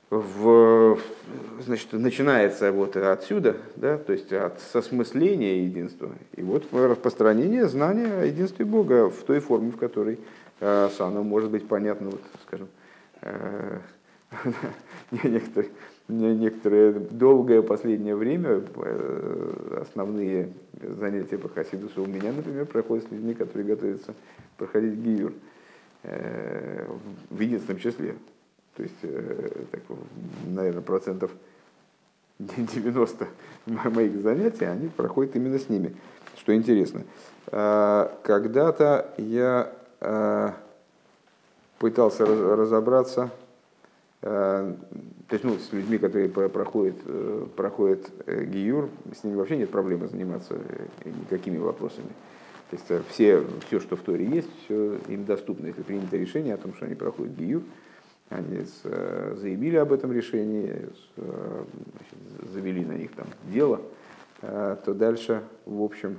в, 0.09 0.99
значит, 1.65 1.91
начинается 1.93 2.71
вот 2.71 2.95
отсюда, 2.95 3.57
да, 3.75 3.97
то 3.97 4.13
есть 4.13 4.31
от 4.31 4.61
сосмысления 4.71 5.63
единства, 5.65 6.11
и 6.35 6.41
вот 6.41 6.65
распространение 6.71 7.67
знания 7.67 8.13
о 8.21 8.25
единстве 8.25 8.63
Бога 8.65 9.09
в 9.09 9.23
той 9.23 9.39
форме, 9.39 9.71
в 9.71 9.77
которой 9.77 10.15
э, 10.15 10.17
оно 10.59 11.23
может 11.23 11.51
быть 11.51 11.67
понятно, 11.67 12.09
вот, 12.09 12.21
скажем, 12.45 12.67
э, 13.21 13.79
некоторые, 15.23 15.71
некоторое 16.07 16.93
долгое 16.93 17.61
последнее 17.61 18.15
время 18.15 18.61
э, 18.75 19.81
основные 19.81 20.51
занятия 20.81 21.37
по 21.37 21.49
Хасидусу 21.49 22.03
у 22.03 22.07
меня, 22.07 22.31
например, 22.33 22.65
проходят 22.65 23.07
с 23.07 23.11
людьми, 23.11 23.33
которые 23.33 23.67
готовятся 23.67 24.13
проходить 24.57 24.95
гиюр 24.95 25.33
э, 26.03 26.87
в 27.29 27.39
единственном 27.39 27.79
числе. 27.79 28.15
То 28.75 28.83
есть, 28.83 28.95
э, 29.03 29.63
так, 29.71 29.81
наверное, 30.45 30.81
процентов 30.81 31.31
90 32.39 33.27
моих 33.65 34.21
занятий, 34.21 34.65
они 34.65 34.89
проходят 34.89 35.35
именно 35.35 35.57
с 35.57 35.69
ними. 35.69 35.95
Что 36.35 36.55
интересно. 36.55 37.01
Когда-то 37.49 39.11
я 39.17 39.73
пытался 41.79 42.25
разобраться 42.25 43.31
Э, 44.21 44.73
то 45.27 45.33
есть, 45.33 45.43
ну, 45.43 45.57
с 45.57 45.71
людьми, 45.73 45.97
которые 45.97 46.29
проходят, 46.29 46.95
э, 47.05 47.45
проходят 47.55 48.09
э, 48.25 48.45
ГИЮР, 48.45 48.89
с 49.15 49.23
ними 49.23 49.35
вообще 49.35 49.57
нет 49.57 49.69
проблемы 49.69 50.07
заниматься 50.07 50.57
никакими 51.05 51.57
вопросами. 51.57 52.07
То 52.69 52.75
есть 52.75 53.07
все, 53.09 53.43
все, 53.67 53.79
что 53.79 53.95
в 53.95 54.01
Торе 54.01 54.25
есть, 54.25 54.49
все 54.63 54.97
им 55.07 55.25
доступно. 55.25 55.67
Если 55.67 55.83
принято 55.83 56.17
решение 56.17 56.53
о 56.53 56.57
том, 56.57 56.73
что 56.73 56.85
они 56.85 56.95
проходят 56.95 57.35
ГИЮР, 57.35 57.63
они 58.29 58.65
заявили 58.83 59.77
об 59.77 59.93
этом 59.93 60.11
решении, 60.11 60.89
завели 62.51 62.83
на 62.83 62.91
них 62.91 63.13
там 63.13 63.27
дело, 63.45 63.79
то 64.41 64.93
дальше, 64.93 65.43
в 65.65 65.81
общем, 65.81 66.17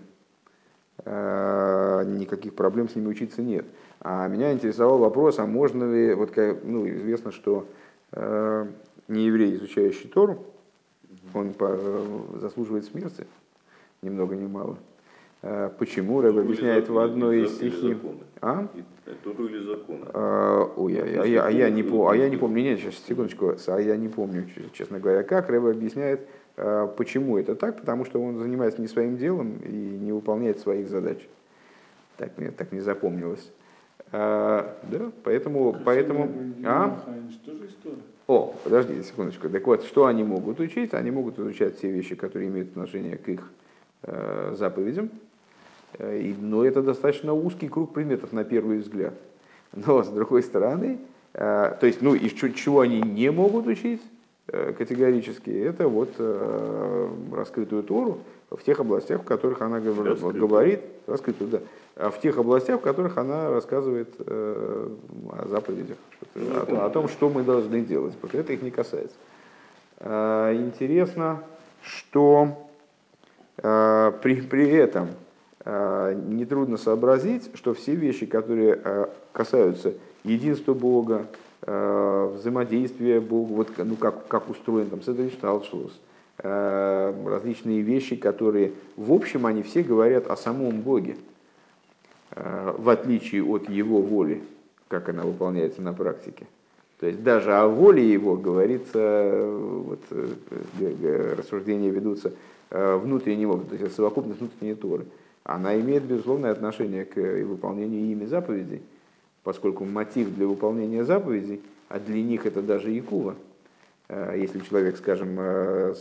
никаких 1.05 2.55
проблем 2.55 2.89
с 2.89 2.97
ними 2.97 3.09
учиться 3.09 3.41
нет. 3.41 3.65
А 4.01 4.27
меня 4.29 4.53
интересовал 4.53 4.99
вопрос, 4.99 5.39
а 5.39 5.47
можно 5.47 5.91
ли, 5.91 6.15
вот 6.15 6.37
ну, 6.37 6.89
известно, 6.89 7.33
что 7.33 7.67
Э, 8.13 8.67
не 9.09 9.27
еврей, 9.27 9.55
изучающий 9.55 10.09
Тору, 10.09 10.45
он 11.35 11.55
заслуживает 12.41 12.85
смерти, 12.85 13.27
ни 14.03 14.09
много 14.09 14.35
ни 14.35 14.47
мало. 14.47 14.79
Э, 15.43 15.71
почему? 15.79 16.21
Рэб 16.21 16.39
объясняет 16.39 16.89
в 16.89 16.99
одной 16.99 17.45
из 17.45 17.55
стихи. 17.55 17.97
А? 18.41 18.67
Тору 19.25 19.47
или 19.47 19.59
закон? 19.59 20.05
А, 20.13 20.65
ой, 20.77 20.99
а, 20.99 21.23
а, 21.23 21.27
я, 21.27 21.47
а, 21.47 21.51
я 21.51 21.71
не 21.71 21.83
помню, 21.83 22.09
а 22.09 22.17
я 22.17 22.29
не 22.29 22.37
помню, 22.37 22.63
нет, 22.63 22.81
сейчас, 22.81 22.95
секундочку, 23.07 23.55
а 23.67 23.79
я 23.79 23.97
не 23.97 24.09
помню, 24.09 24.47
честно 24.73 25.01
говоря, 25.01 25.23
как 25.23 25.49
Рэб 25.51 25.67
объясняет, 25.67 26.21
э, 26.21 26.25
почему 26.97 27.39
это 27.39 27.55
так, 27.55 27.79
потому 27.79 28.05
что 28.05 28.21
он 28.21 28.39
занимается 28.39 28.81
не 28.81 28.89
своим 28.89 29.17
делом 29.17 29.59
и 29.59 29.71
не 29.71 30.13
выполняет 30.13 30.59
своих 30.59 30.89
задач. 30.89 31.19
Так 32.17 32.37
мне 32.37 32.51
так 32.51 32.73
не 32.73 32.81
запомнилось. 32.81 33.51
А, 34.11 34.77
да, 34.85 35.11
поэтому, 35.23 35.77
поэтому, 35.85 36.31
а? 36.65 36.99
О, 38.27 38.55
подождите 38.65 39.03
секундочку. 39.05 39.49
Так 39.49 39.67
вот, 39.67 39.85
что 39.85 40.07
они 40.07 40.25
могут 40.25 40.61
учить? 40.61 40.95
Они 40.95 41.11
могут 41.11 41.39
изучать 41.39 41.77
все 41.77 41.91
вещи, 41.91 42.15
которые 42.15 42.49
имеют 42.49 42.71
отношение 42.71 43.17
к 43.17 43.29
их 43.29 43.51
э, 44.03 44.55
заповедям. 44.57 45.11
Э, 45.99 46.19
и, 46.19 46.35
но 46.35 46.65
это 46.65 46.83
достаточно 46.83 47.33
узкий 47.33 47.69
круг 47.69 47.93
предметов 47.93 48.33
на 48.33 48.45
первый 48.45 48.79
взгляд. 48.79 49.15
Но 49.75 50.03
с 50.03 50.09
другой 50.09 50.43
стороны, 50.43 50.99
э, 51.35 51.77
то 51.79 51.87
есть, 51.87 52.03
ну, 52.03 52.15
и 52.15 52.29
чего 52.29 52.81
они 52.81 53.01
не 53.01 53.31
могут 53.31 53.67
учить 53.67 54.03
категорически, 54.51 55.51
это 55.51 55.89
вот 55.89 56.15
э, 56.19 57.09
раскрытую 57.33 57.83
Тору 57.83 58.19
в 58.51 58.63
тех 58.63 58.81
областях, 58.81 59.21
в 59.21 59.25
которых 59.25 59.61
она 59.61 59.79
говорит, 59.79 60.21
говорит 60.21 60.81
раскрытую, 61.07 61.51
да. 61.51 61.61
А 61.97 62.11
в 62.11 62.21
тех 62.21 62.39
областях, 62.39 62.81
в 62.81 62.83
которых 62.83 63.19
она 63.19 63.51
рассказывает 63.51 64.09
э, 64.19 64.89
о 65.33 65.49
заповедях, 65.49 65.99
о, 66.35 66.87
о 66.87 66.91
том, 66.91 67.09
что 67.09 67.29
мы 67.29 67.43
должны 67.43 67.83
делать, 67.83 68.15
потому 68.15 68.29
что 68.31 68.39
это 68.39 68.53
их 68.55 68.63
не 68.63 68.71
касается. 68.71 69.17
Э, 69.99 70.55
интересно, 70.55 71.43
что 71.83 72.71
э, 73.59 74.13
при, 74.23 74.41
при 74.41 74.71
этом 74.71 75.09
нетрудно 75.67 76.79
сообразить, 76.79 77.51
что 77.55 77.75
все 77.75 77.95
вещи, 77.95 78.25
которые 78.25 79.11
касаются 79.33 79.93
единства 80.25 80.73
Бога, 80.73 81.27
взаимодействия 81.63 83.21
Бога, 83.21 83.53
вот, 83.53 83.69
ну, 83.79 83.97
как, 83.97 84.29
как 84.29 84.49
устроен 84.49 84.91
там 84.91 85.03
Седришталшлус, 85.03 85.93
различные 86.39 87.81
вещи, 87.81 88.15
которые, 88.15 88.73
в 88.97 89.13
общем, 89.13 89.45
они 89.45 89.63
все 89.63 89.83
говорят 89.83 90.29
о 90.29 90.37
самом 90.37 90.81
Боге. 90.83 91.17
Э, 92.31 92.75
в 92.77 92.89
отличие 92.89 93.43
от 93.43 93.69
его 93.69 94.01
воли, 94.01 94.43
как 94.89 95.09
она 95.09 95.23
выполняется 95.23 95.83
на 95.83 95.93
практике. 95.93 96.47
То 97.01 97.07
есть 97.07 97.23
даже 97.23 97.55
о 97.55 97.67
воле 97.69 98.13
его 98.13 98.37
говорится, 98.37 99.41
вот, 99.45 100.01
э, 100.11 101.35
рассуждения 101.37 101.91
ведутся 101.91 102.33
э, 102.71 102.97
внутреннего, 102.97 103.59
то 103.59 103.75
есть 103.75 103.95
совокупность 103.95 104.41
внутренней 104.41 104.75
Торы. 104.75 105.07
Она 105.45 105.79
имеет 105.81 106.05
безусловное 106.05 106.53
отношение 106.53 107.05
к 107.05 107.17
выполнению 107.17 108.13
ими 108.13 108.27
заповедей, 108.27 108.83
поскольку 109.43 109.85
мотив 109.85 110.35
для 110.35 110.47
выполнения 110.47 111.05
заповедей, 111.05 111.63
а 111.89 111.99
для 111.99 112.23
них 112.23 112.47
это 112.47 112.63
даже 112.63 112.91
Якува. 112.91 113.35
Если 114.09 114.61
человек, 114.61 114.97
скажем, 114.97 115.39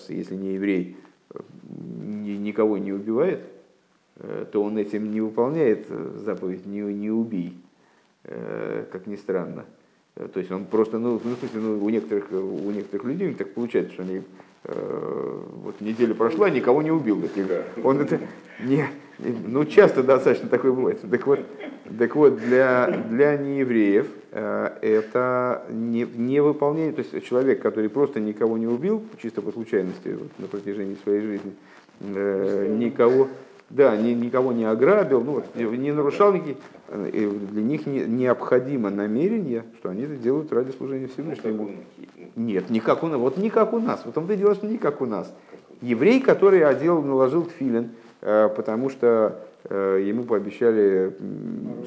если 0.08 0.36
не 0.36 0.54
еврей, 0.54 0.96
никого 1.70 2.78
не 2.78 2.94
убивает– 2.94 3.42
Э, 4.20 4.46
то 4.52 4.64
он 4.64 4.78
этим 4.78 5.12
не 5.12 5.22
выполняет 5.22 5.86
э, 5.90 6.20
заповедь 6.24 6.66
«не, 6.66 6.82
не 6.82 7.12
убей», 7.12 7.54
э, 8.24 8.86
как 8.92 9.06
ни 9.06 9.16
странно. 9.16 9.66
То 10.16 10.40
есть 10.40 10.52
он 10.52 10.66
просто, 10.66 10.98
ну, 10.98 11.22
ну, 11.24 11.36
в 11.36 11.38
смысле, 11.38 11.62
ну, 11.62 11.86
у, 11.86 11.90
некоторых, 11.92 12.32
у 12.32 12.72
некоторых 12.72 13.06
людей 13.06 13.36
так 13.36 13.54
получается, 13.54 13.94
что 13.94 14.02
они 14.02 14.24
вот 14.64 15.80
неделя 15.80 16.16
прошла, 16.16 16.50
никого 16.50 16.82
не 16.82 16.90
убил. 16.90 17.24
Он 17.84 18.00
это 18.00 18.20
не, 18.60 18.88
ну, 19.20 19.66
часто 19.66 20.04
достаточно 20.04 20.48
такое 20.48 20.72
бывает. 20.72 21.00
Так 21.10 21.26
вот, 21.26 21.40
так 21.98 22.16
вот 22.16 22.38
для, 22.38 22.88
для 23.10 23.38
неевреев 23.38 24.08
это 24.32 25.64
не, 25.70 26.04
не 26.04 26.40
выполнение, 26.42 26.94
то 26.94 27.02
есть 27.02 27.26
человек, 27.26 27.62
который 27.62 27.90
просто 27.90 28.20
никого 28.20 28.58
не 28.58 28.68
убил, 28.68 29.04
чисто 29.22 29.42
по 29.42 29.52
случайности 29.52 30.10
вот, 30.20 30.30
на 30.38 30.48
протяжении 30.48 30.98
своей 31.04 31.22
жизни, 31.22 31.54
никого, 32.00 33.30
да, 33.72 33.98
ни, 33.98 34.12
никого 34.12 34.52
не 34.52 34.66
ограбил, 34.66 35.22
ну, 35.22 35.32
вот, 35.32 35.56
не 35.56 35.92
нарушал 35.92 36.34
никаких, 36.34 36.58
для 36.88 37.64
них 37.64 37.88
не, 37.88 38.02
необходимо 38.02 38.92
намерение, 38.92 39.64
что 39.80 39.90
они 39.90 40.04
это 40.04 40.16
делают 40.16 40.54
ради 40.54 40.72
служения 40.72 41.08
Всевышнему. 41.08 41.72
Нет, 42.36 42.70
не 42.70 42.80
как 42.80 43.02
у 43.04 43.08
нас, 43.08 43.18
вот 43.18 43.38
не 43.38 43.50
как 43.50 43.74
у 43.74 43.80
нас, 43.80 44.04
вот 44.06 44.16
он 44.18 44.28
делаешь 44.28 44.62
не 44.62 44.78
как 44.78 45.02
у 45.02 45.08
нас. 45.08 45.34
Еврей, 45.82 46.22
который 46.22 46.64
одел, 46.64 47.02
наложил 47.02 47.46
тфилин, 47.46 47.86
э, 47.86 47.88
потому 48.22 48.90
что 48.90 49.40
э, 49.70 50.04
ему 50.06 50.24
пообещали 50.24 51.14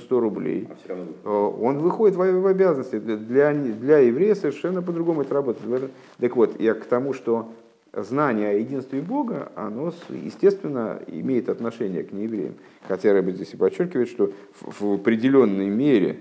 100 0.04 0.20
рублей, 0.20 0.68
а 0.88 1.06
э, 1.24 1.28
он 1.28 1.78
выходит 1.78 2.16
в 2.16 2.46
обязанности. 2.46 2.98
Для, 2.98 3.52
для 3.52 3.98
еврея 3.98 4.34
совершенно 4.34 4.82
по-другому 4.82 5.22
это 5.22 5.34
работает. 5.34 5.90
Так 6.18 6.36
вот, 6.36 6.60
я 6.60 6.74
к 6.74 6.84
тому, 6.84 7.12
что 7.12 7.48
знание 7.92 8.50
о 8.50 8.54
единстве 8.54 9.00
Бога, 9.00 9.50
оно, 9.54 9.92
естественно, 10.08 11.00
имеет 11.06 11.48
отношение 11.48 12.04
к 12.04 12.12
неевреям. 12.12 12.54
Хотя 12.86 13.12
Рэбби 13.12 13.32
здесь 13.32 13.54
и 13.54 13.56
подчеркивает, 13.56 14.08
что 14.08 14.32
в, 14.60 14.94
определенной 14.94 15.68
мере, 15.68 16.20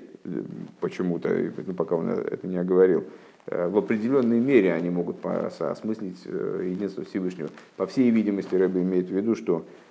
почему-то, 0.80 1.30
ну, 1.66 1.74
пока 1.74 1.96
он 1.96 2.10
это 2.10 2.48
не 2.48 2.58
оговорил, 2.58 3.04
э, 3.46 3.68
в 3.68 3.78
определенной 3.78 4.40
мере 4.40 4.74
они 4.74 4.90
могут 4.90 5.18
осмыслить 5.24 6.22
э, 6.26 6.70
единство 6.72 7.04
Всевышнего. 7.04 7.50
По 7.78 7.86
всей 7.86 8.10
видимости, 8.10 8.56
Рэбби 8.56 8.80
имеет 8.80 9.08
в 9.08 9.16
виду, 9.16 9.36
что 9.36 9.60
э, 9.60 9.89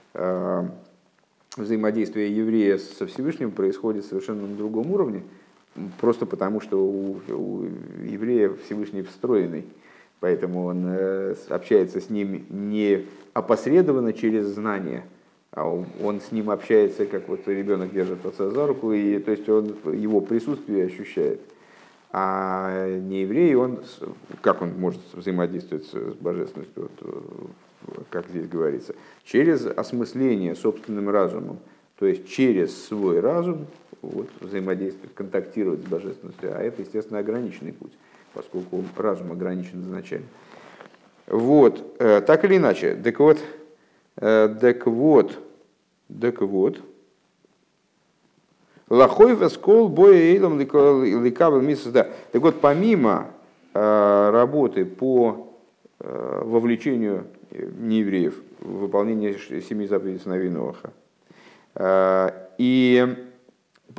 взаимодействие 1.56 2.36
еврея 2.36 2.78
со 2.78 3.06
Всевышним 3.06 3.50
происходит 3.50 4.04
совершенно 4.04 4.46
на 4.46 4.56
другом 4.56 4.90
уровне, 4.92 5.22
просто 6.00 6.26
потому 6.26 6.60
что 6.60 6.84
у, 6.84 7.20
у 7.28 7.64
еврея 8.04 8.50
Всевышний 8.64 9.02
встроенный 9.02 9.64
Поэтому 10.20 10.64
он 10.64 10.84
э, 10.86 11.34
общается 11.48 12.00
с 12.00 12.10
ним 12.10 12.44
не 12.48 13.06
опосредованно 13.34 14.12
через 14.12 14.46
знание, 14.46 15.04
а 15.52 15.68
он 15.68 16.20
с 16.20 16.32
ним 16.32 16.50
общается, 16.50 17.06
как 17.06 17.28
вот 17.28 17.46
ребенок 17.46 17.92
держит 17.92 18.26
отца 18.26 18.50
за 18.50 18.66
руку, 18.66 18.92
и, 18.92 19.18
то 19.20 19.30
есть 19.30 19.48
он 19.48 19.76
его 19.92 20.20
присутствие 20.20 20.86
ощущает. 20.86 21.40
А 22.10 22.98
не 22.98 23.22
еврей, 23.22 23.54
он, 23.54 23.80
как 24.40 24.62
он 24.62 24.72
может 24.78 25.00
взаимодействовать 25.12 25.86
с 25.86 26.14
божественностью, 26.14 26.88
вот, 26.98 27.50
как 28.10 28.28
здесь 28.28 28.48
говорится, 28.48 28.94
через 29.24 29.66
осмысление 29.66 30.54
собственным 30.54 31.10
разумом. 31.10 31.58
То 31.98 32.06
есть 32.06 32.28
через 32.28 32.86
свой 32.86 33.20
разум 33.20 33.66
вот, 34.02 34.28
взаимодействовать, 34.40 35.14
контактировать 35.14 35.80
с 35.80 35.84
божественностью, 35.84 36.56
а 36.56 36.62
это, 36.62 36.82
естественно, 36.82 37.18
ограниченный 37.18 37.72
путь, 37.72 37.92
поскольку 38.34 38.84
разум 38.96 39.32
ограничен 39.32 39.82
изначально. 39.82 40.26
Вот, 41.26 41.96
э, 41.98 42.20
так 42.20 42.44
или 42.44 42.56
иначе, 42.56 42.94
так 42.94 43.18
вот, 43.18 43.38
э, 44.16 44.56
так 44.60 44.86
вот, 44.86 45.38
так 46.20 46.40
вот, 46.40 46.80
Лахой 48.88 49.34
вескол 49.34 49.90
боя 49.90 50.14
эйлом 50.14 50.58
ликавел 50.58 51.60
да. 51.92 52.08
Так 52.32 52.40
вот, 52.40 52.58
помимо 52.62 53.26
э, 53.74 54.30
работы 54.32 54.86
по 54.86 55.44
вовлечению 56.00 57.26
неевреев 57.50 58.34
выполнение 58.60 59.36
семи 59.62 59.86
заповедей 59.86 60.20
сыновей 60.20 60.50
Ноаха, 60.50 60.92
и 62.58 63.16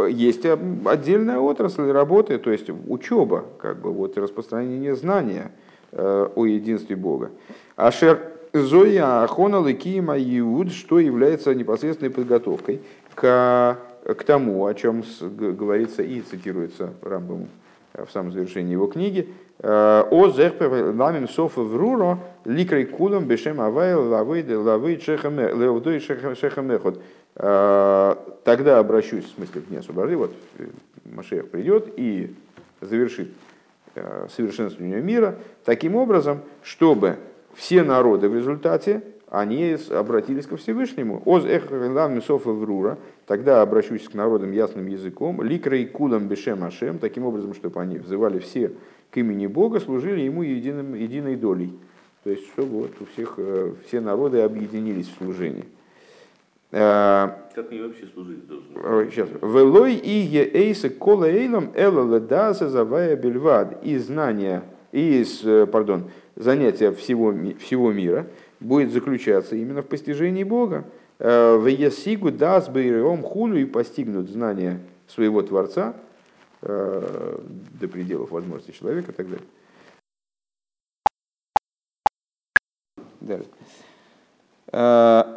есть 0.07 0.45
отдельная 0.45 1.39
отрасль 1.39 1.91
работы, 1.91 2.37
то 2.37 2.51
есть 2.51 2.69
учеба, 2.87 3.45
как 3.59 3.81
бы 3.81 3.91
вот 3.91 4.17
распространение 4.17 4.95
знания 4.95 5.51
э, 5.91 6.29
о 6.35 6.45
единстве 6.45 6.95
Бога. 6.95 7.31
Ашер 7.75 8.33
Зоя 8.53 9.23
Ахона 9.23 9.59
Лыкима 9.59 10.17
Иуд, 10.17 10.71
что 10.71 10.99
является 10.99 11.53
непосредственной 11.53 12.11
подготовкой 12.11 12.81
к, 13.13 13.77
к 14.03 14.23
тому, 14.23 14.65
о 14.65 14.73
чем 14.73 15.03
говорится 15.21 16.01
и 16.01 16.21
цитируется 16.21 16.93
Рамбом 17.01 17.47
в 17.93 18.09
самом 18.11 18.31
завершении 18.31 18.73
его 18.73 18.87
книги, 18.87 19.29
э, 19.59 20.03
о 20.09 20.29
зехпе 20.29 20.67
ламим 20.67 21.27
софа 21.27 21.61
вруро 21.61 22.19
ликрей 22.45 22.85
кулам 22.85 23.25
бешем 23.25 23.61
авай 23.61 23.93
лавы 23.93 24.99
шехамехот. 24.99 27.01
Э, 27.35 28.15
тогда 28.43 28.79
обращусь, 28.79 29.25
в 29.25 29.35
смысле, 29.35 29.61
не 29.69 29.77
освобожди, 29.77 30.15
вот 30.15 30.33
э, 30.57 30.65
Машех 31.05 31.49
придет 31.49 31.87
и 31.97 32.35
завершит 32.81 33.29
э, 33.95 34.27
совершенствование 34.35 35.01
мира 35.01 35.35
таким 35.65 35.95
образом, 35.95 36.41
чтобы 36.63 37.17
все 37.55 37.83
народы 37.83 38.29
в 38.29 38.35
результате 38.35 39.03
они 39.29 39.77
обратились 39.91 40.47
ко 40.47 40.57
Всевышнему. 40.57 41.21
Оз 41.25 41.45
врура, 42.53 42.97
тогда 43.29 43.61
обращусь 43.61 44.09
к 44.09 44.15
народам 44.15 44.51
ясным 44.51 44.87
языком, 44.87 45.43
ликрей 45.43 45.85
кулам 45.85 46.27
бешем 46.27 46.63
ашем, 46.63 46.97
таким 46.97 47.25
образом, 47.25 47.53
чтобы 47.53 47.79
они 47.79 47.99
взывали 47.99 48.39
все 48.39 48.71
к 49.11 49.17
имени 49.17 49.45
Бога, 49.45 49.79
служили 49.79 50.21
ему 50.21 50.41
единым, 50.41 50.95
единой 50.95 51.35
долей. 51.35 51.77
То 52.23 52.31
есть, 52.31 52.47
чтобы 52.47 52.79
вот 52.79 52.91
у 52.99 53.05
всех 53.05 53.37
все 53.85 54.01
народы 54.01 54.41
объединились 54.41 55.07
в 55.09 55.23
служении. 55.23 55.65
Э, 56.71 57.29
как 57.53 57.69
они 57.69 57.81
вообще 57.81 58.07
служить 58.07 58.47
должны? 58.47 59.11
Сейчас. 59.11 59.29
Велой 59.43 59.93
и 59.93 60.09
еэйса 60.09 60.89
кола 60.89 61.25
эйлом 61.25 61.69
эла 61.75 62.15
ледаса 62.15 62.67
завая 62.67 63.15
бельвад. 63.15 63.83
И 63.83 63.95
знания, 63.99 64.63
и, 64.91 65.23
э, 65.43 65.67
пардон, 65.67 66.09
занятия 66.35 66.91
всего, 66.93 67.31
всего 67.59 67.91
мира 67.91 68.25
будет 68.59 68.91
заключаться 68.91 69.55
именно 69.55 69.83
в 69.83 69.85
постижении 69.85 70.43
Бога. 70.43 70.85
Э, 71.19 71.55
в 71.55 71.67
ясигу 71.67 72.31
дас 72.31 72.69
бейреом 72.69 73.23
хулю 73.23 73.57
и 73.57 73.65
постигнут 73.65 74.29
знания 74.29 74.79
своего 75.07 75.41
Творца 75.41 75.93
до 76.61 77.87
пределов 77.89 78.31
возможностей 78.31 78.73
человека 78.73 79.13
и 79.13 79.15
так 79.15 79.29
далее. 79.29 79.47
Далее. 83.21 83.47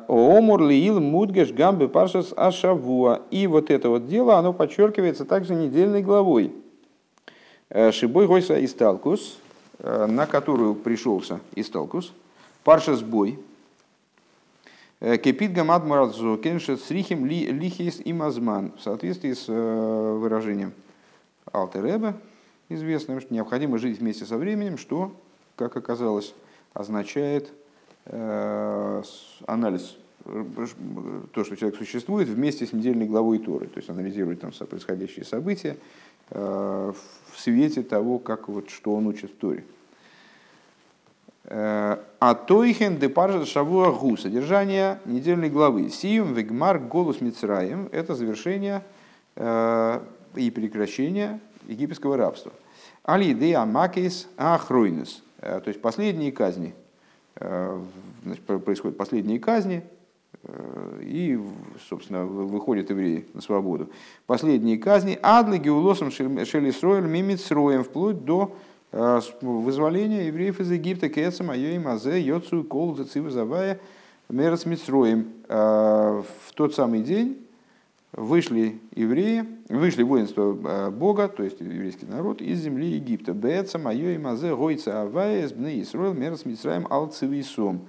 Омур 0.09 0.63
лиил 0.63 1.01
мудгеш 1.01 1.53
гамбы 1.53 1.89
паршас 1.89 2.35
ашавуа. 2.37 3.23
И 3.31 3.47
вот 3.47 3.71
это 3.71 3.89
вот 3.89 4.09
дело, 4.09 4.37
оно 4.37 4.53
подчеркивается 4.53 5.25
также 5.25 5.55
недельной 5.55 6.03
главой. 6.03 6.53
Э, 7.71 7.91
Шибой 7.91 8.27
Гойса 8.27 8.63
Исталкус, 8.63 9.39
э, 9.79 10.07
на 10.07 10.27
которую 10.27 10.75
пришелся 10.75 11.41
Исталкус. 11.55 12.13
Паршас 12.65 13.01
Бой. 13.01 13.39
Э, 15.05 15.19
Кепит 15.19 15.53
гамад 15.53 15.85
марадзо 15.85 16.39
кеншет 16.39 16.81
срихим 16.81 17.27
лихис 17.27 18.01
и 18.03 18.13
мазман. 18.15 18.73
В 18.79 18.81
соответствии 18.81 19.35
с 19.35 19.47
выражением 19.49 20.73
Алтереба, 21.53 22.17
известным, 22.71 23.21
что 23.21 23.35
необходимо 23.35 23.77
жить 23.77 23.99
вместе 23.99 24.25
со 24.25 24.39
временем, 24.39 24.79
что, 24.79 25.13
как 25.57 25.77
оказалось, 25.77 26.35
означает– 26.73 27.53
Э, 28.07 29.03
анализ, 29.47 29.97
то, 30.25 31.45
что 31.45 31.57
человек 31.57 31.79
существует, 31.79 32.29
вместе 32.29 32.67
с 32.67 32.73
недельной 32.73 33.07
главой 33.07 33.39
Торы. 33.39 33.67
То 33.67 33.79
есть 33.79 33.91
анализирует 33.91 34.41
там 34.41 34.51
происходящие 34.53 35.25
события 35.25 35.77
э, 36.31 36.93
в 37.33 37.41
свете 37.41 37.83
того, 37.83 38.19
как 38.19 38.49
вот, 38.49 38.71
что 38.71 38.95
он 38.95 39.07
учит 39.07 39.31
в 39.31 39.37
Торе. 39.37 39.65
Э, 41.45 41.99
а 42.21 42.35
тойхен 42.35 42.99
депаржа 42.99 43.45
шавуа 43.47 43.93
гу, 43.93 44.17
содержание 44.17 45.01
недельной 45.05 45.51
главы. 45.51 45.89
Сиюм 45.91 46.35
вегмар 46.35 46.79
голос 46.79 47.21
Мицраем– 47.21 47.89
это 47.93 48.15
завершение 48.15 48.83
и 49.35 50.51
прекращение 50.51 51.41
египетского 51.67 52.19
рабства. 52.19 52.53
Али 53.03 53.33
де 53.33 53.55
амакис 53.55 54.29
ахройнес, 54.37 55.23
то 55.41 55.63
есть 55.67 55.81
последние 55.81 56.33
казни– 56.33 56.75
Э, 57.37 57.81
значит, 58.25 58.43
происходят 58.45 58.97
последние 58.97 59.41
казни, 59.41 59.83
э, 60.45 61.01
и, 61.03 61.41
собственно, 61.89 62.25
выходят 62.25 62.91
евреи 62.91 63.27
на 63.35 63.41
свободу. 63.41 63.91
Последние 64.27 64.79
казни 64.79 65.19
Адлы 65.23 65.59
Геулосом 65.59 66.11
Шелисроэль 66.11 67.07
Мимицроем, 67.07 67.85
вплоть 67.85 68.25
до 68.25 68.55
э, 68.93 69.21
вызволения 69.41 70.27
евреев 70.27 70.61
из 70.61 70.71
Египта 70.71 71.09
Кецам 71.09 71.51
Айой 71.51 71.79
Мазе 71.79 72.21
Йоцу 72.21 72.63
Кол 72.65 72.95
Зацива 72.97 73.31
Завая 73.31 73.81
Мерас 74.29 74.65
Мицроем. 74.65 75.33
В 75.49 76.25
тот 76.55 76.75
самый 76.75 77.03
день 77.03 77.39
вышли 78.13 78.79
евреи, 78.95 79.45
вышли 79.69 80.03
воинство 80.03 80.57
э, 80.65 80.91
Бога, 80.91 81.29
то 81.29 81.43
есть 81.43 81.61
еврейский 81.61 82.07
народ, 82.07 82.41
из 82.41 82.61
земли 82.61 82.87
Египта. 82.87 83.33
Беца 83.33 83.79
майо 83.79 84.11
и 84.11 84.19
мазе 84.19 84.55
гойца 84.55 85.03
авая 85.03 85.49
бны 85.49 85.83
Исруэл 85.83 86.15
мерс 86.15 86.45
мицраем 86.45 86.87
ал 86.89 87.09
цивисом. 87.09 87.81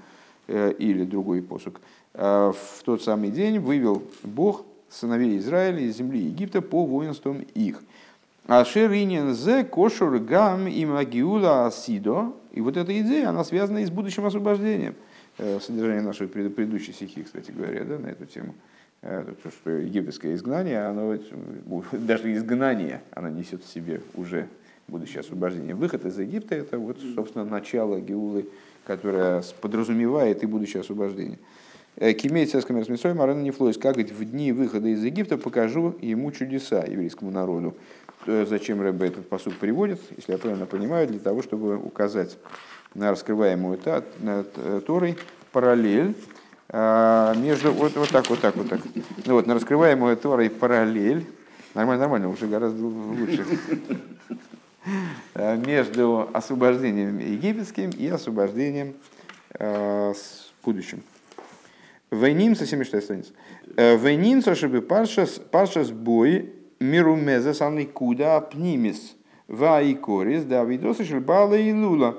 Э, 0.47 0.73
или 0.77 1.05
другой 1.05 1.41
посук. 1.41 1.79
В 2.13 2.55
тот 2.85 3.01
самый 3.01 3.31
день 3.31 3.59
вывел 3.59 4.03
Бог 4.21 4.65
сыновей 4.89 5.37
Израиля 5.37 5.79
из 5.79 5.97
земли 5.97 6.19
Египта 6.19 6.61
по 6.61 6.85
воинствам 6.85 7.43
их. 7.55 7.81
Ашер 8.47 8.91
инин 8.91 9.33
зе 9.33 9.63
кошур 9.63 10.19
гам 10.19 10.67
и 10.67 10.85
магиула 10.85 11.67
асидо. 11.67 12.33
И 12.51 12.61
вот 12.61 12.77
эта 12.77 12.99
идея, 13.01 13.29
она 13.29 13.43
связана 13.43 13.79
и 13.79 13.85
с 13.85 13.89
будущим 13.89 14.25
освобождением. 14.25 14.95
Содержание 15.37 16.01
нашей 16.01 16.27
предыдущей 16.27 16.91
стихи, 16.91 17.23
кстати 17.23 17.51
говоря, 17.51 17.83
да, 17.85 17.97
на 17.97 18.07
эту 18.07 18.25
тему. 18.25 18.53
Э, 19.01 19.25
то, 19.43 19.51
что 19.51 19.69
египетское 19.69 20.33
изгнание, 20.35 20.85
оно, 20.85 21.17
даже 21.91 22.33
изгнание, 22.33 23.01
оно 23.11 23.29
несет 23.29 23.63
в 23.63 23.67
себе 23.67 24.01
уже 24.15 24.47
будущее 24.87 25.19
освобождение. 25.19 25.75
Выход 25.75 26.05
из 26.05 26.17
Египта– 26.19 26.55
это, 26.55 26.77
вот, 26.77 26.97
собственно, 27.15 27.43
начало 27.43 27.99
Геулы, 27.99 28.47
которое 28.85 29.43
подразумевает 29.59 30.43
и 30.43 30.45
будущее 30.45 30.81
освобождение. 30.81 31.39
Э, 31.97 32.13
Кимей 32.13 32.45
царском 32.45 32.77
размесой 32.77 33.13
Марена 33.13 33.41
Нефлойс, 33.41 33.77
как 33.77 33.97
в 33.97 34.25
дни 34.25 34.51
выхода 34.51 34.87
из 34.87 35.03
Египта 35.03 35.37
покажу 35.37 35.95
ему 36.01 36.31
чудеса 36.31 36.83
еврейскому 36.85 37.29
народу. 37.29 37.75
Э, 38.25 38.45
зачем 38.47 38.81
Рэбе 38.81 39.07
этот 39.07 39.27
посуд 39.27 39.57
приводит, 39.57 39.99
если 40.15 40.31
я 40.31 40.37
правильно 40.37 40.65
понимаю, 40.65 41.07
для 41.07 41.19
того, 41.19 41.41
чтобы 41.41 41.77
указать 41.77 42.37
на 42.93 43.11
раскрываемую 43.11 43.79
Торой 44.85 45.17
параллель 45.51 46.15
а, 46.69 47.35
между 47.35 47.71
вот, 47.71 47.95
вот 47.95 48.09
так, 48.09 48.29
вот 48.29 48.39
так, 48.41 48.55
вот 48.55 48.69
так. 48.69 48.81
Ну 49.25 49.33
вот, 49.33 49.45
на 49.45 49.55
раскрываемую 49.55 50.15
Торой 50.17 50.49
параллель, 50.49 51.25
нормально, 51.73 52.01
нормально, 52.01 52.29
уже 52.29 52.47
гораздо 52.47 52.83
лучше, 52.85 53.45
а, 55.33 55.55
между 55.57 56.29
освобождением 56.33 57.19
египетским 57.19 57.89
и 57.91 58.07
освобождением 58.07 58.95
э, 59.51 60.13
с 60.15 60.51
будущим. 60.63 61.03
Войнимца, 62.09 62.65
76 62.65 63.05
страница. 63.05 63.31
«Э, 63.75 63.97
Войнимца, 63.97 64.55
чтобы 64.55 64.81
паршас, 64.81 65.41
паршас 65.51 65.91
бой, 65.91 66.53
миру 66.79 67.15
мезе 67.15 67.53
санный 67.53 67.85
куда 67.85 68.39
пнимис, 68.41 69.15
ва 69.47 69.81
и 69.81 69.93
корис, 69.93 70.43
да 70.45 70.63
видосы 70.63 71.03
шельбала 71.03 71.55
и 71.55 71.71
лула. 71.73 72.17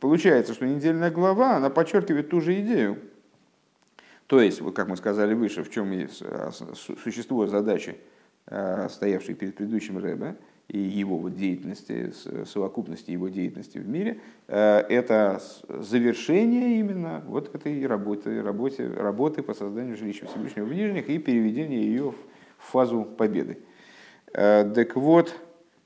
Получается, 0.00 0.54
что 0.54 0.66
недельная 0.66 1.10
глава, 1.10 1.56
она 1.56 1.68
подчеркивает 1.68 2.30
ту 2.30 2.40
же 2.40 2.58
идею. 2.60 2.98
То 4.26 4.40
есть, 4.40 4.60
вот 4.60 4.74
как 4.76 4.88
мы 4.88 4.96
сказали 4.96 5.34
выше, 5.34 5.64
в 5.64 5.70
чем 5.70 5.92
а, 6.22 6.50
существо 7.02 7.48
задачи, 7.48 7.96
а, 8.46 8.88
стоявшей 8.88 9.34
перед 9.34 9.56
предыдущим 9.56 9.98
Рэбе, 9.98 10.36
и 10.68 10.78
его 10.78 11.18
вот 11.18 11.34
деятельности, 11.34 12.12
совокупности 12.46 13.10
его 13.10 13.28
деятельности 13.28 13.78
в 13.78 13.88
мире, 13.88 14.20
а, 14.46 14.86
это 14.88 15.42
завершение 15.68 16.78
именно 16.78 17.24
вот 17.26 17.52
этой 17.54 17.84
работы, 17.86 18.40
работе, 18.40 18.88
работы 18.88 19.42
по 19.42 19.52
созданию 19.52 19.96
жилища 19.96 20.26
Всевышнего 20.26 20.64
в 20.64 20.72
Нижних 20.72 21.08
и 21.10 21.18
переведение 21.18 21.82
ее 21.82 22.12
в 22.12 22.16
фазу 22.60 23.04
победы. 23.04 23.58
Так 24.32 24.96
вот, 24.96 25.34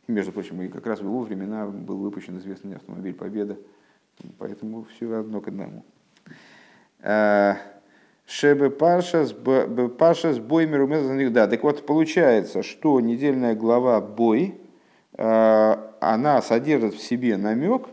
между 0.07 0.33
прочим, 0.33 0.61
и 0.63 0.69
как 0.69 0.87
раз 0.87 1.01
в 1.01 1.05
его 1.05 1.21
времена 1.21 1.67
был 1.67 1.99
выпущен 1.99 2.37
известный 2.39 2.77
автомобиль 2.77 3.15
«Победа», 3.15 3.57
поэтому 4.39 4.85
все 4.85 5.13
одно 5.19 5.41
к 5.41 5.49
одному. 5.49 5.85
Шебе 8.27 8.71
Парша 8.71 9.25
с 9.25 9.33
Боймер 9.33 11.31
Да, 11.31 11.47
так 11.47 11.63
вот, 11.63 11.85
получается, 11.87 12.63
что 12.63 13.01
недельная 13.01 13.55
глава 13.55 14.01
Бой, 14.01 14.59
она 15.17 16.43
содержит 16.43 16.95
в 16.95 17.03
себе 17.03 17.37
намек 17.37 17.89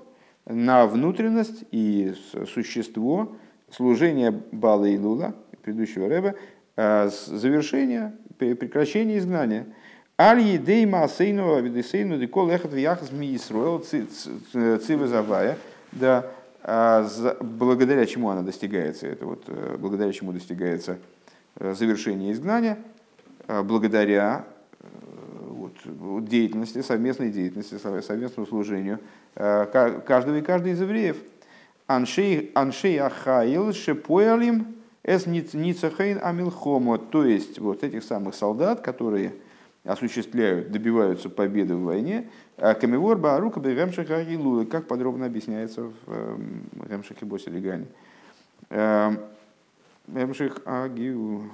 на 0.45 0.85
внутренность 0.87 1.65
и 1.71 2.13
существо 2.53 3.35
служения 3.69 4.31
Бала 4.51 4.85
и 4.85 4.97
Лула, 4.97 5.35
предыдущего 5.63 6.07
Рэба, 6.09 6.35
завершения, 6.75 8.15
прекращения 8.55 9.17
изгнания– 9.17 9.67
Аль 10.21 10.39
едей 10.39 10.85
маасейну 10.85 11.55
авидесейну 11.55 12.19
декол 12.19 12.51
эхат 12.51 12.73
вяхас 12.73 13.11
ми 13.11 13.35
Исруэл 13.35 13.79
цивы 13.79 15.55
Да, 15.93 16.27
а 16.63 17.07
благодаря 17.41 18.05
чему 18.05 18.29
она 18.29 18.43
достигается, 18.43 19.07
это 19.07 19.25
вот 19.25 19.45
э, 19.47 19.77
благодаря 19.79 20.13
чему 20.13 20.31
достигается 20.31 20.99
э, 21.55 21.73
завершение 21.73 22.33
изгнания, 22.33 22.77
а 23.47 23.63
благодаря 23.63 24.45
э, 24.79 24.85
вот, 25.47 26.25
деятельности, 26.25 26.83
совместной 26.83 27.31
деятельности, 27.31 27.79
совместному 27.79 28.45
служению 28.45 28.99
каждого 29.33 30.37
и 30.37 30.41
каждой 30.41 30.73
из 30.73 30.81
евреев. 30.81 31.17
Аншей 31.87 32.51
ахаил 32.53 33.73
шепоялим 33.73 34.75
эс 35.03 35.25
ницахейн 35.25 36.19
амилхомо, 36.21 36.97
то 36.97 37.25
есть 37.25 37.59
вот 37.59 37.83
этих 37.83 38.03
самых 38.03 38.35
солдат, 38.35 38.81
которые 38.81 39.33
осуществляют, 39.83 40.71
добиваются 40.71 41.29
победы 41.29 41.75
в 41.75 41.83
войне. 41.83 42.29
А 42.57 42.75
Камевор 42.75 43.17
Баарука 43.17 43.59
Бегемшиха 43.59 44.21
Илуя, 44.23 44.65
как 44.65 44.87
подробно 44.87 45.25
объясняется 45.25 45.83
в 45.83 45.93
эм, 46.07 46.63
Гемшихе 46.87 47.25
Босилигане. 47.25 47.87
Гемших 50.07 50.61
Агиу. 50.65 51.51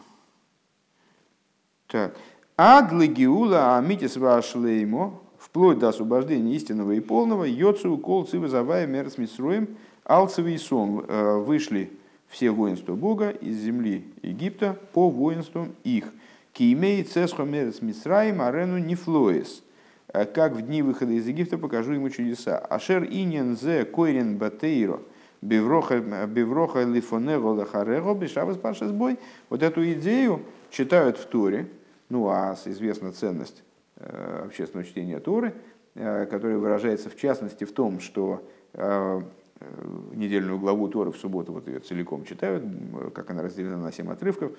Так. 1.88 2.18
Адлы 2.58 3.08
Гиула 3.08 3.78
Амитис 3.78 4.18
Вашлеймо, 4.18 5.22
вплоть 5.38 5.80
до 5.80 5.90
освобождения 5.90 6.56
истинного 6.56 6.92
и 6.94 7.00
полного, 7.00 7.44
Йоцу 7.46 7.98
Кол 7.98 8.26
Цива 8.26 8.50
Завая 8.50 8.88
Мерс 8.88 9.18
Мисруем, 9.18 9.78
Алцевый 10.04 10.56
и 10.56 10.58
Сом 10.58 11.06
э, 11.08 11.38
вышли 11.38 11.92
все 12.28 12.52
воинства 12.52 12.96
Бога 12.96 13.30
из 13.30 13.58
земли 13.58 14.06
Египта 14.22 14.78
по 14.94 15.10
воинствам 15.10 15.76
их– 15.84 16.12
Кимей 16.58 17.04
цесхомерец 17.04 17.84
Мисраим 17.84 18.42
арену 18.42 18.80
нефлоис. 18.80 19.62
Э, 20.08 20.26
как 20.26 20.54
в 20.54 20.62
дни 20.64 20.82
выхода 20.82 21.12
из 21.12 21.28
Египта 21.28 21.60
покажу 21.60 21.94
ему 21.94 22.10
чудеса. 22.10 22.58
Ашер 22.58 23.04
иньян 23.04 23.56
зе 23.56 23.86
койрен 23.86 24.40
батейро. 24.40 25.00
Бевроха 25.44 26.84
лифонего 26.84 27.50
лахарего 27.50 28.16
бешавас 28.16 28.58
пашас 28.58 28.92
бой. 28.92 29.20
Вот 29.50 29.62
эту 29.62 29.88
идею 29.94 30.42
читают 30.72 31.20
в 31.20 31.28
Торе. 31.28 31.68
Ну 32.10 32.28
а 32.28 32.58
известна 32.66 33.12
ценность 33.12 33.62
э, 33.98 34.46
общественного 34.46 34.88
чтения 34.90 35.20
Торы, 35.20 35.54
э, 35.94 36.26
которая 36.26 36.58
выражается 36.58 37.12
в 37.12 37.18
частности 37.18 37.66
в 37.66 37.72
том, 37.72 38.00
что 38.00 38.42
недельную 40.14 40.60
главу 40.60 40.88
Торы 40.88 41.12
в 41.12 41.18
субботу 41.18 41.54
вот 41.54 41.68
ее 41.68 41.80
целиком 41.80 42.26
читают, 42.26 42.64
как 43.14 43.30
она 43.32 43.42
разделена 43.42 43.78
на 43.78 43.92
семь 43.92 44.12
отрывков 44.12 44.52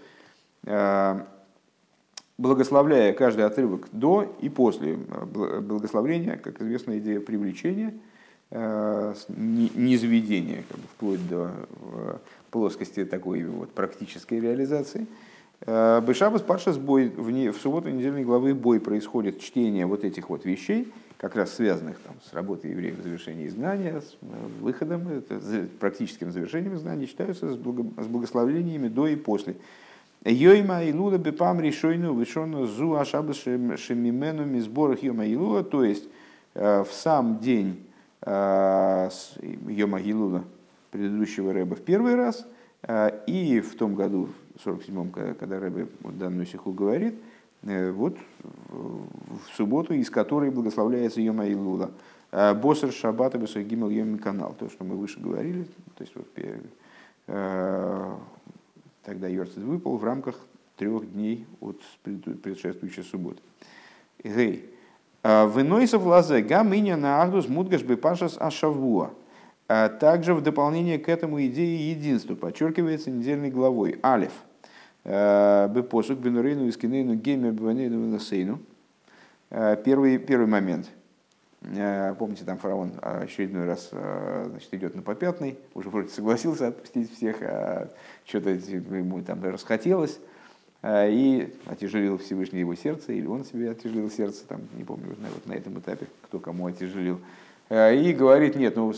благословляя 2.39 3.13
каждый 3.13 3.45
отрывок 3.45 3.89
до 3.93 4.35
и 4.41 4.49
после 4.49 4.97
благословления, 4.97 6.37
как 6.37 6.63
известная 6.63 6.99
идея 6.99 7.21
привлечения, 7.21 7.95
э, 8.51 9.15
низведения, 9.29 10.65
как 10.69 10.79
бы, 10.79 10.85
вплоть 10.95 11.29
до 11.29 11.51
э, 11.93 12.17
плоскости 12.51 13.05
такой 13.05 13.43
вот 13.45 13.73
практической 13.73 14.41
реализации. 14.41 15.07
Э, 15.67 16.01
Бешабас 16.01 16.43
Пашас 16.43 16.79
бой, 16.79 17.09
в, 17.09 17.31
не, 17.31 17.51
в 17.51 17.57
субботу 17.57 17.91
недельной 17.91 18.25
главы 18.25 18.55
бой 18.55 18.79
происходит 18.79 19.41
чтение 19.41 19.87
вот 19.87 20.05
этих 20.05 20.31
вот 20.31 20.45
вещей, 20.45 20.93
как 21.19 21.35
раз 21.35 21.55
связанных 21.55 21.99
там, 21.99 22.15
с 22.25 22.33
работой 22.33 22.71
евреев 22.71 22.99
в 22.99 23.03
завершении 23.03 23.49
изгнания, 23.49 24.01
с 24.01 24.17
выходом, 24.61 25.09
это, 25.09 25.41
практическим 25.81 26.31
завершением 26.31 26.77
изгнания, 26.77 27.07
читаются 27.07 27.53
с, 27.53 27.57
благо, 27.57 27.85
с 28.01 28.07
благословениями 28.07 28.89
до 28.89 29.09
и 29.09 29.17
после. 29.17 29.57
Йойма 30.25 30.85
Илула 30.85 31.19
Бепам 31.19 31.61
Ришойну 31.61 32.19
Вишону 32.19 32.67
Зу 32.67 32.95
Ашаба 32.95 33.35
Шемимену 33.35 34.45
Мизборах 34.45 35.03
Йома 35.03 35.27
Илула, 35.27 35.65
то 35.65 35.85
есть 35.85 36.09
э, 36.55 36.85
в 36.85 36.93
сам 36.93 37.41
день 37.41 37.85
э, 38.23 39.11
Йома 39.69 40.01
Илула 40.01 40.45
предыдущего 40.93 41.53
Рэба 41.53 41.75
в 41.75 41.81
первый 41.81 42.15
раз, 42.15 42.47
э, 42.83 43.11
и 43.27 43.61
в 43.61 43.77
том 43.77 43.97
году, 43.97 44.29
в 44.55 44.69
47-м, 44.69 45.11
когда 45.11 45.59
Рэбе 45.59 45.89
данную 46.05 46.47
сиху 46.47 46.73
говорит, 46.73 47.15
вот 47.63 48.17
в 48.71 49.57
субботу, 49.57 49.95
из 49.95 50.11
которой 50.11 50.51
благословляется 50.51 51.21
Йома 51.21 51.47
Илула. 51.47 51.91
Босер 52.31 52.93
Шабата 52.93 53.39
Бесойгимал 53.39 53.91
Йоми 53.91 54.19
канал, 54.19 54.55
то, 54.59 54.69
что 54.69 54.85
мы 54.85 54.97
выше 54.97 55.19
говорили, 55.21 55.65
то 55.97 56.05
есть 56.05 56.15
вот 56.15 56.27
Тогда 59.09 59.27
Йорцит 59.27 59.63
выпал 59.63 59.97
в 59.97 60.05
рамках 60.05 60.39
трех 60.77 61.11
дней 61.11 61.47
от 61.61 61.81
предшествующей 62.43 63.03
субботы. 63.03 63.41
Гей. 64.23 64.69
А, 65.23 65.47
Выносов 65.47 66.05
лазе 66.05 66.43
гаминя 66.43 66.99
на 66.99 67.23
ахдус 67.23 67.49
мудгаш 67.49 67.83
бепашас 67.85 68.37
ашавуа. 68.39 69.13
А 69.67 69.89
также 69.89 70.35
в 70.35 70.43
дополнение 70.43 70.99
к 70.99 71.09
этому 71.09 71.41
идее 71.47 71.91
единства 71.91 72.35
подчеркивается 72.35 73.11
недельной 73.11 73.51
главой 73.51 73.99
Алиф. 74.05 74.33
А, 75.05 75.69
Бепосук 75.69 76.19
бенурейну 76.19 76.69
искинейну 76.69 77.15
геймер 77.15 77.53
бванейну 77.53 77.99
насейну. 78.09 78.61
Первый, 79.51 80.19
первый 80.19 80.47
момент. 80.47 80.91
Помните, 82.19 82.45
там 82.45 82.59
фараон 82.59 82.93
очередной 83.01 83.65
раз 83.65 83.89
значит, 83.91 84.75
идет 84.75 84.95
на 84.95 85.01
попятный, 85.01 85.59
уже 85.73 85.89
вроде 85.89 86.11
согласился 86.11 86.69
отпустить 86.69 87.11
всех, 87.15 87.39
а 87.41 87.89
что-то 88.27 88.51
ему 88.51 89.23
там 89.23 89.43
расхотелось, 89.43 90.21
а, 90.81 91.09
и 91.09 91.53
отяжелил 91.67 92.19
Всевышний 92.19 92.61
его 92.61 92.75
сердце, 92.75 93.13
или 93.13 93.27
он 93.27 93.45
себе 93.45 93.71
отяжелил 93.71 94.11
сердце, 94.11 94.47
там, 94.47 94.61
не 94.77 94.85
помню, 94.85 95.09
вот 95.09 95.47
на 95.47 95.53
этом 95.55 95.79
этапе, 95.81 96.07
кто 96.23 96.39
кому 96.39 96.67
отяжелил. 96.67 97.21
А, 97.69 97.91
и 97.91 98.13
говорит, 98.13 98.55
нет, 98.55 98.77
ну 98.77 98.93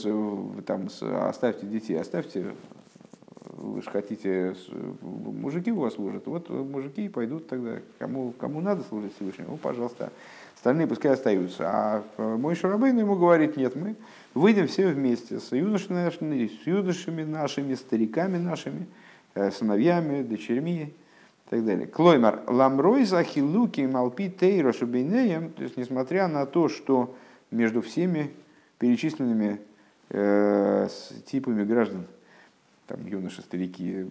там 0.66 0.88
оставьте 1.26 1.66
детей, 1.66 1.98
оставьте, 1.98 2.54
вы 3.60 3.82
же 3.82 3.90
хотите, 3.90 4.56
мужики 5.00 5.70
у 5.70 5.80
вас 5.80 5.94
служат, 5.94 6.26
вот 6.26 6.48
мужики 6.48 7.08
пойдут 7.08 7.46
тогда, 7.46 7.78
кому, 7.98 8.32
кому 8.32 8.60
надо 8.60 8.82
служить 8.82 9.14
Всевышнему, 9.14 9.52
ну, 9.52 9.56
пожалуйста, 9.56 10.10
остальные 10.56 10.86
пускай 10.88 11.12
остаются. 11.12 11.64
А 11.66 12.04
мой 12.18 12.54
Шарабейн 12.56 12.98
ему 12.98 13.16
говорит, 13.16 13.56
нет, 13.56 13.76
мы 13.76 13.94
выйдем 14.34 14.66
все 14.66 14.88
вместе 14.88 15.38
с 15.38 15.52
юношами, 15.52 16.48
с 16.48 16.66
юношами 16.66 17.22
нашими, 17.22 17.74
стариками 17.74 18.38
нашими, 18.38 18.86
Э, 19.32 19.52
сыновьями, 19.52 20.22
дочерьми 20.22 20.92
и 21.46 21.50
так 21.50 21.64
далее. 21.64 21.86
Клоймар, 21.86 22.42
ламрой 22.48 23.04
захилуки 23.04 23.82
малпи 23.82 24.28
тейра 24.28 24.72
шубейнеем, 24.72 25.52
то 25.52 25.62
есть 25.62 25.76
несмотря 25.76 26.26
на 26.26 26.46
то, 26.46 26.68
что 26.68 27.14
между 27.52 27.80
всеми 27.80 28.32
перечисленными 28.78 29.60
э, 30.08 30.88
типами 31.26 31.62
граждан, 31.62 32.06
там 32.90 33.06
юноши, 33.06 33.40
старики, 33.42 34.04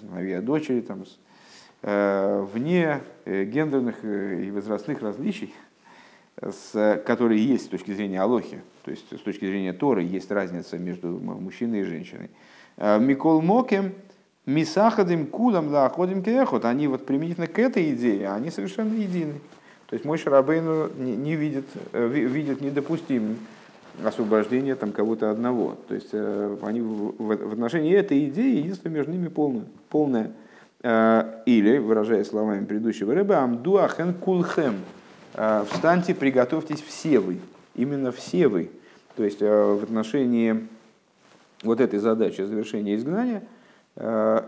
сыновья, 0.00 0.40
дочери, 0.40 0.80
там, 0.80 1.04
э, 1.82 2.46
вне 2.52 3.02
э, 3.26 3.44
гендерных 3.44 3.96
э, 4.02 4.44
и 4.44 4.50
возрастных 4.50 5.02
различий, 5.02 5.54
с, 6.40 7.02
которые 7.04 7.44
есть 7.44 7.66
с 7.66 7.68
точки 7.68 7.92
зрения 7.92 8.22
Алохи, 8.22 8.62
то 8.84 8.90
есть 8.90 9.06
с 9.12 9.20
точки 9.20 9.44
зрения 9.44 9.74
Торы, 9.74 10.02
есть 10.02 10.30
разница 10.30 10.78
между 10.78 11.08
мужчиной 11.08 11.80
и 11.80 11.84
женщиной. 11.84 12.30
Микол 12.78 13.42
Мокем– 13.42 13.92
Мисахадим 14.44 15.26
кудам 15.26 15.70
да 15.70 15.88
ходим 15.88 16.20
кехот, 16.20 16.64
они 16.64 16.88
вот 16.88 17.06
применительно 17.06 17.46
к 17.46 17.60
этой 17.60 17.92
идее, 17.92 18.32
они 18.32 18.50
совершенно 18.50 18.92
едины. 18.94 19.34
То 19.86 19.94
есть 19.94 20.04
мой 20.04 20.18
Шарабейну 20.18 20.90
не, 20.98 21.14
не 21.14 21.36
видит, 21.36 21.66
видит 21.92 22.60
недопустимым 22.60 23.38
освобождение 24.04 24.74
там 24.74 24.92
кого-то 24.92 25.30
одного. 25.30 25.76
То 25.88 25.94
есть 25.94 26.10
э, 26.12 26.56
они 26.62 26.80
в, 26.80 27.14
в 27.18 27.52
отношении 27.52 27.94
этой 27.94 28.26
идеи 28.26 28.58
единство 28.58 28.88
между 28.88 29.12
ними 29.12 29.28
полное. 29.28 29.64
полное. 29.88 30.32
Э, 30.82 31.42
или, 31.46 31.78
выражая 31.78 32.24
словами 32.24 32.64
предыдущего 32.64 33.14
рыба, 33.14 33.38
амдуахен 33.38 34.14
кулхем. 34.14 34.76
Встаньте, 35.70 36.14
приготовьтесь 36.14 36.82
все 36.82 37.18
вы. 37.18 37.40
Именно 37.74 38.12
все 38.12 38.48
вы. 38.48 38.70
То 39.16 39.24
есть 39.24 39.40
в 39.40 39.82
отношении 39.82 40.68
вот 41.62 41.80
этой 41.80 41.98
задачи 41.98 42.42
завершения 42.42 42.96
изгнания– 42.96 43.42
Э, 43.96 44.42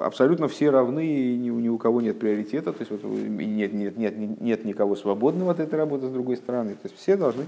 абсолютно 0.00 0.48
все 0.48 0.70
равны, 0.70 1.06
и 1.06 1.36
ни, 1.36 1.50
ни 1.50 1.68
у 1.68 1.78
кого 1.78 2.00
нет 2.00 2.18
приоритета, 2.18 2.72
то 2.72 2.80
есть 2.80 2.90
вот, 2.90 3.04
нет, 3.04 3.72
нет, 3.72 3.96
нет, 3.96 4.40
нет 4.40 4.64
никого 4.64 4.96
свободного 4.96 5.52
от 5.52 5.60
этой 5.60 5.76
работы 5.76 6.08
с 6.08 6.10
другой 6.10 6.36
стороны. 6.36 6.72
То 6.72 6.80
есть 6.84 6.96
все 6.96 7.16
должны 7.16 7.44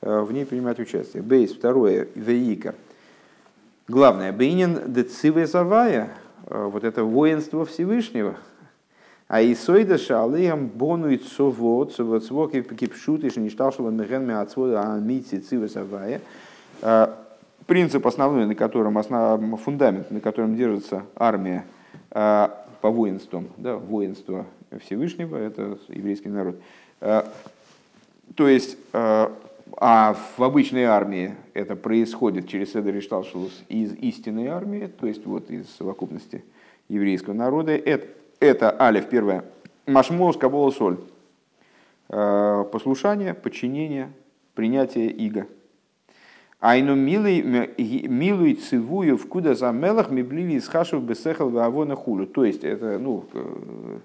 в 0.00 0.32
ней 0.32 0.46
принимать 0.46 0.80
участие. 0.80 1.22
Бейс, 1.22 1.52
второе, 1.52 2.08
веика. 2.14 2.74
Главное, 3.88 4.32
бейнин 4.32 4.92
дециве 4.92 5.46
завая, 5.46 6.10
вот 6.46 6.84
это 6.84 7.04
воинство 7.04 7.64
Всевышнего, 7.64 8.36
а 9.28 9.42
и 9.42 9.54
сойда 9.54 9.98
шалеям 9.98 10.66
бонует 10.66 11.24
совод, 11.24 11.92
совод 11.92 12.24
свок 12.24 12.54
и 12.54 12.62
кипшут, 12.62 13.24
и 13.24 13.30
шништашева 13.30 13.90
мехенме 13.90 14.36
отсвода 14.38 14.94
амити 14.94 15.38
циве 15.38 15.68
завая. 15.68 16.20
Принцип 17.66 18.06
основной, 18.06 18.46
на 18.46 18.54
котором, 18.54 18.98
основ, 18.98 19.60
фундамент, 19.60 20.10
на 20.10 20.20
котором 20.20 20.56
держится 20.56 21.04
армия 21.14 21.64
по 22.10 22.50
воинствам, 22.82 23.48
да, 23.56 23.76
воинство 23.76 24.46
Всевышнего, 24.80 25.36
это 25.36 25.78
еврейский 25.88 26.28
народ. 26.28 26.56
То 27.00 28.48
есть 28.48 28.76
а 29.76 30.16
в 30.36 30.42
обычной 30.42 30.84
армии 30.84 31.34
это 31.54 31.76
происходит 31.76 32.48
через 32.48 32.72
Седер 32.72 32.98
Ишталшелус 32.98 33.64
из 33.68 33.94
истинной 33.94 34.48
армии, 34.48 34.86
то 34.86 35.06
есть 35.06 35.24
вот 35.26 35.50
из 35.50 35.68
совокупности 35.70 36.44
еврейского 36.88 37.34
народа. 37.34 37.72
Это, 37.72 38.06
это 38.40 38.80
алиф 38.80 39.08
первое. 39.08 39.44
Машмос 39.86 40.36
Кабола 40.36 40.70
Соль. 40.70 40.98
Э, 42.08 42.64
послушание, 42.72 43.34
подчинение, 43.34 44.12
принятие 44.54 45.10
иго. 45.10 45.46
Айну 46.60 46.94
милуй 46.94 48.54
цивую 48.54 49.16
в 49.16 49.26
куда 49.28 49.54
за 49.54 49.70
мелах 49.72 50.10
мибливи 50.10 50.54
из 50.54 50.68
хашев 50.68 51.02
бесехал 51.02 51.48
вавона 51.48 51.96
хулю. 51.96 52.26
То 52.26 52.44
есть 52.44 52.64
это, 52.64 52.98
ну, 52.98 53.24
э, 53.32 53.98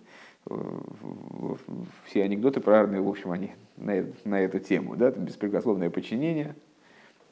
все 2.06 2.24
анекдоты 2.24 2.60
про 2.60 2.80
армию, 2.80 3.04
в 3.04 3.10
общем, 3.10 3.32
они 3.32 3.52
на, 3.78 4.06
на 4.24 4.42
эту 4.42 4.60
тему. 4.60 4.96
Да? 4.96 5.10
Беспрекословное 5.12 5.90
подчинение, 5.90 6.56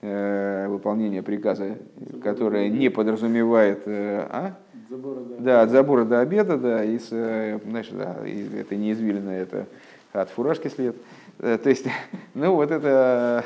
э, 0.01 0.67
выполнение 0.67 1.21
приказа, 1.21 1.77
которое 2.23 2.69
не 2.69 2.89
подразумевает... 2.89 3.83
Э, 3.85 4.27
а? 4.29 4.57
Забора 4.89 5.19
до 5.21 5.35
да, 5.41 5.61
от 5.61 5.69
забора 5.69 6.05
до 6.05 6.19
обеда, 6.19 6.57
да, 6.57 6.83
из, 6.83 7.07
э, 7.11 7.59
знаешь, 7.65 7.89
да, 7.89 8.17
и 8.25 8.47
это 8.57 8.75
не 8.75 8.91
извилина, 8.91 9.29
это 9.29 9.67
от 10.11 10.29
фуражки 10.29 10.67
след. 10.67 10.95
Э, 11.39 11.57
то 11.61 11.69
есть, 11.69 11.85
ну 12.33 12.55
вот 12.55 12.71
это, 12.71 13.45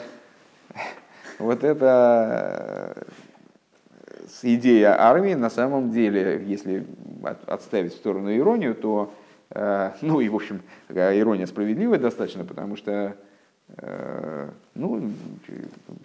вот 1.39 1.63
это 1.63 2.97
э, 4.15 4.35
идея 4.43 4.99
армии 4.99 5.35
на 5.35 5.49
самом 5.49 5.91
деле, 5.91 6.41
если 6.45 6.85
отставить 7.45 7.93
в 7.93 7.97
сторону 7.97 8.35
иронию, 8.35 8.73
то 8.73 9.11
Э, 9.11 9.26
ну 9.53 10.19
и, 10.19 10.29
в 10.29 10.35
общем, 10.35 10.61
ирония 10.89 11.45
справедливая 11.45 11.99
достаточно, 11.99 12.43
потому 12.43 12.75
что 12.75 13.15
э, 13.77 14.49
ну, 14.75 15.11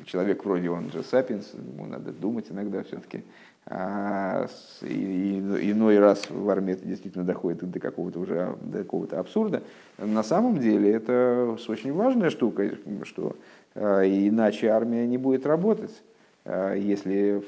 человек 0.06 0.44
вроде 0.44 0.70
он 0.70 0.90
же 0.92 1.02
сапиенс, 1.02 1.52
ему 1.54 1.86
надо 1.86 2.12
думать 2.12 2.46
иногда 2.50 2.82
все-таки. 2.84 3.24
А, 3.64 4.46
иной 4.82 5.98
раз 6.00 6.28
в 6.28 6.50
армии 6.50 6.74
это 6.74 6.84
действительно 6.84 7.24
доходит 7.24 7.70
до 7.70 7.78
какого-то 7.78 8.18
уже 8.18 8.56
до 8.60 8.78
какого-то 8.78 9.20
абсурда. 9.20 9.62
На 9.98 10.24
самом 10.24 10.58
деле 10.58 10.90
это 10.90 11.56
очень 11.68 11.92
важная 11.92 12.30
штука, 12.30 12.72
что 13.04 13.36
э, 13.74 14.04
иначе 14.06 14.68
армия 14.68 15.06
не 15.06 15.18
будет 15.18 15.46
работать, 15.46 16.02
если 16.44 17.40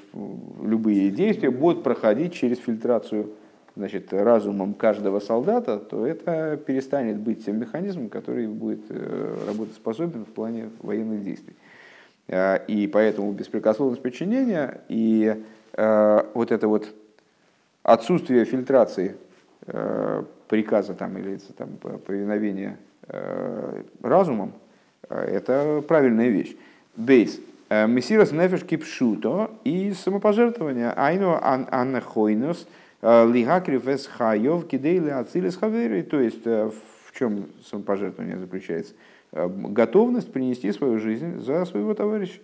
любые 0.62 1.10
действия 1.10 1.50
будут 1.50 1.82
проходить 1.82 2.32
через 2.32 2.58
фильтрацию 2.58 3.32
значит, 3.76 4.12
разумом 4.12 4.74
каждого 4.74 5.20
солдата, 5.20 5.78
то 5.78 6.06
это 6.06 6.56
перестанет 6.56 7.18
быть 7.18 7.44
тем 7.44 7.58
механизмом, 7.58 8.08
который 8.08 8.46
будет 8.46 8.82
э, 8.88 9.36
работоспособен 9.48 10.24
в 10.24 10.32
плане 10.32 10.70
военных 10.80 11.24
действий. 11.24 11.54
А, 12.28 12.56
и 12.56 12.86
поэтому 12.86 13.32
беспрекословность 13.32 14.02
подчинения 14.02 14.80
и 14.88 15.42
э, 15.72 16.22
вот 16.34 16.52
это 16.52 16.68
вот 16.68 16.88
отсутствие 17.82 18.44
фильтрации 18.44 19.16
э, 19.66 20.22
приказа 20.48 20.94
там, 20.94 21.18
или 21.18 21.38
там, 21.56 21.70
повиновения 22.06 22.78
разумом, 24.00 24.54
это 25.10 25.84
правильная 25.86 26.28
вещь. 26.28 26.56
Бейс. 26.96 27.38
Мессирос 27.68 28.32
нефеш 28.32 28.64
кипшуто 28.64 29.50
и 29.62 29.92
самопожертвование. 29.92 30.90
Айно 30.96 31.38
анахойнос– 31.70 32.66
Лигакрив 33.04 33.86
эс 33.86 34.06
хайов 34.06 34.66
кидейли 34.66 35.10
ацилис 35.10 35.56
хаверы. 35.56 36.02
То 36.02 36.20
есть 36.20 36.46
э, 36.46 36.70
в 36.70 37.18
чем 37.18 37.46
самопожертвование 37.62 38.38
заключается? 38.38 38.94
Э, 39.32 39.46
готовность 39.46 40.32
принести 40.32 40.72
свою 40.72 40.98
жизнь 40.98 41.38
за 41.40 41.66
своего 41.66 41.92
товарища. 41.92 42.40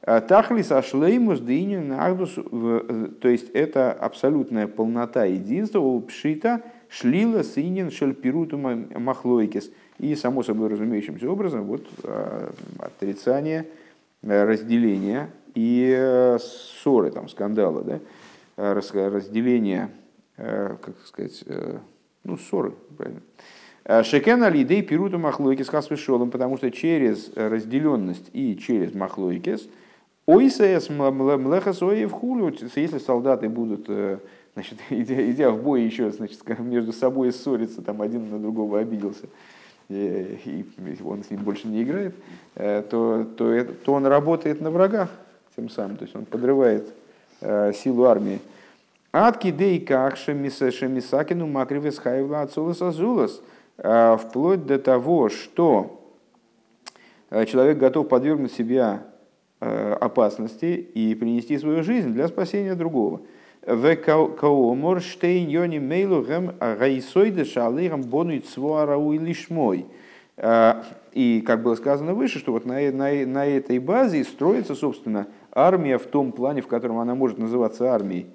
Тахлис 0.00 0.72
ашлеймус 0.72 1.38
динин 1.38 1.92
агдус, 1.92 2.34
то 2.34 3.28
есть 3.28 3.50
это 3.50 3.92
абсолютная 3.92 4.66
полнота 4.66 5.26
единства, 5.26 6.00
пшита 6.00 6.62
шлила 6.88 7.44
синин 7.44 7.92
шельпируту 7.92 8.58
махлойкис. 8.58 9.70
И 10.00 10.16
само 10.16 10.42
собой 10.42 10.70
разумеющимся 10.70 11.30
образом 11.30 11.66
вот 11.66 11.86
отрицание 12.80 13.68
разделения 14.22 15.30
и 15.54 16.36
ссоры, 16.40 17.12
там, 17.12 17.28
скандала, 17.28 17.84
да, 17.84 18.00
Э, 18.00 18.21
разделения, 18.56 19.90
э, 20.36 20.76
как 20.80 20.94
сказать, 21.06 21.42
э, 21.46 21.78
ну, 22.24 22.36
ссоры, 22.36 22.74
правильно. 22.96 23.22
Шекен 24.04 24.42
алидей 24.44 24.80
пируту 24.82 25.18
махлойкис 25.18 25.68
хасвешолом, 25.68 26.30
потому 26.30 26.56
что 26.56 26.70
через 26.70 27.32
разделенность 27.34 28.30
и 28.32 28.56
через 28.56 28.94
махлойкис 28.94 29.68
ойсес 30.26 30.88
млехасоев 30.88 32.12
хулю, 32.12 32.54
если 32.76 32.98
солдаты 32.98 33.48
будут 33.48 33.88
значит, 34.54 34.78
идя, 34.90 35.28
идя 35.28 35.50
в 35.50 35.60
бой 35.60 35.82
еще 35.82 36.12
значит, 36.12 36.40
между 36.60 36.92
собой 36.92 37.32
ссориться, 37.32 37.82
там 37.82 38.02
один 38.02 38.30
на 38.30 38.38
другого 38.38 38.78
обиделся, 38.78 39.26
и, 39.88 40.64
он 41.04 41.24
с 41.24 41.30
ним 41.30 41.40
больше 41.40 41.66
не 41.66 41.82
играет, 41.82 42.14
то, 42.54 43.26
то, 43.36 43.50
это, 43.50 43.72
то 43.72 43.94
он 43.94 44.06
работает 44.06 44.60
на 44.60 44.70
врагах 44.70 45.10
тем 45.56 45.68
самым, 45.68 45.96
то 45.96 46.04
есть 46.04 46.14
он 46.14 46.24
подрывает 46.24 46.86
Э, 46.86 47.01
силу 47.74 48.04
армии. 48.04 48.40
Атки 49.12 49.50
дейках 49.50 50.16
шемисакину 50.16 51.46
макривес 51.46 51.98
хайвла 51.98 52.42
ацулас 52.42 52.80
азулас. 52.80 53.42
Э, 53.78 54.16
вплоть 54.16 54.64
до 54.64 54.78
того, 54.78 55.28
что 55.28 56.00
э, 57.30 57.44
человек 57.46 57.78
готов 57.78 58.08
подвергнуть 58.08 58.52
себя 58.52 59.04
опасности 59.60 60.74
и 60.92 61.14
принести 61.14 61.56
свою 61.56 61.84
жизнь 61.84 62.08
для 62.08 62.26
спасения 62.26 62.74
другого. 62.74 63.20
В 63.64 63.94
каомор 63.94 65.00
штейн 65.00 65.48
йони 65.48 65.78
мейлу 65.78 66.22
гэм 66.22 66.54
гайсойде 66.58 67.44
шалейгам 67.44 68.02
бону 68.02 68.40
цвуарау 68.40 69.12
лишмой. 69.12 69.86
И, 71.12 71.44
как 71.46 71.62
было 71.62 71.76
сказано 71.76 72.14
выше, 72.14 72.40
что 72.40 72.50
вот 72.50 72.64
на, 72.64 72.90
на, 72.90 73.24
на 73.24 73.46
этой 73.46 73.78
базе 73.78 74.24
строится, 74.24 74.74
собственно, 74.74 75.28
армия 75.52 75.98
в 75.98 76.06
том 76.06 76.32
плане, 76.32 76.62
в 76.62 76.66
котором 76.66 76.98
она 76.98 77.14
может 77.14 77.38
называться 77.38 77.92
армией. 77.92 78.26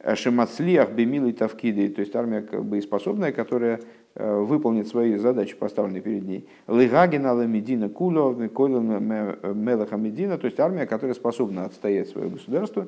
Э, 0.00 0.14
Шемацлиях 0.14 0.90
бемилой 0.90 1.32
тавкиды, 1.32 1.88
то 1.88 2.00
есть 2.00 2.14
армия 2.14 2.42
как 2.42 2.64
бы 2.64 2.80
способная, 2.80 3.32
которая 3.32 3.80
э, 4.14 4.40
выполнит 4.40 4.86
свои 4.86 5.16
задачи, 5.16 5.56
поставленные 5.56 6.02
перед 6.02 6.24
ней. 6.24 6.48
Лигагина 6.68 7.32
ламедина 7.32 7.88
куло, 7.88 8.32
мелаха 8.32 9.96
медина, 9.96 10.38
то 10.38 10.46
есть 10.46 10.60
армия, 10.60 10.86
которая 10.86 11.14
способна 11.14 11.64
отстоять 11.64 12.08
свое 12.08 12.28
государство, 12.28 12.86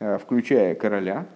э, 0.00 0.18
включая 0.18 0.74
короля, 0.74 1.26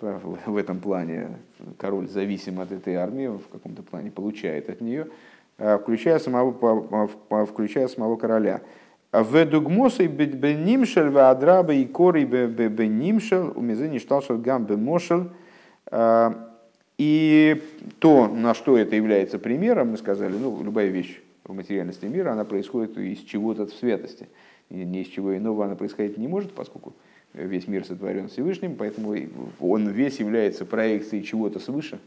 в 0.00 0.56
этом 0.56 0.78
плане 0.78 1.28
король 1.76 2.06
зависим 2.06 2.60
от 2.60 2.70
этой 2.70 2.94
армии, 2.94 3.26
в 3.26 3.48
каком-то 3.50 3.82
плане 3.82 4.12
получает 4.12 4.70
от 4.70 4.80
нее, 4.80 5.08
включая 5.56 6.20
самого, 6.20 7.08
включая 7.46 7.88
самого 7.88 8.14
короля. 8.14 8.60
В 9.10 9.46
дугмосой 9.46 10.06
бенимшел 10.06 11.10
в 11.10 11.30
адраба 11.30 11.72
и 11.72 11.86
кори 11.86 12.24
бенимшел 12.24 13.52
у 13.54 13.60
мизыни 13.62 13.98
шталшел 13.98 14.36
гам 14.36 14.66
бемошел. 14.66 15.28
И 16.98 17.62
то, 18.00 18.26
на 18.26 18.52
что 18.54 18.76
это 18.76 18.96
является 18.96 19.38
примером, 19.38 19.92
мы 19.92 19.96
сказали, 19.96 20.34
ну, 20.36 20.62
любая 20.62 20.88
вещь 20.88 21.22
в 21.44 21.54
материальности 21.54 22.04
мира, 22.04 22.32
она 22.32 22.44
происходит 22.44 22.98
из 22.98 23.20
чего-то 23.20 23.66
в 23.66 23.72
светости. 23.72 24.28
И 24.68 24.84
ни 24.84 25.00
из 25.00 25.06
чего 25.06 25.34
иного 25.34 25.64
она 25.64 25.76
происходить 25.76 26.18
не 26.18 26.28
может, 26.28 26.52
поскольку 26.52 26.92
весь 27.32 27.66
мир 27.66 27.86
сотворен 27.86 28.28
Всевышним, 28.28 28.74
поэтому 28.76 29.14
он 29.60 29.88
весь 29.88 30.18
является 30.18 30.66
проекцией 30.66 31.22
чего-то 31.22 31.60
свыше. 31.60 31.98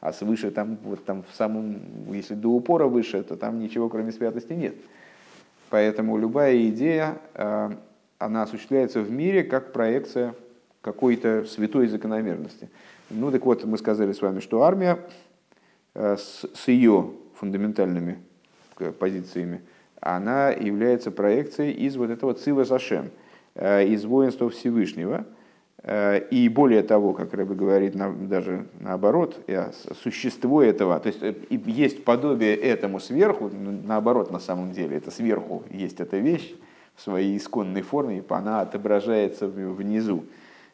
А 0.00 0.12
свыше 0.12 0.50
там, 0.50 0.78
вот 0.84 1.04
там 1.04 1.24
в 1.30 1.34
самом, 1.34 1.80
если 2.12 2.34
до 2.34 2.48
упора 2.48 2.86
выше, 2.86 3.22
то 3.22 3.36
там 3.36 3.58
ничего 3.58 3.88
кроме 3.90 4.12
святости 4.12 4.52
нет. 4.52 4.76
Поэтому 5.70 6.16
любая 6.16 6.68
идея, 6.68 7.18
э, 7.34 7.70
она 8.18 8.42
осуществляется 8.42 9.00
в 9.00 9.10
мире 9.10 9.44
как 9.44 9.72
проекция 9.72 10.34
какой-то 10.80 11.44
святой 11.44 11.88
закономерности. 11.88 12.68
Ну 13.10 13.30
так 13.30 13.44
вот, 13.44 13.64
мы 13.64 13.78
сказали 13.78 14.12
с 14.12 14.22
вами, 14.22 14.40
что 14.40 14.62
армия 14.62 14.98
с, 15.94 16.44
с 16.54 16.68
ее 16.68 17.10
фундаментальными 17.34 18.18
позициями, 18.98 19.62
она 20.00 20.50
является 20.50 21.10
проекцией 21.10 21.72
из 21.72 21.96
вот 21.96 22.10
этого 22.10 22.34
Цива 22.34 22.64
Сашем, 22.64 23.10
из 23.56 24.04
воинства 24.04 24.50
Всевышнего– 24.50 25.24
Э, 25.35 25.35
и 25.88 26.48
более 26.48 26.82
того, 26.82 27.12
как 27.12 27.32
Рэбе 27.32 27.54
говорит, 27.54 27.94
даже 28.28 28.66
наоборот, 28.80 29.38
существо 30.02 30.60
этого, 30.60 30.98
то 30.98 31.06
есть 31.06 31.22
э, 31.22 31.34
есть 31.48 32.04
подобие 32.04 32.56
этому 32.56 32.98
сверху, 32.98 33.48
наоборот 33.52 34.32
на 34.32 34.40
самом 34.40 34.72
деле, 34.72 34.96
это 34.96 35.12
сверху 35.12 35.62
есть 35.70 36.00
эта 36.00 36.16
вещь 36.16 36.52
в 36.96 37.02
своей 37.02 37.36
исконной 37.36 37.82
форме, 37.82 38.24
она 38.28 38.62
отображается 38.62 39.46
внизу 39.46 40.24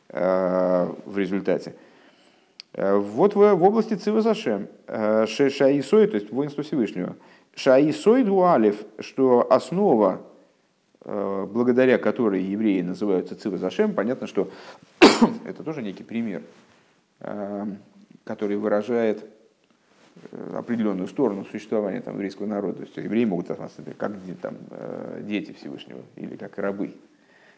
э, 0.09 0.89
в 1.05 1.19
результате. 1.19 1.75
Вот 2.75 3.35
в, 3.35 3.55
в 3.55 3.63
области 3.65 3.93
Цивазашем, 3.93 4.67
Шаисой, 4.87 6.07
то 6.07 6.15
есть 6.15 6.33
воинство 6.33 6.63
Всевышнего, 6.63 7.17
Шаисой 7.55 8.25
Дуалев, 8.25 8.77
что 8.99 9.47
основа 9.51 10.23
Э, 10.23 10.32
благодаря 11.05 11.99
которой 11.99 12.43
евреи 12.43 12.81
называются 12.81 13.35
Цивазашем, 13.35 13.93
понятно, 13.93 14.27
что 14.29 14.51
это 15.45 15.65
тоже 15.65 15.83
некий 15.83 16.05
пример, 16.05 16.43
э, 17.21 17.67
который 18.25 18.57
выражает 18.57 19.25
э, 20.31 20.57
определенную 20.57 21.09
сторону 21.09 21.45
существования 21.45 22.01
там, 22.03 22.15
еврейского 22.15 22.47
народа. 22.47 22.79
То 22.79 22.83
есть 22.83 22.97
евреи 22.97 23.25
могут 23.25 23.51
рассматриваться 23.51 23.95
как 23.99 24.13
там, 24.41 24.57
дети 25.23 25.53
Всевышнего 25.53 26.03
или 26.15 26.37
как 26.37 26.57
рабы, 26.59 26.95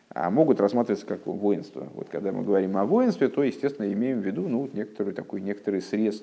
а 0.09 0.31
могут 0.31 0.59
рассматриваться 0.61 1.07
как 1.07 1.27
воинство. 1.27 1.87
Вот 1.93 2.09
когда 2.09 2.33
мы 2.33 2.45
говорим 2.45 2.79
о 2.79 2.87
воинстве, 2.87 3.29
то, 3.29 3.43
естественно, 3.43 3.93
имеем 3.93 4.21
в 4.21 4.27
виду 4.27 4.49
ну, 4.49 4.71
некоторый, 4.73 5.13
такой, 5.13 5.43
некоторый 5.43 5.83
срез, 5.83 6.23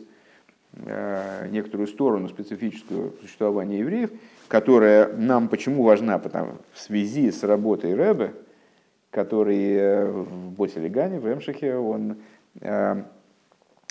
некоторую 1.52 1.88
сторону 1.88 2.30
специфическую 2.30 3.14
существования 3.22 3.80
евреев, 3.80 4.10
которая 4.52 5.08
нам 5.16 5.48
почему 5.48 5.84
важна? 5.84 6.20
Потому, 6.20 6.58
в 6.74 6.80
связи 6.80 7.32
с 7.32 7.42
работой 7.44 7.96
Рэбе, 7.96 8.34
который 9.10 9.76
э, 9.76 10.12
в 10.12 10.52
Боселегане, 10.52 11.22
в 11.22 11.34
Эмшихе, 11.34 11.78
он 11.78 12.18
э, 12.60 13.04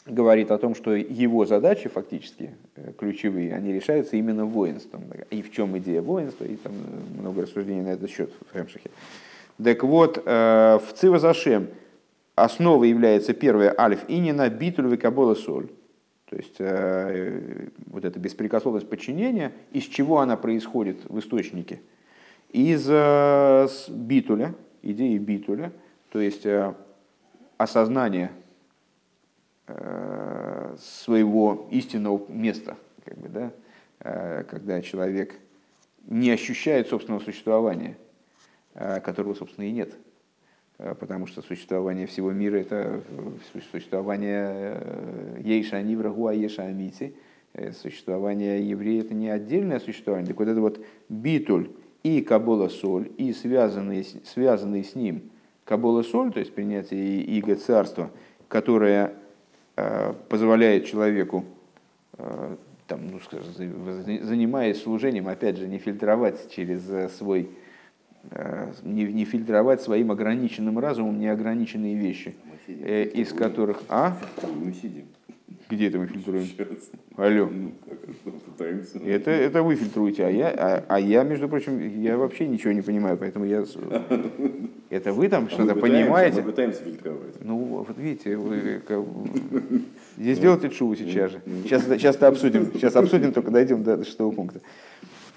говорит 0.04 0.50
о 0.50 0.58
том, 0.58 0.74
что 0.74 0.94
его 0.94 1.46
задачи 1.46 1.88
фактически 1.88 2.50
э, 2.76 2.92
ключевые, 2.98 3.54
они 3.54 3.72
решаются 3.72 4.18
именно 4.18 4.44
воинством. 4.44 5.04
И 5.30 5.40
в 5.40 5.50
чем 5.50 5.78
идея 5.78 6.02
воинства, 6.02 6.44
и 6.44 6.56
там 6.56 6.74
много 7.18 7.40
рассуждений 7.40 7.80
на 7.80 7.92
этот 7.94 8.10
счет 8.10 8.30
в 8.52 8.54
Эмшихе. 8.54 8.90
Так 9.64 9.82
вот, 9.82 10.22
э, 10.22 10.78
в 10.86 10.92
Цивазашем 10.92 11.68
основой 12.34 12.90
является 12.90 13.32
первая 13.32 13.74
альф 13.78 14.04
инина 14.08 14.50
битуль 14.50 14.88
векабола 14.88 15.34
соль. 15.34 15.70
То 16.30 16.36
есть 16.36 16.56
э, 16.60 17.70
вот 17.86 18.04
эта 18.04 18.20
беспрекословность 18.20 18.88
подчинения, 18.88 19.50
из 19.72 19.82
чего 19.82 20.20
она 20.20 20.36
происходит 20.36 21.04
в 21.08 21.18
источнике? 21.18 21.80
Из 22.50 22.86
э, 22.88 23.66
битуля, 23.88 24.54
идеи 24.82 25.18
битуля, 25.18 25.72
то 26.08 26.20
есть 26.20 26.46
э, 26.46 26.72
осознание 27.58 28.30
своего 30.80 31.68
истинного 31.70 32.26
места, 32.28 32.76
как 33.04 33.18
бы, 33.18 33.28
да, 33.28 34.42
когда 34.42 34.82
человек 34.82 35.36
не 36.06 36.32
ощущает 36.32 36.88
собственного 36.88 37.22
существования, 37.22 37.96
которого, 38.74 39.34
собственно, 39.34 39.66
и 39.66 39.70
нет. 39.70 39.94
Э, 40.80 40.94
потому 40.98 41.26
что 41.26 41.42
существование 41.42 42.06
всего 42.06 42.32
мира– 42.32 42.56
это 42.58 43.02
э, 43.06 43.60
существование 43.70 44.48
э, 44.52 45.40
Ейша 45.44 45.76
Аниврагу, 45.76 46.26
а 46.26 46.34
Еша 46.34 46.64
Амити. 46.64 47.14
Существование 47.82 48.66
еврея– 48.66 49.00
это 49.02 49.12
не 49.12 49.28
отдельное 49.28 49.80
существование. 49.80 50.28
Так 50.28 50.38
вот 50.38 50.48
это 50.48 50.60
вот 50.60 50.80
битуль 51.08 51.70
и 52.04 52.20
Кабола 52.22 52.68
Соль, 52.68 53.10
и 53.18 53.32
связанные, 53.32 54.04
связанные 54.24 54.84
с 54.84 54.94
ним 54.94 55.32
Кабола 55.64 56.02
Соль, 56.04 56.32
то 56.32 56.38
есть 56.38 56.54
принятие 56.54 57.22
Иго 57.22 57.56
Царства, 57.56 58.12
которое 58.46 59.14
позволяет 60.28 60.86
человеку, 60.86 61.44
там, 62.16 63.08
ну, 63.10 63.18
скажем, 63.18 63.52
занимаясь 64.22 64.80
служением, 64.80 65.26
опять 65.26 65.56
же, 65.56 65.66
не 65.66 65.78
фильтровать 65.78 66.52
через 66.52 66.82
свой 67.16 67.50
не, 68.82 69.04
не 69.04 69.24
фильтровать 69.24 69.80
своим 69.80 70.10
ограниченным 70.10 70.78
разумом 70.78 71.18
неограниченные 71.18 71.96
вещи, 71.96 72.34
э, 72.66 73.04
из 73.04 73.32
которых... 73.32 73.82
А? 73.88 74.16
Мы 74.42 74.72
сидим. 74.72 75.06
Где 75.68 75.86
это 75.86 75.98
мы 75.98 76.06
фильтруем? 76.06 76.46
Алло. 77.16 77.48
Ну, 77.48 77.72
это, 79.04 79.30
это 79.30 79.62
вы 79.62 79.76
фильтруете, 79.76 80.26
а 80.26 80.30
я, 80.30 80.48
а, 80.48 80.84
а 80.88 80.98
я, 80.98 81.22
между 81.22 81.48
прочим, 81.48 81.78
я 82.00 82.16
вообще 82.16 82.48
ничего 82.48 82.72
не 82.72 82.82
понимаю, 82.82 83.16
поэтому 83.16 83.44
я... 83.44 83.64
Это 84.90 85.12
вы 85.12 85.28
там 85.28 85.46
а 85.46 85.50
что-то 85.50 85.76
понимаете? 85.76 86.38
Мы 86.42 86.50
пытаемся 86.50 86.82
фильтровать. 86.82 87.34
Ну, 87.44 87.56
вот 87.56 87.96
видите, 87.96 88.36
вы, 88.36 88.82
как, 88.84 89.04
здесь 90.18 90.40
делайте 90.40 90.70
чу 90.70 90.92
сейчас 90.96 91.30
же. 91.30 91.40
Сейчас, 91.62 91.84
сейчас 91.84 92.16
это 92.16 92.26
обсудим. 92.26 92.72
Сейчас 92.72 92.96
обсудим, 92.96 93.32
только 93.32 93.52
дойдем 93.52 93.84
до 93.84 94.02
шестого 94.04 94.32
пункта. 94.32 94.60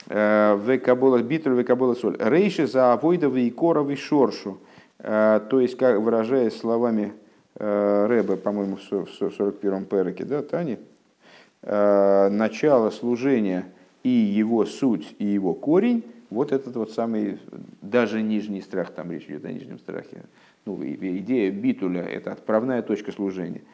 Э, 0.08 0.58
Векабола 0.58 1.22
битуль, 1.22 1.58
векабола 1.58 1.94
соль. 1.94 2.18
Рейши 2.20 2.68
за 2.68 2.94
авойдовый 2.94 3.50
коровый 3.52 3.96
шоршу. 3.96 4.58
Э, 5.00 5.40
то 5.50 5.60
есть, 5.60 5.78
как 5.78 6.00
выражаясь 6.00 6.58
словами 6.58 7.14
э, 7.56 8.06
Рэба, 8.08 8.38
по-моему, 8.38 8.78
в 8.78 8.92
41-м 8.92 9.86
переке, 9.86 10.26
да, 10.26 10.42
Тани, 10.42 10.80
начало 11.66 12.90
служения 12.90 13.64
и 14.04 14.10
его 14.10 14.66
суть, 14.66 15.16
и 15.18 15.26
его 15.26 15.54
корень, 15.54 16.04
вот 16.30 16.52
этот 16.52 16.76
вот 16.76 16.92
самый, 16.92 17.40
даже 17.82 18.22
нижний 18.22 18.60
страх, 18.60 18.92
там 18.92 19.10
речь 19.14 19.28
идет 19.30 19.46
о 19.46 19.52
нижнем 19.54 19.80
страхе. 19.80 20.24
Ну, 20.66 20.78
идея 20.84 21.52
битуля– 21.52 22.02
это 22.04 22.34
отправная 22.34 22.82
точка 22.82 23.14
служения– 23.14 23.62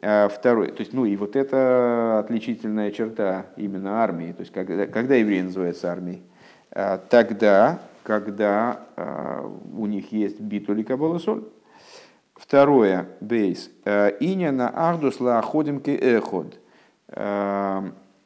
второй, 0.00 0.68
то 0.68 0.80
есть, 0.80 0.92
ну 0.92 1.04
и 1.04 1.16
вот 1.16 1.34
это 1.34 2.20
отличительная 2.20 2.90
черта 2.90 3.46
именно 3.56 4.02
армии. 4.02 4.32
То 4.32 4.40
есть, 4.40 4.52
когда, 4.52 4.86
когда 4.86 5.16
евреи 5.16 5.42
называются 5.42 5.90
армией? 5.90 6.22
А, 6.70 6.98
тогда, 6.98 7.80
когда 8.04 8.86
а, 8.96 9.50
у 9.76 9.86
них 9.86 10.12
есть 10.12 10.40
битуль 10.40 10.80
и 10.80 10.84
кабола 10.84 11.18
соль. 11.18 11.44
Второе, 12.34 13.08
бейс. 13.20 13.68
Иня 13.84 14.52
на 14.52 14.68
ардус 14.68 15.18
ходим 15.44 15.80
ке 15.80 15.96
эход. 15.96 16.56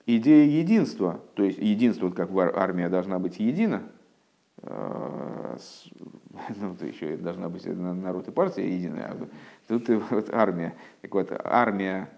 Идея 0.05 0.45
единства, 0.45 1.21
то 1.35 1.43
есть 1.43 1.59
единство, 1.59 2.11
как 2.11 2.29
армия 2.55 2.91
должна 2.91 3.19
быть 3.19 3.41
едина, 3.41 3.83
ну, 4.63 5.57
еще 6.81 7.17
должна 7.17 7.49
быть 7.49 7.67
народ 7.67 8.29
и 8.29 8.31
партия 8.31 8.69
единая, 8.69 9.17
Тут 9.69 9.89
вот 9.89 10.29
армия. 10.33 10.75
Так 11.01 11.15
вот, 11.15 11.31
армия 11.45 12.09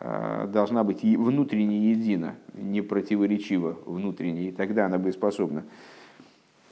а, 0.00 0.46
должна 0.46 0.84
быть 0.84 1.02
внутренне 1.02 1.90
едина, 1.90 2.36
не 2.54 2.82
противоречива 2.82 3.78
внутренне, 3.86 4.48
и 4.48 4.52
тогда 4.52 4.86
она 4.86 4.98
будет 4.98 5.14
способна. 5.14 5.64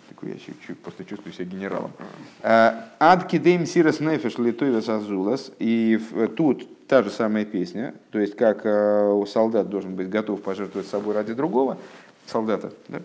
Такой 0.08 0.30
я 0.30 0.36
чуть, 0.36 0.78
просто 0.80 1.04
чувствую 1.04 1.32
себя 1.32 1.46
генералом. 1.46 1.92
А, 2.42 2.88
Ад 2.98 3.26
кидейм 3.26 3.66
сирос 3.66 4.00
нефеш 4.00 4.38
литойвес 4.38 4.88
азулас. 4.88 5.52
И 5.58 6.00
тут 6.36 6.86
та 6.86 7.02
же 7.02 7.10
самая 7.10 7.44
песня, 7.44 7.94
то 8.10 8.18
есть 8.18 8.36
как 8.36 8.62
а, 8.64 9.24
солдат 9.26 9.68
должен 9.70 9.94
быть 9.94 10.08
готов 10.08 10.42
пожертвовать 10.42 10.88
собой 10.88 11.14
ради 11.14 11.32
другого 11.32 11.78
солдата, 12.26 12.72
да? 12.88 13.00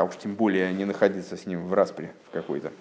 а 0.00 0.04
уж 0.04 0.16
тем 0.16 0.34
более 0.34 0.72
не 0.72 0.84
находиться 0.84 1.36
с 1.36 1.46
ним 1.46 1.66
в 1.66 1.74
распре 1.74 2.12
в 2.28 2.32
какой-то 2.32 2.72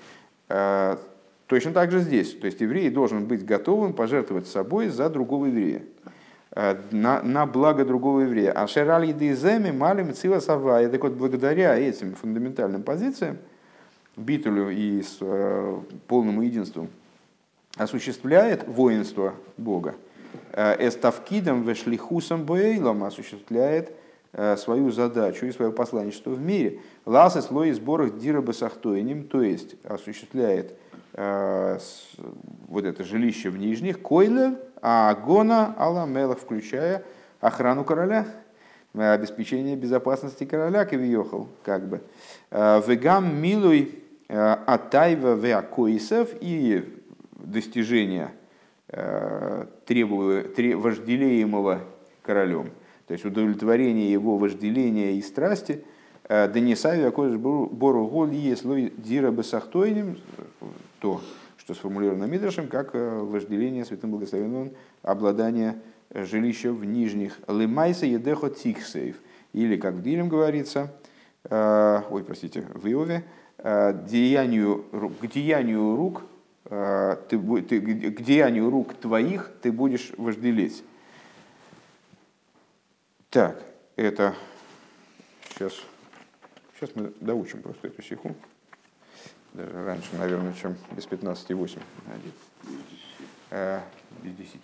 Точно 1.49 1.73
так 1.73 1.89
же 1.89 2.01
здесь. 2.01 2.35
То 2.35 2.45
есть 2.45 2.61
еврей 2.61 2.91
должен 2.91 3.25
быть 3.25 3.43
готовым 3.43 3.93
пожертвовать 3.93 4.47
собой 4.47 4.89
за 4.89 5.09
другого 5.09 5.47
еврея. 5.47 5.81
Э, 6.51 6.77
на, 6.91 7.23
на 7.23 7.47
благо 7.47 7.83
другого 7.83 8.19
еврея. 8.21 8.51
А 8.51 8.67
шерали 8.67 9.11
диземи 9.11 9.71
малим 9.71 10.13
цива 10.13 10.41
савая. 10.41 10.87
Так 10.89 11.01
вот, 11.01 11.13
благодаря 11.13 11.75
этим 11.75 12.13
фундаментальным 12.13 12.83
позициям, 12.83 13.39
битулю 14.15 14.69
и 14.69 15.01
с 15.01 15.17
э, 15.21 15.79
полным 16.07 16.39
единством, 16.41 16.87
осуществляет 17.77 18.67
воинство 18.67 19.33
Бога. 19.57 19.95
Э, 20.53 20.75
эставкидом 20.87 21.63
вешлихусом 21.63 22.43
боейлом 22.43 23.03
осуществляет 23.03 23.91
э, 24.33 24.55
свою 24.55 24.91
задачу 24.91 25.47
и 25.47 25.51
свое 25.51 25.71
посланничество 25.71 26.29
в 26.29 26.39
мире. 26.39 26.79
Ласы 27.07 27.41
слой 27.41 27.71
сборах 27.71 28.19
дира 28.19 28.41
басахтойним, 28.41 29.27
то 29.27 29.41
есть 29.41 29.77
осуществляет 29.83 30.75
вот 31.13 32.85
это 32.85 33.03
жилище 33.03 33.49
в 33.49 33.57
нижних, 33.57 33.99
койле, 33.99 34.57
а 34.81 35.13
гона 35.15 35.73
аламелах, 35.77 36.39
включая 36.39 37.03
охрану 37.39 37.83
короля, 37.83 38.27
э, 38.93 39.13
обеспечение 39.13 39.75
безопасности 39.75 40.45
короля, 40.45 40.85
кавиехал, 40.85 41.47
как 41.63 41.87
бы. 41.87 42.01
Э, 42.51 42.81
вегам 42.85 43.41
милуй 43.41 44.03
атайва 44.27 45.33
веакоисов, 45.33 46.29
и 46.39 46.99
достижения 47.31 48.31
э, 48.89 49.65
требуя, 49.85 50.45
вожделеемого 50.75 51.81
королем, 52.21 52.69
то 53.07 53.13
есть 53.13 53.25
удовлетворение 53.25 54.11
его 54.11 54.37
вожделения 54.37 55.13
и 55.13 55.21
страсти, 55.21 55.83
Денисави 56.29 57.01
Акодыш 57.01 57.37
Бору 57.37 58.07
Гол 58.07 58.29
Еслой 58.29 58.93
Дира 58.97 59.31
Бесахтойним, 59.31 60.19
то, 60.99 61.21
что 61.57 61.73
сформулировано 61.73 62.25
Мидрашем, 62.25 62.67
как 62.67 62.93
вожделение 62.93 63.83
святым 63.83 64.11
благословенным 64.11 64.71
обладание 65.01 65.81
жилища 66.13 66.71
в 66.71 66.85
нижних. 66.85 67.39
Лемайса 67.47 68.05
Едехо 68.05 68.49
Тихсейв, 68.49 69.15
или, 69.53 69.75
как 69.75 69.95
в 69.95 70.03
Дилем 70.03 70.29
говорится, 70.29 70.93
ой, 71.49 72.23
простите, 72.23 72.63
в 72.75 72.85
Иове, 72.87 73.23
деянию, 73.57 74.85
к 75.19 75.27
деянию 75.27 75.95
рук 75.95 76.23
ты, 76.63 77.63
ты, 77.63 77.81
к 78.11 78.21
деянию 78.21 78.69
рук 78.69 78.93
твоих 78.93 79.51
ты 79.63 79.71
будешь 79.71 80.11
вожделеть. 80.17 80.83
Так, 83.31 83.63
это 83.95 84.35
сейчас, 85.49 85.73
сейчас 86.79 86.95
мы 86.95 87.11
доучим 87.19 87.61
просто 87.61 87.87
эту 87.87 88.01
стиху. 88.01 88.35
Даже 89.53 89.83
раньше, 89.83 90.15
наверное, 90.17 90.53
чем 90.53 90.75
без 90.95 91.05
15,8. 91.05 91.79
Без 94.23 94.35
10. 94.35 94.59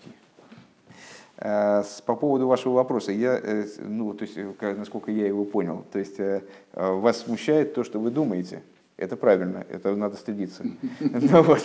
Э, 1.37 1.83
по 2.05 2.15
поводу 2.15 2.47
вашего 2.47 2.73
вопроса, 2.73 3.11
я, 3.11 3.37
э, 3.41 3.65
ну, 3.79 4.13
то 4.13 4.23
есть, 4.23 4.37
насколько 4.61 5.11
я 5.11 5.27
его 5.27 5.43
понял, 5.43 5.85
то 5.91 5.99
есть 5.99 6.19
э, 6.19 6.43
вас 6.73 7.23
смущает 7.23 7.73
то, 7.73 7.83
что 7.83 7.99
вы 7.99 8.11
думаете, 8.11 8.63
это 8.95 9.17
правильно, 9.17 9.65
это 9.69 9.93
надо 9.95 10.15
стыдиться. 10.15 10.63
Но 10.99 11.43
вот, 11.43 11.61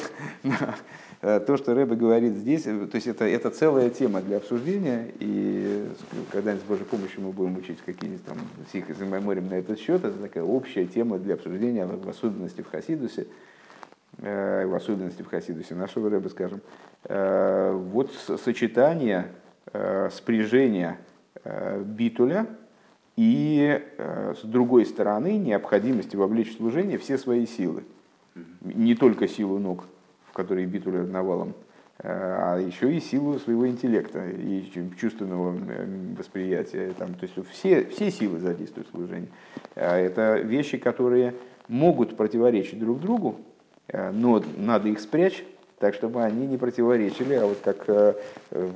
то, 1.21 1.57
что 1.57 1.75
Рэбе 1.75 1.97
говорит 1.97 2.35
здесь, 2.35 2.63
то 2.63 2.91
есть 2.95 3.07
это, 3.07 3.27
это 3.27 3.51
целая 3.51 3.91
тема 3.91 4.23
для 4.23 4.39
обсуждения, 4.39 5.13
и 5.19 5.87
когда-нибудь 6.33 6.65
с 6.65 6.69
Божьей 6.69 6.87
помощью 6.87 7.21
мы 7.21 7.33
будем 7.33 7.59
учить 7.59 7.79
какие-нибудь 7.85 8.25
там 8.25 8.39
псих 8.67 8.89
из 8.89 8.99
мемориям 9.01 9.49
на 9.49 9.55
этот 9.55 9.79
счет, 9.79 10.03
это 10.03 10.17
такая 10.17 10.45
общая 10.45 10.87
тема 10.87 11.19
для 11.19 11.35
обсуждения, 11.35 11.85
в 11.85 12.09
особенности 12.09 12.63
в 12.63 12.71
Хасидусе, 12.71 13.27
в 14.17 14.75
особенности 14.75 15.21
в 15.21 15.27
Хасидусе 15.27 15.75
нашего 15.75 16.09
Рэбе, 16.09 16.31
скажем. 16.31 16.61
Вот 17.07 18.11
сочетание 18.43 19.27
Э, 19.73 20.09
спряжения 20.11 20.99
э, 21.45 21.81
битуля 21.85 22.47
и, 23.17 23.81
э, 23.99 24.35
с 24.35 24.45
другой 24.45 24.85
стороны, 24.85 25.39
необходимости 25.39 26.17
вовлечь 26.17 26.53
в 26.53 26.57
служение 26.57 26.99
все 26.99 27.17
свои 27.17 27.47
силы. 27.47 27.85
Не 28.63 28.97
только 28.97 29.29
силу 29.29 29.61
ног, 29.61 29.85
в 30.31 30.33
которые 30.33 30.67
битуля 30.67 31.03
навалом, 31.03 31.55
а 32.03 32.59
еще 32.59 32.95
и 32.95 33.01
силу 33.01 33.39
своего 33.39 33.69
интеллекта 33.69 34.25
и 34.27 34.65
чувственного 34.99 35.55
восприятия. 36.17 36.93
Там, 36.99 37.15
то 37.15 37.25
есть 37.25 37.35
все, 37.51 37.85
все 37.85 38.11
силы 38.11 38.39
задействуют 38.39 38.89
в 38.89 38.93
служении. 38.93 39.29
Это 39.75 40.39
вещи, 40.39 40.79
которые 40.79 41.35
могут 41.69 42.17
противоречить 42.17 42.79
друг 42.79 43.01
другу, 43.01 43.37
но 43.93 44.43
надо 44.57 44.89
их 44.89 45.01
спрячь 45.01 45.45
так 45.81 45.95
чтобы 45.95 46.23
они 46.23 46.47
не 46.47 46.59
противоречили, 46.59 47.35
а 47.35 47.47
вот 47.47 47.59
как 47.65 47.89
э, 47.89 48.13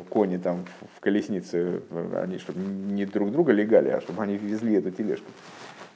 кони 0.08 0.38
там 0.38 0.64
в 0.96 1.00
колеснице, 1.00 1.82
они 2.16 2.38
чтобы 2.38 2.60
не 2.60 3.04
друг 3.04 3.30
друга 3.30 3.52
легали, 3.52 3.90
а 3.90 4.00
чтобы 4.00 4.22
они 4.22 4.38
везли 4.38 4.76
эту 4.76 4.90
тележку. 4.90 5.30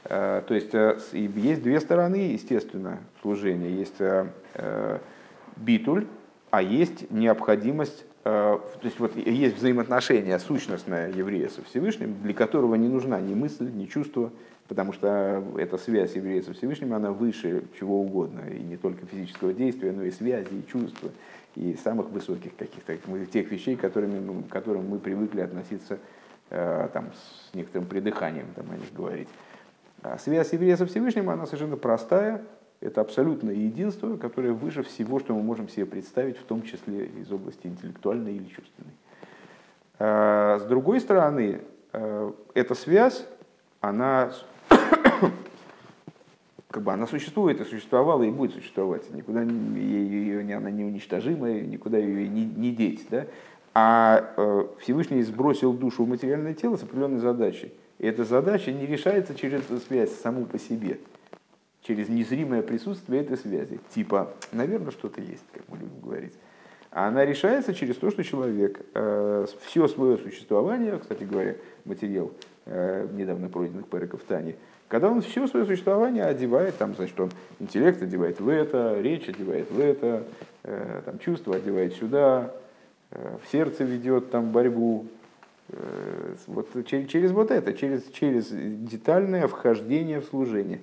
Э, 0.05 0.43
то 0.47 0.55
есть 0.55 0.75
э, 0.75 0.99
есть 1.13 1.63
две 1.63 1.81
стороны, 1.81 2.17
естественно, 2.17 2.99
служения. 3.23 3.71
Есть 3.71 3.97
битуль, 5.59 6.07
а 6.51 6.63
есть 6.63 7.11
необходимость, 7.11 8.05
то 8.23 8.63
есть 8.83 8.99
вот 8.99 9.17
есть 9.17 9.57
взаимоотношение 9.57 10.39
сущностное 10.39 11.11
еврея 11.13 11.49
со 11.49 11.63
Всевышним, 11.63 12.17
для 12.23 12.35
которого 12.35 12.75
не 12.75 12.89
нужна 12.89 13.21
ни 13.21 13.35
мысль, 13.35 13.71
ни 13.71 13.87
чувство, 13.87 14.33
потому 14.67 14.93
что 14.93 15.43
эта 15.57 15.79
связь 15.79 16.15
еврея 16.15 16.43
со 16.43 16.53
Всевышним, 16.53 16.95
она 16.95 17.11
выше 17.11 17.65
чего 17.79 18.01
угодно, 18.01 18.43
и 18.49 18.61
не 18.61 18.77
только 18.77 19.07
физического 19.07 19.53
действия, 19.53 19.93
но 19.93 20.05
и 20.05 20.11
связи, 20.11 20.49
и 20.53 20.67
чувства, 20.71 21.11
и 21.55 21.75
самых 21.83 22.11
высоких 22.11 22.55
каких-то 22.57 22.97
тех 23.27 23.51
вещей, 23.51 23.77
которыми, 23.77 24.43
к 24.43 24.49
которым 24.49 24.89
мы 24.89 24.99
привыкли 24.99 25.41
относиться 25.41 25.99
э, 26.51 26.89
там, 26.93 27.11
с 27.13 27.55
некоторым 27.55 27.89
придыханием 27.89 28.47
там, 28.55 28.67
о 28.71 28.77
них 28.77 28.93
говорить. 28.95 29.29
А 30.03 30.19
связь 30.19 30.53
еврея 30.53 30.77
со 30.77 30.87
Всевышним, 30.87 31.29
она 31.31 31.47
совершенно 31.47 31.77
простая, 31.77 32.43
это 32.81 33.01
абсолютное 33.01 33.55
единство, 33.55 34.17
которое 34.17 34.53
выше 34.53 34.83
всего, 34.83 35.19
что 35.19 35.35
мы 35.35 35.43
можем 35.43 35.69
себе 35.69 35.87
представить, 35.87 36.39
в 36.39 36.45
том 36.45 36.63
числе 36.63 37.07
из 37.07 37.31
области 37.33 37.67
интеллектуальной 37.67 38.35
или 38.35 38.45
чувственной. 38.45 38.93
А, 39.99 40.59
с 40.61 40.65
другой 40.65 41.01
стороны, 41.01 41.61
э, 41.93 42.33
эта 42.55 42.75
связь, 42.75 43.27
она 43.81 44.33
как 46.71 46.83
бы 46.83 46.93
она 46.93 47.07
существует 47.07 47.61
и 47.61 47.65
существовала 47.65 48.23
и 48.23 48.31
будет 48.31 48.53
существовать. 48.53 49.11
Никуда 49.13 49.43
ее, 49.43 50.43
ее, 50.43 50.57
она 50.57 50.71
неуничтожимая, 50.71 51.63
никуда 51.63 51.99
ее 51.99 52.29
не, 52.29 52.45
не 52.45 52.71
деть. 52.71 53.07
Да? 53.11 53.27
А 53.75 54.35
э, 54.37 54.67
Всевышний 54.81 55.23
сбросил 55.23 55.73
душу 55.73 56.05
в 56.05 56.09
материальное 56.09 56.55
тело 56.55 56.77
с 56.77 56.83
определенной 56.85 57.19
задачей. 57.19 57.73
И 57.99 58.07
эта 58.07 58.25
задача 58.25 58.71
не 58.71 58.87
решается 58.87 59.35
через 59.35 59.63
эту 59.63 59.79
связь 59.79 60.13
саму 60.21 60.47
по 60.47 60.59
себе, 60.59 61.01
через 61.89 62.11
незримое 62.11 62.63
присутствие 62.63 63.23
этой 63.23 63.39
связи. 63.39 63.81
Типа, 63.95 64.35
наверное, 64.53 64.91
что-то 64.91 65.23
есть, 65.23 65.45
как 65.53 65.63
мы 65.69 65.79
любим 65.79 66.01
говорить. 66.03 66.35
А 66.91 67.09
она 67.09 67.25
решается 67.25 67.75
через 67.75 67.97
то, 67.97 68.11
что 68.11 68.23
человек 68.23 68.81
э, 68.95 69.47
все 69.63 69.89
свое 69.89 70.19
существование, 70.19 70.99
кстати 70.99 71.25
говоря, 71.25 71.57
материал 71.87 72.31
э, 72.67 73.09
недавно 73.13 73.49
пройденных 73.49 73.89
переков 73.89 74.21
Тани, 74.29 74.55
когда 74.89 75.11
он 75.11 75.23
все 75.23 75.47
свое 75.47 75.65
существование 75.65 76.25
одевает, 76.25 76.77
там, 76.77 76.95
значит, 76.95 77.19
он 77.21 77.31
интеллект 77.59 78.03
одевает 78.03 78.39
в 78.39 78.49
это, 78.49 79.01
речь 79.01 79.29
одевает 79.29 79.71
в 79.71 79.81
это, 79.81 80.25
э, 80.65 81.03
там, 81.07 81.19
чувство 81.19 81.57
одевает 81.57 81.95
сюда, 81.95 82.55
э, 83.13 83.37
в 83.43 83.51
сердце 83.51 83.85
ведет 83.85 84.31
там 84.31 84.51
борьбу. 84.51 85.07
Э, 85.71 86.35
вот 86.47 86.69
через, 86.87 87.09
через 87.09 87.33
вот 87.33 87.51
это, 87.51 87.73
через, 87.73 88.05
через 88.11 88.49
детальное 88.51 89.47
вхождение 89.47 90.21
в 90.21 90.25
служение. 90.25 90.81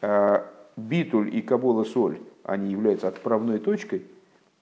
Э, 0.00 0.42
битуль 0.76 1.34
и 1.34 1.42
кабола 1.42 1.84
соль, 1.84 2.20
они 2.44 2.72
являются 2.72 3.08
отправной 3.08 3.58
точкой. 3.58 4.06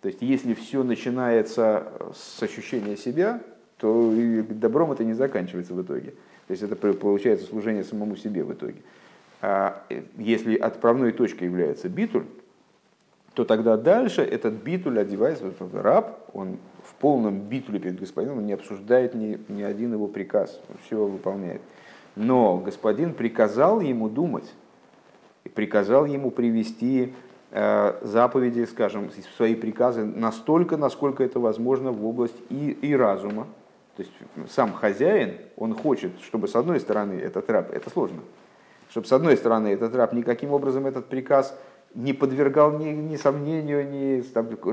То 0.01 0.09
есть, 0.09 0.23
если 0.23 0.55
все 0.55 0.83
начинается 0.83 1.93
с 2.15 2.43
ощущения 2.43 2.97
себя, 2.97 3.41
то 3.79 4.13
и 4.13 4.43
добром 4.43 4.93
это 4.93 5.05
не 5.05 5.15
заканчивается 5.15 5.75
в 5.75 5.83
итоге. 5.83 6.11
То 6.47 6.53
есть 6.53 6.63
это 6.63 6.77
получается 6.77 7.47
служение 7.47 7.85
самому 7.85 8.17
себе 8.17 8.43
в 8.43 8.53
итоге. 8.53 8.81
А 9.41 9.85
э, 9.91 10.03
если 10.17 10.57
отправной 10.57 11.13
точкой 11.13 11.45
является 11.45 11.89
битуль, 11.89 12.25
то 13.35 13.45
тогда 13.45 13.77
дальше 13.77 14.23
этот 14.23 14.55
битуль 14.55 14.99
одевается, 14.99 15.45
вот 15.45 15.55
этот 15.55 15.75
раб, 15.81 16.29
он 16.33 16.59
в 16.83 16.95
полном 16.95 17.43
битуле 17.43 17.79
перед 17.79 18.01
господином, 18.01 18.39
он 18.39 18.47
не 18.47 18.53
обсуждает 18.53 19.15
ни, 19.15 19.39
ни 19.49 19.63
один 19.63 19.93
его 19.93 20.09
приказ, 20.09 20.61
он 20.69 20.77
все 20.85 21.05
выполняет. 21.05 21.61
Но 22.17 22.57
господин 22.57 23.15
приказал 23.15 23.81
ему 23.81 24.09
думать, 24.09 24.53
приказал 25.59 26.07
ему 26.07 26.31
привести 26.31 27.15
э, 27.51 27.99
заповеди, 28.03 28.65
скажем, 28.67 29.11
свои 29.37 29.57
приказы 29.57 30.05
настолько, 30.05 30.77
насколько 30.77 31.25
это 31.25 31.41
возможно 31.41 31.91
в 31.91 32.07
область 32.07 32.37
и, 32.49 32.79
и 32.81 32.95
разума, 32.95 33.49
то 33.97 34.05
есть 34.05 34.13
сам 34.51 34.73
хозяин, 34.73 35.35
он 35.57 35.75
хочет, 35.75 36.13
чтобы 36.23 36.47
с 36.47 36.55
одной 36.55 36.79
стороны 36.79 37.15
этот 37.15 37.51
раб, 37.51 37.73
это 37.73 37.91
сложно, 37.91 38.21
чтобы 38.89 39.09
с 39.09 39.13
одной 39.13 39.37
стороны 39.37 39.67
этот 39.67 39.97
раб 39.97 40.13
никаким 40.13 40.53
образом 40.53 40.87
этот 40.87 41.07
приказ 41.07 41.59
не 41.93 42.13
подвергал 42.13 42.79
ни, 42.79 42.91
ни 42.91 43.17
сомнению, 43.17 43.91
ни, 43.91 44.23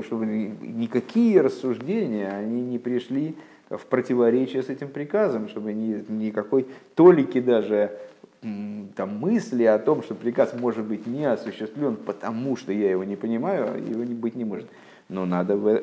чтобы 0.02 0.24
никакие 0.24 1.40
рассуждения 1.40 2.28
они 2.28 2.62
не 2.62 2.78
пришли 2.78 3.34
в 3.70 3.84
противоречие 3.86 4.62
с 4.62 4.68
этим 4.68 4.90
приказом, 4.90 5.48
чтобы 5.48 5.72
ни, 5.72 6.04
никакой 6.08 6.68
толики 6.94 7.40
даже 7.40 7.98
там, 8.40 9.18
мысли 9.18 9.64
о 9.64 9.78
том, 9.78 10.02
что 10.02 10.14
приказ 10.14 10.54
может 10.54 10.84
быть 10.84 11.06
не 11.06 11.24
осуществлен, 11.24 11.96
потому 11.96 12.56
что 12.56 12.72
я 12.72 12.90
его 12.90 13.04
не 13.04 13.16
понимаю, 13.16 13.82
его 13.84 14.04
не 14.04 14.14
быть 14.14 14.36
не 14.36 14.44
может. 14.44 14.68
Но 15.08 15.24
надо 15.24 15.56
в, 15.56 15.82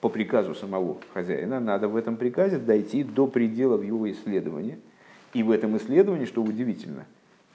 по 0.00 0.08
приказу 0.08 0.54
самого 0.54 0.98
хозяина, 1.12 1.60
надо 1.60 1.88
в 1.88 1.96
этом 1.96 2.16
приказе 2.16 2.58
дойти 2.58 3.04
до 3.04 3.26
пределов 3.26 3.82
его 3.84 4.10
исследования. 4.10 4.78
И 5.32 5.42
в 5.42 5.50
этом 5.50 5.76
исследовании, 5.76 6.26
что 6.26 6.42
удивительно, 6.42 7.06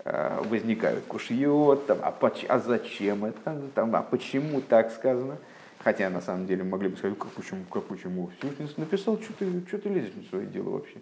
э, 0.03 0.41
возникают 0.49 1.05
кушьет, 1.05 1.85
там, 1.85 1.99
а, 2.01 2.11
поч, 2.11 2.45
а 2.49 2.59
зачем 2.59 3.25
это, 3.25 3.61
там, 3.73 3.95
а 3.95 4.01
почему 4.01 4.61
так 4.61 4.91
сказано. 4.91 5.37
Хотя 5.81 6.09
на 6.09 6.19
самом 6.19 6.45
деле 6.45 6.63
могли 6.63 6.89
бы 6.89 6.97
сказать, 6.97 7.17
как 7.17 7.31
почему, 7.31 7.63
как 7.71 7.83
почему. 7.83 8.29
Всевышний 8.37 8.67
написал, 8.75 9.17
что 9.21 9.31
ты, 9.33 9.45
что 9.67 9.77
ты 9.77 9.89
лезешь 9.89 10.13
на 10.13 10.23
свое 10.23 10.45
дело 10.45 10.71
вообще. 10.71 10.97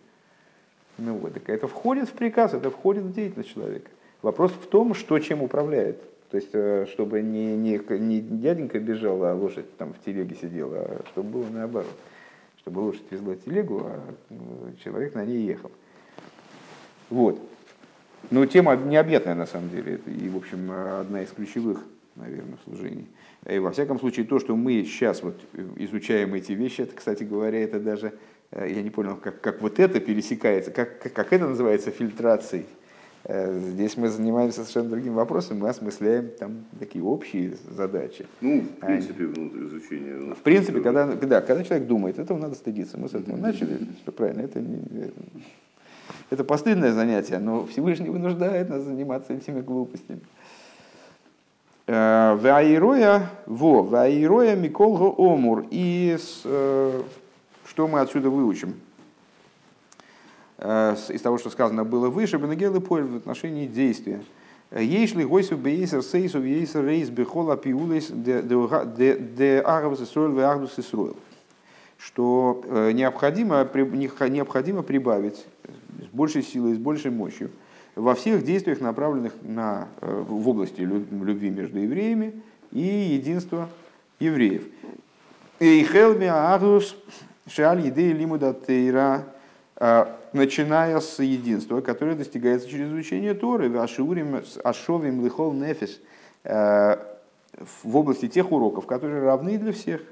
Ну 0.98 1.14
вот, 1.15 1.34
так 1.34 1.49
это 1.49 1.68
входит 1.68 2.10
в 2.10 2.14
приказ, 2.14 2.53
это 2.53 2.72
входит 2.72 3.03
в 3.03 3.14
деятельность 3.14 3.53
человека. 3.53 3.90
Вопрос 4.22 4.52
в 4.52 4.68
том, 4.68 4.94
что 4.94 5.19
чем 5.19 5.44
управляет. 5.44 6.02
То 6.30 6.38
есть, 6.38 6.49
э, 6.53 6.86
чтобы 6.91 7.22
не, 7.22 7.56
не, 7.56 7.80
не 7.99 8.19
дяденька 8.19 8.80
бежал, 8.80 9.24
а 9.24 9.34
лошадь 9.34 9.78
там 9.78 9.94
в 9.94 10.03
телеге 10.03 10.36
сидела, 10.36 10.78
а 10.80 11.02
чтобы 11.11 11.30
было 11.30 11.45
наоборот. 11.49 11.95
Чтобы 12.57 12.80
лошадь 12.80 13.06
везла 13.11 13.36
телегу, 13.36 13.84
а 13.86 14.02
ну, 14.30 14.74
человек 14.84 15.15
на 15.15 15.24
ней 15.24 15.45
ехал. 15.45 15.72
Вот. 17.10 17.40
Но 18.30 18.45
тема 18.45 18.76
необъятная 18.76 19.36
на 19.36 19.45
самом 19.45 19.69
деле. 19.69 19.94
Это, 19.94 20.11
и, 20.11 20.28
в 20.28 20.36
общем, 20.36 20.69
одна 20.72 21.22
из 21.22 21.30
ключевых, 21.30 21.86
наверное, 22.15 22.57
служений. 22.65 23.07
И 23.49 23.60
во 23.60 23.72
всяком 23.72 23.99
случае, 23.99 24.26
то, 24.26 24.40
что 24.40 24.56
мы 24.56 24.84
сейчас 24.84 25.24
вот 25.24 25.40
изучаем 25.78 26.34
эти 26.34 26.52
вещи, 26.52 26.82
это, 26.82 26.95
кстати 26.95 27.24
говоря, 27.24 27.64
это 27.64 27.80
даже, 27.80 28.07
э, 28.07 28.11
я 28.52 28.82
не 28.82 28.90
понял, 28.90 29.18
как, 29.18 29.41
как 29.41 29.61
вот 29.61 29.80
это 29.80 29.99
пересекается, 29.99 30.72
как, 30.72 30.99
как, 30.99 31.14
как 31.14 31.34
это 31.34 31.48
называется 31.48 31.91
фильтрацией. 31.91 32.65
Э, 33.24 33.60
здесь 33.60 33.98
мы 33.98 34.07
занимаемся 34.07 34.61
совершенно 34.61 34.90
другим 34.90 35.14
вопросом, 35.14 35.60
мы 35.60 35.69
осмысляем 35.69 36.30
там 36.40 36.64
такие 36.80 37.03
общие 37.03 37.57
задачи. 37.69 38.26
Ну, 38.40 38.61
в 38.61 38.84
а 38.84 38.86
принципе, 38.86 39.26
а, 39.26 39.28
внутрь 39.28 39.65
изучения. 39.65 40.15
Внутрь 40.15 40.40
в 40.40 40.44
принципе, 40.44 40.80
когда, 40.82 41.06
да, 41.07 41.41
когда 41.41 41.64
человек 41.64 41.88
думает, 41.88 42.19
этого 42.19 42.38
надо 42.38 42.56
стыдиться. 42.56 42.98
Мы 42.98 43.10
с 43.10 43.14
этого 43.14 43.36
начали, 43.36 43.80
что 44.02 44.14
правильно, 44.14 44.41
это 44.41 44.61
не, 44.61 45.11
это 46.30 46.44
постыдное 46.44 46.94
занятие, 46.94 47.40
но 47.40 47.65
Всевышний 47.65 48.10
вынуждает 48.10 48.69
нас 48.69 48.84
заниматься 48.84 49.34
этими 49.34 49.61
глупостями. 49.61 50.22
Э, 51.88 52.36
ваироя, 52.36 53.30
во, 53.45 53.84
ваироя 53.84 54.56
миколго 54.56 55.03
омур. 55.03 55.65
И 55.72 56.18
с, 56.18 56.41
э, 56.45 57.02
что 57.77 57.87
мы 57.87 57.99
отсюда 57.99 58.31
выучим? 58.31 58.73
Э, 60.57 60.95
из 61.09 61.21
того, 61.21 61.37
что 61.37 61.51
сказано 61.51 61.83
было 61.83 62.09
выше, 62.09 62.37
Бенагелы 62.37 62.81
поль 62.81 63.03
в 63.03 63.17
отношении 63.17 63.67
действия. 63.67 64.23
Если 64.71 65.23
гойсу 65.23 65.57
бейсер 65.57 66.01
сейсу 66.01 66.39
бейсер 66.39 66.83
рейс 66.83 67.09
бехола 67.09 67.55
пиулес 67.55 68.09
де 68.09 69.61
агавас 69.63 70.01
исроил 70.01 70.31
ве 70.31 70.45
агдус 70.45 70.79
исроил. 70.79 71.17
Что 71.99 72.63
необходимо, 72.93 73.69
необходимо 74.27 74.81
прибавить 74.81 75.45
с 76.01 76.07
большей 76.11 76.41
силой, 76.41 76.73
с 76.73 76.79
большей 76.79 77.11
мощью 77.11 77.51
во 77.93 78.15
всех 78.15 78.43
действиях, 78.43 78.81
направленных 78.81 79.33
на, 79.43 79.87
э, 80.01 80.23
в 80.27 80.49
области 80.49 80.81
любви 80.81 81.51
между 81.51 81.77
евреями 81.77 82.41
и 82.71 82.81
единства 82.81 83.69
евреев. 84.19 84.63
И 85.59 85.83
хелми 85.83 86.25
агус 86.25 86.95
шаль 87.48 87.82
еды 87.82 88.11
лимуда 88.11 88.53
тейра, 88.53 89.26
э, 89.78 90.06
начиная 90.34 90.99
с 90.99 91.22
единства, 91.22 91.82
которое 91.82 92.15
достигается 92.15 92.69
через 92.69 92.88
изучение 92.88 93.34
Торы, 93.34 93.76
ашурим, 93.78 94.41
ашовим 94.64 95.24
лихол 95.24 95.53
нефис, 95.53 95.99
э, 96.44 96.98
в 97.84 97.95
области 97.95 98.28
тех 98.28 98.52
уроков, 98.52 98.86
которые 98.86 99.22
равны 99.22 99.57
для 99.57 99.72
всех– 99.72 100.02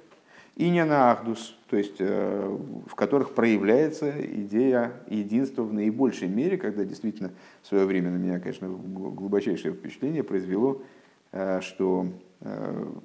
и 0.56 0.70
не 0.70 0.86
на 0.86 1.12
Ахдус, 1.12 1.58
то 1.70 1.76
есть 1.76 1.98
э, 2.00 2.58
в 2.88 2.96
которых 2.96 3.34
проявляется 3.34 4.14
идея 4.26 4.94
единства 5.10 5.64
в 5.64 5.74
наибольшей 5.74 6.30
мере, 6.30 6.58
когда 6.58 6.86
действительно 6.86 7.32
в 7.62 7.68
свое 7.68 7.86
время 7.86 8.10
на 8.12 8.16
меня, 8.16 8.40
конечно, 8.40 8.70
глубочайшее 8.70 9.74
впечатление 9.74 10.24
произвело, 10.24 10.82
что 11.60 12.08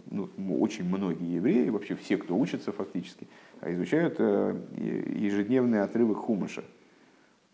ну, 0.07 0.61
очень 0.61 0.85
многие 0.85 1.35
евреи, 1.35 1.69
вообще 1.71 1.97
все, 1.97 2.17
кто 2.17 2.37
учится 2.37 2.71
фактически, 2.71 3.27
изучают 3.63 4.19
ежедневный 4.19 5.83
отрывок 5.83 6.19
Хумаша. 6.19 6.65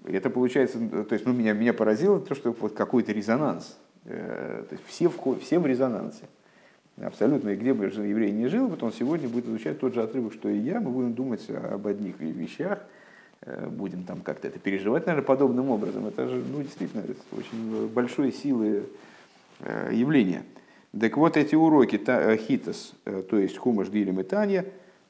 И 0.07 0.13
это 0.13 0.31
получается, 0.31 0.79
то 0.79 1.13
есть 1.13 1.27
ну, 1.27 1.33
меня, 1.33 1.53
меня 1.53 1.73
поразило 1.73 2.21
то, 2.21 2.35
что 2.35 2.53
вот 2.53 2.75
какой-то 2.75 3.13
резонанс. 3.13 3.77
То 4.05 4.69
есть 4.71 4.85
все 4.87 5.09
в, 5.09 5.41
все 5.41 5.59
в 5.59 5.67
резонансе. 5.67 6.25
Абсолютно, 7.03 7.51
и 7.51 7.57
где 7.57 7.75
бы 7.75 7.85
еврей 7.85 8.33
не 8.33 8.47
жил, 8.47 8.69
вот 8.69 8.83
он 8.83 8.91
сегодня 8.91 9.29
будет 9.29 9.47
изучать 9.47 9.79
тот 9.79 9.93
же 9.93 10.03
отрывок, 10.03 10.33
что 10.33 10.49
и 10.49 10.57
я, 10.57 10.81
мы 10.81 10.91
будем 10.91 11.13
думать 11.13 11.47
об 11.51 11.87
одних 11.87 12.19
вещах, 12.21 12.79
э, 13.43 13.69
будем 13.69 14.05
там 14.05 14.23
как-то 14.23 14.49
это 14.49 14.59
переживать, 14.59 15.05
наверное, 15.05 15.27
подобным 15.27 15.69
образом. 15.69 16.07
Это 16.07 16.27
же, 16.27 16.43
ну, 16.51 16.63
действительно, 16.63 17.05
очень 17.33 17.89
большой 17.89 18.33
силы 18.33 18.85
э, 19.61 19.91
явления. 19.93 20.43
Так 20.99 21.19
вот, 21.19 21.37
эти 21.37 21.55
уроки 21.55 22.01
э, 22.07 22.39
хитос, 22.39 22.95
то 23.05 23.39
есть 23.39 23.59
хумаш, 23.59 23.89
дилем 23.89 24.19
и 24.21 24.23
танья, 24.23 24.65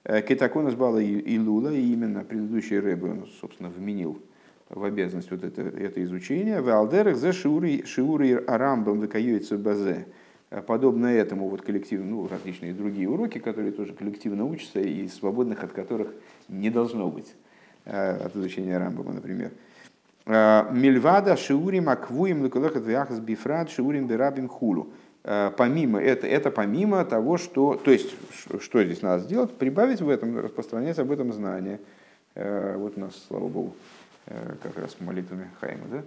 кетаконас 0.07 0.75
бала 0.75 0.99
и 0.99 1.39
лула, 1.39 1.73
и 1.73 1.93
именно 1.93 2.25
предыдущий 2.25 2.79
рэбе, 2.79 3.11
он, 3.11 3.27
собственно, 3.41 3.69
вменил 3.69 4.21
в 4.69 4.85
обязанность 4.85 5.31
вот 5.31 5.45
это, 5.45 5.63
это 5.63 6.03
изучение. 6.05 6.61
В 6.61 6.69
алдерах 6.69 7.17
за 7.17 7.33
шиуры, 7.33 8.45
арамбам 8.47 9.01
выкаюется 9.01 9.57
базе. 9.59 10.07
Э, 10.51 10.63
подобно 10.63 11.07
этому 11.07 11.49
вот 11.49 11.63
коллективно, 11.63 12.07
ну, 12.07 12.29
различные 12.29 12.73
другие 12.73 13.09
уроки, 13.09 13.39
которые 13.39 13.73
тоже 13.73 13.93
коллективно 13.93 14.45
учатся 14.45 14.81
и 14.81 15.09
свободных 15.09 15.63
от 15.63 15.73
которых 15.73 16.09
не 16.49 16.71
должно 16.71 17.09
быть, 17.09 17.35
э, 17.85 18.17
от 18.25 18.37
изучения 18.37 18.79
Рамбама, 18.79 19.13
например. 19.13 19.53
Э, 20.27 20.65
Мильвада 20.73 21.37
шиурим 21.37 21.89
аквуем 21.89 22.43
лукалахат 22.43 22.85
вяхас 22.85 23.21
бифрат 23.21 23.71
шиурим 23.71 24.07
берабим 24.07 24.49
хулу. 24.49 24.89
Помимо, 25.57 26.01
это, 26.01 26.29
это 26.29 26.53
помимо 26.53 27.05
того, 27.05 27.37
что, 27.37 27.75
то 27.75 27.91
есть, 27.91 28.15
что 28.61 28.85
здесь 28.85 29.03
надо 29.03 29.25
сделать, 29.25 29.53
прибавить 29.57 30.01
в 30.01 30.09
этом, 30.09 30.39
распространять 30.39 31.01
об 31.01 31.11
этом 31.11 31.33
знание. 31.33 31.81
Вот 32.37 32.97
у 32.97 33.01
нас, 33.01 33.25
слава 33.27 33.49
богу, 33.49 33.75
как 34.63 34.79
раз 34.79 34.97
молитвами 35.01 35.51
Хайма, 35.61 35.89
да, 35.91 36.03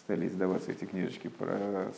стали 0.00 0.26
издаваться 0.26 0.72
эти 0.72 0.86
книжечки 0.86 1.28
про 1.28 1.92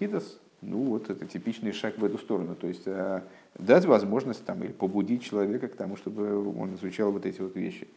Хидас, 0.00 0.38
ну 0.62 0.78
вот 0.78 1.10
это 1.10 1.26
типичный 1.26 1.72
шаг 1.72 1.96
в 1.98 2.04
эту 2.04 2.18
сторону. 2.18 2.54
То 2.54 2.66
есть 2.66 2.82
э, 2.86 3.22
дать 3.58 3.86
возможность 3.86 4.44
там, 4.44 4.62
или 4.62 4.72
побудить 4.72 5.22
человека 5.22 5.68
к 5.68 5.76
тому, 5.76 5.96
чтобы 5.96 6.48
он 6.58 6.74
изучал 6.74 7.12
вот 7.12 7.24
эти 7.24 7.40
вот 7.40 7.56
вещи. 7.56 7.88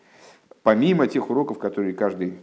Помимо 0.61 1.07
тех 1.07 1.29
уроков, 1.29 1.59
которые 1.59 1.93
каждый 1.93 2.39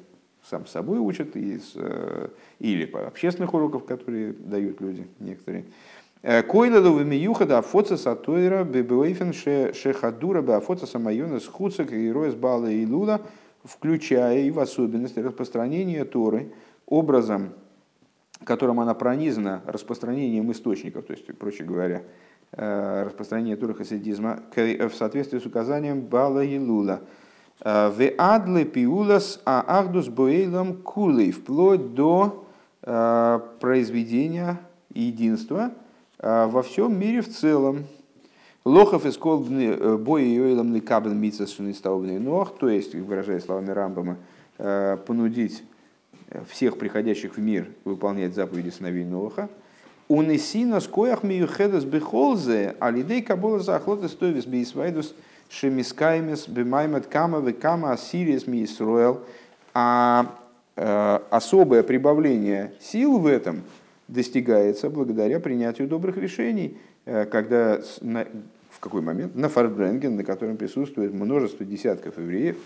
сам 0.49 0.67
собой 0.67 0.99
учит, 0.99 1.37
из, 1.37 1.73
э, 1.75 2.29
или 2.59 2.87
по 2.87 3.07
общественных 3.07 3.55
уроков, 3.55 3.85
которые 3.85 4.33
дают 4.33 4.81
люди 4.81 5.07
некоторые. 5.19 5.67
Э, 6.23 6.43
Койладу 6.43 6.93
в 6.93 7.47
да 7.47 7.59
афоца 7.59 7.97
сатойра 7.97 8.65
бебуэйфен 8.65 9.33
шехадура 9.33 10.43
беафоца 10.43 10.87
самайона 10.87 11.41
схуцак 11.41 11.93
и 11.93 12.11
роес 12.11 12.35
бала 12.35 12.71
и 12.71 12.87
лула, 12.87 13.23
включая 13.65 14.41
и 14.41 14.51
в 14.51 14.59
особенности 14.59 15.19
распространение 15.21 16.05
Торы 16.05 16.53
образом 16.87 17.55
которым 18.45 18.81
она 18.81 18.95
пронизана 18.95 19.63
распространением 19.67 20.51
источников, 20.53 21.07
то 21.07 21.13
есть, 21.13 21.27
проще 21.39 21.65
говоря, 21.65 22.03
э, 22.53 23.03
распространение 23.05 23.57
туры 23.57 23.75
хасидизма 23.75 24.43
в 24.57 24.91
соответствии 24.91 25.39
с 25.39 25.47
указанием 25.47 26.01
Бала 26.01 26.43
и 26.43 26.59
Лула. 26.59 27.01
Э, 27.63 27.91
в 27.91 28.13
адле 28.19 28.65
пиулас 28.65 29.41
а 29.45 29.65
ахдус 29.67 30.09
боейлам 30.09 30.77
кулей, 30.77 31.31
вплоть 31.31 31.95
до 31.95 32.47
э, 32.83 33.41
произведения 33.61 34.61
единства 34.95 35.73
во 36.19 36.63
всем 36.63 36.99
мире 36.99 37.23
в 37.23 37.31
целом. 37.31 37.85
Лохов 38.67 39.07
из 39.07 39.17
колбны 39.17 39.97
боя 39.97 40.25
йойлам 40.25 40.75
ликабн 40.75 41.17
митсас 41.17 41.51
шунистаубный 41.55 42.19
ног, 42.19 42.59
то 42.59 42.69
есть, 42.69 42.95
выражая 42.95 43.41
словами 43.41 43.71
Рамбама, 43.71 44.17
понудить 45.07 45.63
всех 46.49 46.77
приходящих 46.77 47.37
в 47.37 47.41
мир 47.41 47.69
выполнять 47.85 48.35
заповеди 48.35 48.69
сыновей 48.69 49.05
Ноха. 49.05 49.49
Унесина 50.09 50.81
скоях 50.81 51.23
миюхедас 51.23 51.85
бехолзе, 51.85 52.75
алидей 52.81 53.23
кабола 53.23 53.61
захлота 53.61 54.09
стовис 54.09 54.45
бейсвайдус 54.45 55.15
шемискаймес 55.51 56.49
бемаймат 56.49 57.07
кама 57.07 57.41
векама 57.41 57.93
асириес 57.93 58.47
миисруэл. 58.47 59.21
А 59.75 60.37
э, 60.77 61.19
особое 61.31 61.83
прибавление 61.83 62.73
сил 62.81 63.19
в 63.19 63.27
этом 63.27 63.63
достигается 64.09 64.91
благодаря 64.91 65.41
принятию 65.41 65.89
добрых 65.89 66.17
решений, 66.17 66.79
э, 67.05 67.27
когда 67.27 67.81
в 68.71 68.81
какой 68.81 69.03
момент 69.03 69.35
на 69.35 69.49
Фарбренген, 69.49 70.17
на 70.17 70.25
котором 70.25 70.57
присутствует 70.57 71.13
множество 71.13 71.67
десятков 71.67 72.19
евреев, 72.19 72.57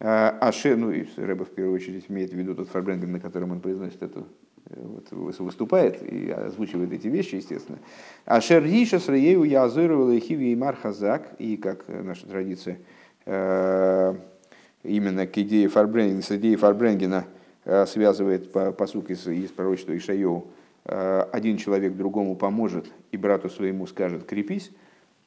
а, 0.00 0.36
Аше, 0.40 0.76
ну 0.76 0.90
и 0.90 1.06
Рэба 1.16 1.44
в 1.44 1.50
первую 1.50 1.76
очередь 1.76 2.06
имеет 2.08 2.32
в 2.32 2.36
виду 2.36 2.54
тот 2.54 2.68
фарбренген, 2.68 3.12
на 3.12 3.20
котором 3.20 3.52
он 3.52 3.60
произносит 3.60 4.02
это, 4.02 4.20
э, 4.20 4.22
вот, 4.70 5.38
выступает 5.38 6.02
и 6.02 6.30
озвучивает 6.30 6.92
эти 6.92 7.08
вещи, 7.08 7.36
естественно. 7.36 7.78
Ашер 8.24 8.64
Риша 8.64 8.98
с 8.98 9.08
Раею 9.08 9.44
я 9.44 9.64
озыровал 9.64 10.10
и 10.10 10.54
Мар 10.54 10.76
Хазак, 10.76 11.34
и 11.38 11.56
как 11.56 11.84
наша 11.88 12.26
традиция, 12.26 12.78
э, 13.26 14.14
именно 14.82 15.26
к 15.26 15.36
идее 15.38 15.68
Фарбренгена, 15.68 16.22
с 16.22 16.30
идеей 16.32 16.56
Фарбренгена 16.56 17.26
э, 17.64 17.86
связывает 17.86 18.52
посук 18.76 19.10
из, 19.10 19.26
из 19.26 19.50
пророчества 19.50 19.96
Ишайоу, 19.96 20.46
один 20.84 21.56
человек 21.56 21.94
другому 21.96 22.36
поможет 22.36 22.84
и 23.10 23.16
брату 23.16 23.48
своему 23.48 23.86
скажет 23.86 24.24
«крепись», 24.26 24.70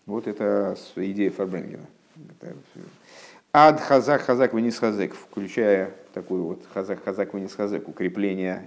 вот 0.05 0.27
это 0.27 0.77
идея 0.95 1.31
Фарбренгена. 1.31 1.85
Ад 3.53 3.81
хазак 3.81 4.21
хазак 4.21 4.53
вниз 4.53 4.77
хазек, 4.77 5.15
включая 5.15 5.93
такой 6.21 6.41
вот 6.41 6.63
хазак 6.73 7.03
хазак 7.03 7.33
вниз 7.33 7.53
хазек, 7.53 7.87
укрепление 7.87 8.63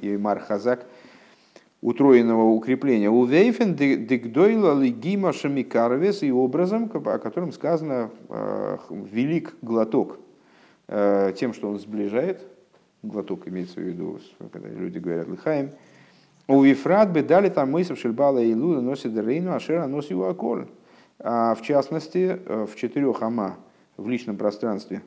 и 0.00 0.16
мар 0.16 0.38
хазак. 0.40 0.86
утроенного 1.84 2.44
укрепления. 2.44 3.10
У 3.10 3.26
Вейфен 3.26 3.74
дигдойла 3.74 4.80
лигима 4.80 5.34
шамикарвес 5.34 6.22
и 6.22 6.32
образом, 6.32 6.90
о 6.94 7.18
котором 7.18 7.52
сказано 7.52 8.10
велик 8.90 9.54
глоток, 9.60 10.18
тем, 10.88 11.52
что 11.52 11.68
он 11.68 11.78
сближает, 11.78 12.40
глоток 13.02 13.46
имеется 13.48 13.80
в 13.80 13.82
виду, 13.82 14.18
когда 14.50 14.70
люди 14.70 14.96
говорят 14.98 15.28
лыхаем, 15.28 15.72
у 16.48 16.62
Вифрат 16.62 17.12
бы 17.12 17.22
дали 17.22 17.50
там 17.50 17.72
мысль 17.72 17.96
Шельбала 17.96 18.38
и 18.38 18.54
Луда 18.54 18.80
носит 18.80 19.14
Рейну, 19.14 19.52
Ашера 19.52 19.86
носит 19.86 20.12
его. 20.12 20.34
А 21.18 21.54
в 21.54 21.60
частности, 21.60 22.38
в 22.46 22.76
четырех 22.76 23.20
ама 23.20 23.56
в 23.98 24.08
личном 24.08 24.38
пространстве 24.38 25.02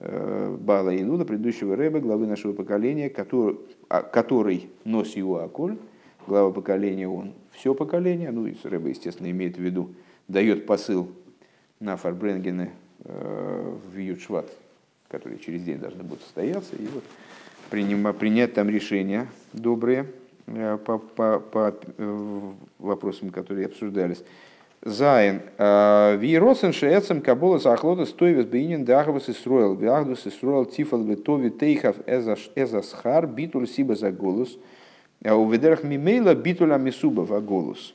Бала 0.00 0.90
и 0.90 1.02
Луда, 1.04 1.24
предыдущего 1.24 1.74
Рэба, 1.74 1.98
главы 2.00 2.26
нашего 2.26 2.52
поколения, 2.52 3.10
который, 3.10 3.58
который 3.88 4.70
носит 4.84 5.16
его 5.16 5.42
околь, 5.42 5.76
глава 6.26 6.52
поколения, 6.52 7.08
он 7.08 7.32
все 7.50 7.74
поколение, 7.74 8.30
ну 8.30 8.46
и 8.46 8.54
Рэба, 8.62 8.90
естественно, 8.90 9.28
имеет 9.30 9.56
в 9.56 9.60
виду, 9.60 9.90
дает 10.28 10.66
посыл 10.66 11.10
на 11.80 11.96
Фарбренгене 11.96 12.70
э, 13.04 13.76
в 13.92 13.98
Ютшват, 13.98 14.48
который 15.08 15.38
через 15.38 15.62
день 15.62 15.78
должны 15.78 16.02
будут 16.02 16.22
состояться, 16.22 16.76
и 16.76 16.86
вот 16.86 17.04
принима, 17.70 18.12
принять 18.12 18.54
там 18.54 18.68
решения 18.68 19.26
добрые 19.52 20.06
э, 20.46 20.78
по, 20.84 20.98
по, 20.98 21.40
по 21.40 21.74
э, 21.96 22.40
вопросам, 22.78 23.30
которые 23.30 23.66
обсуждались. 23.66 24.22
Зайн. 24.82 25.42
Виросен 25.58 26.72
шеэцем 26.72 27.20
кабола 27.20 27.58
захлода 27.58 28.06
стоивес 28.06 28.46
бейнин 28.46 28.84
дахавас 28.84 29.28
и 29.28 29.32
строил. 29.32 29.74
Вяхдус 29.74 30.26
и 30.26 30.30
строил 30.30 30.64
тифал 30.64 31.02
витови 31.02 31.50
тейхав 31.50 31.96
эзасхар 32.06 33.26
битуль 33.26 33.66
сиба 33.66 33.94
за 33.96 34.12
голос. 34.12 34.56
А 35.24 35.34
у 35.34 35.50
ведерах 35.50 35.82
мимейла 35.82 36.34
битуля 36.34 36.76
мисуба 36.76 37.40
голос. 37.40 37.94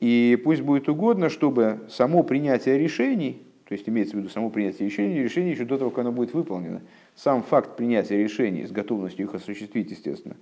И 0.00 0.40
пусть 0.44 0.62
будет 0.62 0.88
угодно, 0.88 1.28
чтобы 1.28 1.80
само 1.88 2.22
принятие 2.22 2.78
решений, 2.78 3.42
то 3.66 3.74
есть 3.74 3.88
имеется 3.88 4.16
в 4.16 4.20
виду 4.20 4.28
само 4.28 4.48
принятие 4.48 4.88
решений, 4.88 5.22
решение 5.22 5.52
еще 5.52 5.64
до 5.64 5.76
того, 5.76 5.90
как 5.90 6.00
оно 6.00 6.12
будет 6.12 6.32
выполнено, 6.32 6.80
сам 7.16 7.42
факт 7.42 7.76
принятия 7.76 8.16
решений 8.16 8.64
с 8.64 8.70
готовностью 8.70 9.26
их 9.26 9.34
осуществить, 9.34 9.90
естественно, 9.90 10.36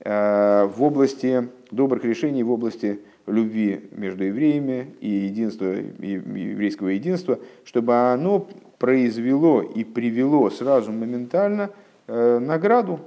э, 0.00 0.64
в 0.64 0.82
области 0.82 1.48
добрых 1.70 2.04
решений, 2.04 2.42
в 2.42 2.50
области 2.50 2.98
любви 3.30 3.88
между 3.92 4.24
евреями 4.24 4.94
и 5.00 5.08
единства, 5.08 5.66
еврейского 5.66 6.88
единства, 6.88 7.38
чтобы 7.64 7.94
оно 8.12 8.48
произвело 8.78 9.62
и 9.62 9.84
привело 9.84 10.50
сразу 10.50 10.92
моментально 10.92 11.70
э, 12.06 12.38
награду 12.38 13.00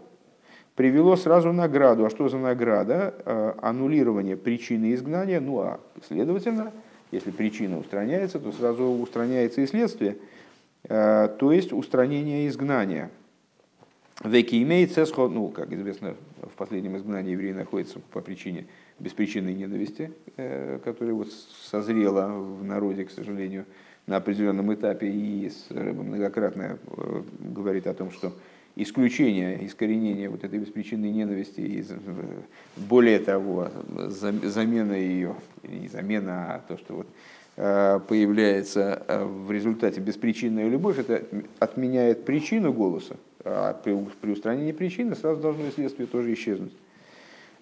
привело 0.76 1.16
сразу 1.16 1.52
награду. 1.52 2.06
А 2.06 2.10
что 2.10 2.30
за 2.30 2.38
награда? 2.38 3.14
Э, 3.26 3.54
аннулирование 3.62 4.38
причины 4.38 4.94
изгнания. 4.94 5.40
Ну 5.40 5.60
а 5.60 5.80
следовательно, 6.08 6.72
если 7.12 7.32
причина 7.32 7.78
устраняется, 7.78 8.40
то 8.40 8.52
сразу 8.52 8.86
устраняется 8.86 9.62
и 9.62 9.68
следствие. 9.68 10.18
Э, 10.86 11.30
то 11.38 11.52
есть 11.52 11.74
устранение 11.74 12.48
изгнания. 12.48 13.12
Веки 14.24 14.62
имеет 14.62 14.92
сесход, 14.92 15.32
ну, 15.32 15.48
как 15.48 15.74
известно, 15.74 16.16
в 16.42 16.56
последнем 16.56 16.96
изгнании 16.98 17.32
евреи 17.32 17.54
находятся 17.54 18.00
по 18.12 18.22
причине 18.22 18.68
беспричинной 19.00 19.54
ненависти, 19.54 20.12
э, 20.38 20.80
которая 20.84 21.16
вот 21.16 21.30
созрела 21.32 22.28
в 22.28 22.64
народе, 22.64 23.06
к 23.06 23.12
сожалению, 23.12 23.66
на 24.06 24.18
определенном 24.18 24.74
этапе, 24.74 25.08
и 25.08 25.52
многократно 25.70 26.78
говорит 27.40 27.88
о 27.88 27.94
том, 27.94 28.12
что 28.12 28.34
исключение, 28.76 29.66
искоренение 29.66 30.30
вот 30.30 30.44
этой 30.44 30.60
беспричинной 30.60 31.12
ненависти, 31.12 31.62
и 31.62 31.86
более 32.78 33.20
того, 33.20 33.70
замена 33.88 34.94
ее, 34.94 35.36
не 35.64 35.88
замена, 35.88 36.56
а 36.56 36.62
то, 36.68 36.78
что 36.78 36.96
вот 36.98 37.08
э, 37.58 38.00
появляется 38.08 39.04
э, 39.08 39.24
в 39.24 39.52
результате 39.52 40.00
беспричинная 40.00 40.68
любовь, 40.68 41.00
это 41.00 41.24
отменяет 41.60 42.26
причину 42.26 42.74
голоса, 42.74 43.18
а 43.44 43.74
при, 43.74 43.98
при 44.22 44.32
устранении 44.32 44.72
причины 44.72 45.16
сразу 45.16 45.42
должно 45.42 45.70
следствие 45.72 46.08
тоже 46.08 46.34
исчезнуть. 46.34 46.74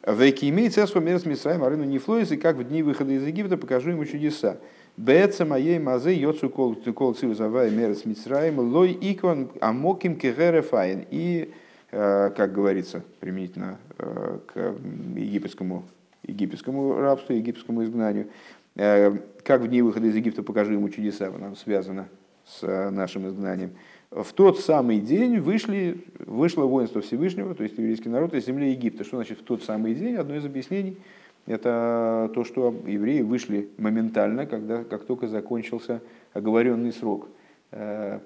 Веки 0.06 0.50
имеет 0.50 0.74
царство 0.74 1.00
мир 1.00 1.20
с 1.20 1.26
Мисраем, 1.26 1.64
Арыну 1.64 1.84
Нефлоис, 1.84 2.32
и 2.32 2.38
как 2.38 2.56
в 2.56 2.64
дни 2.64 2.84
выхода 2.84 3.12
из 3.12 3.26
Египта 3.26 3.58
покажу 3.58 3.92
ему 3.92 4.06
чудеса. 4.06 4.58
Беца 4.96 5.46
моей 5.46 5.80
мазе 5.80 6.14
йоцу 6.14 6.50
кол 6.50 6.76
кол 6.76 7.14
цивзавай 7.14 7.72
мерец 7.72 8.06
Мицраем 8.06 8.60
лой 8.60 8.98
икон 9.00 9.50
амоким 9.62 10.16
кегерефайн. 10.18 11.06
И, 11.10 11.54
э, 11.92 12.32
как 12.36 12.54
говорится, 12.54 13.04
применительно 13.20 13.78
э, 13.98 14.40
к 14.46 14.76
египетскому, 15.16 15.86
египетскому 16.24 16.96
рабству, 17.00 17.36
египетскому 17.36 17.84
изгнанию, 17.84 18.28
э, 18.76 19.18
как 19.44 19.62
в 19.62 19.68
дни 19.68 19.82
выхода 19.82 20.08
из 20.08 20.16
Египта 20.16 20.44
покажу 20.44 20.74
ему 20.74 20.90
чудеса, 20.90 21.30
нам 21.32 21.56
связано 21.56 22.10
с 22.46 22.90
нашим 22.92 23.28
изгнанием. 23.28 23.72
В 24.12 24.34
тот 24.34 24.60
самый 24.60 25.00
день 25.00 25.40
вышли, 25.40 26.04
вышло 26.18 26.66
воинство 26.66 27.00
Всевышнего, 27.00 27.54
то 27.54 27.62
есть 27.62 27.78
еврейский 27.78 28.10
народ 28.10 28.34
из 28.34 28.44
земли 28.44 28.72
Египта. 28.72 29.04
Что 29.04 29.18
значит 29.18 29.40
в 29.40 29.44
тот 29.44 29.62
самый 29.64 29.94
день? 29.94 30.16
Одно 30.16 30.36
из 30.36 30.46
объяснений– 30.46 30.98
это 31.46 32.32
то, 32.34 32.44
что 32.44 32.74
евреи 32.88 33.22
вышли 33.22 33.70
моментально, 33.78 34.48
когда, 34.48 34.84
как 34.84 35.06
только 35.06 35.28
закончился 35.28 36.02
оговоренный 36.34 36.92
срок 36.92 37.28
э, 37.70 38.20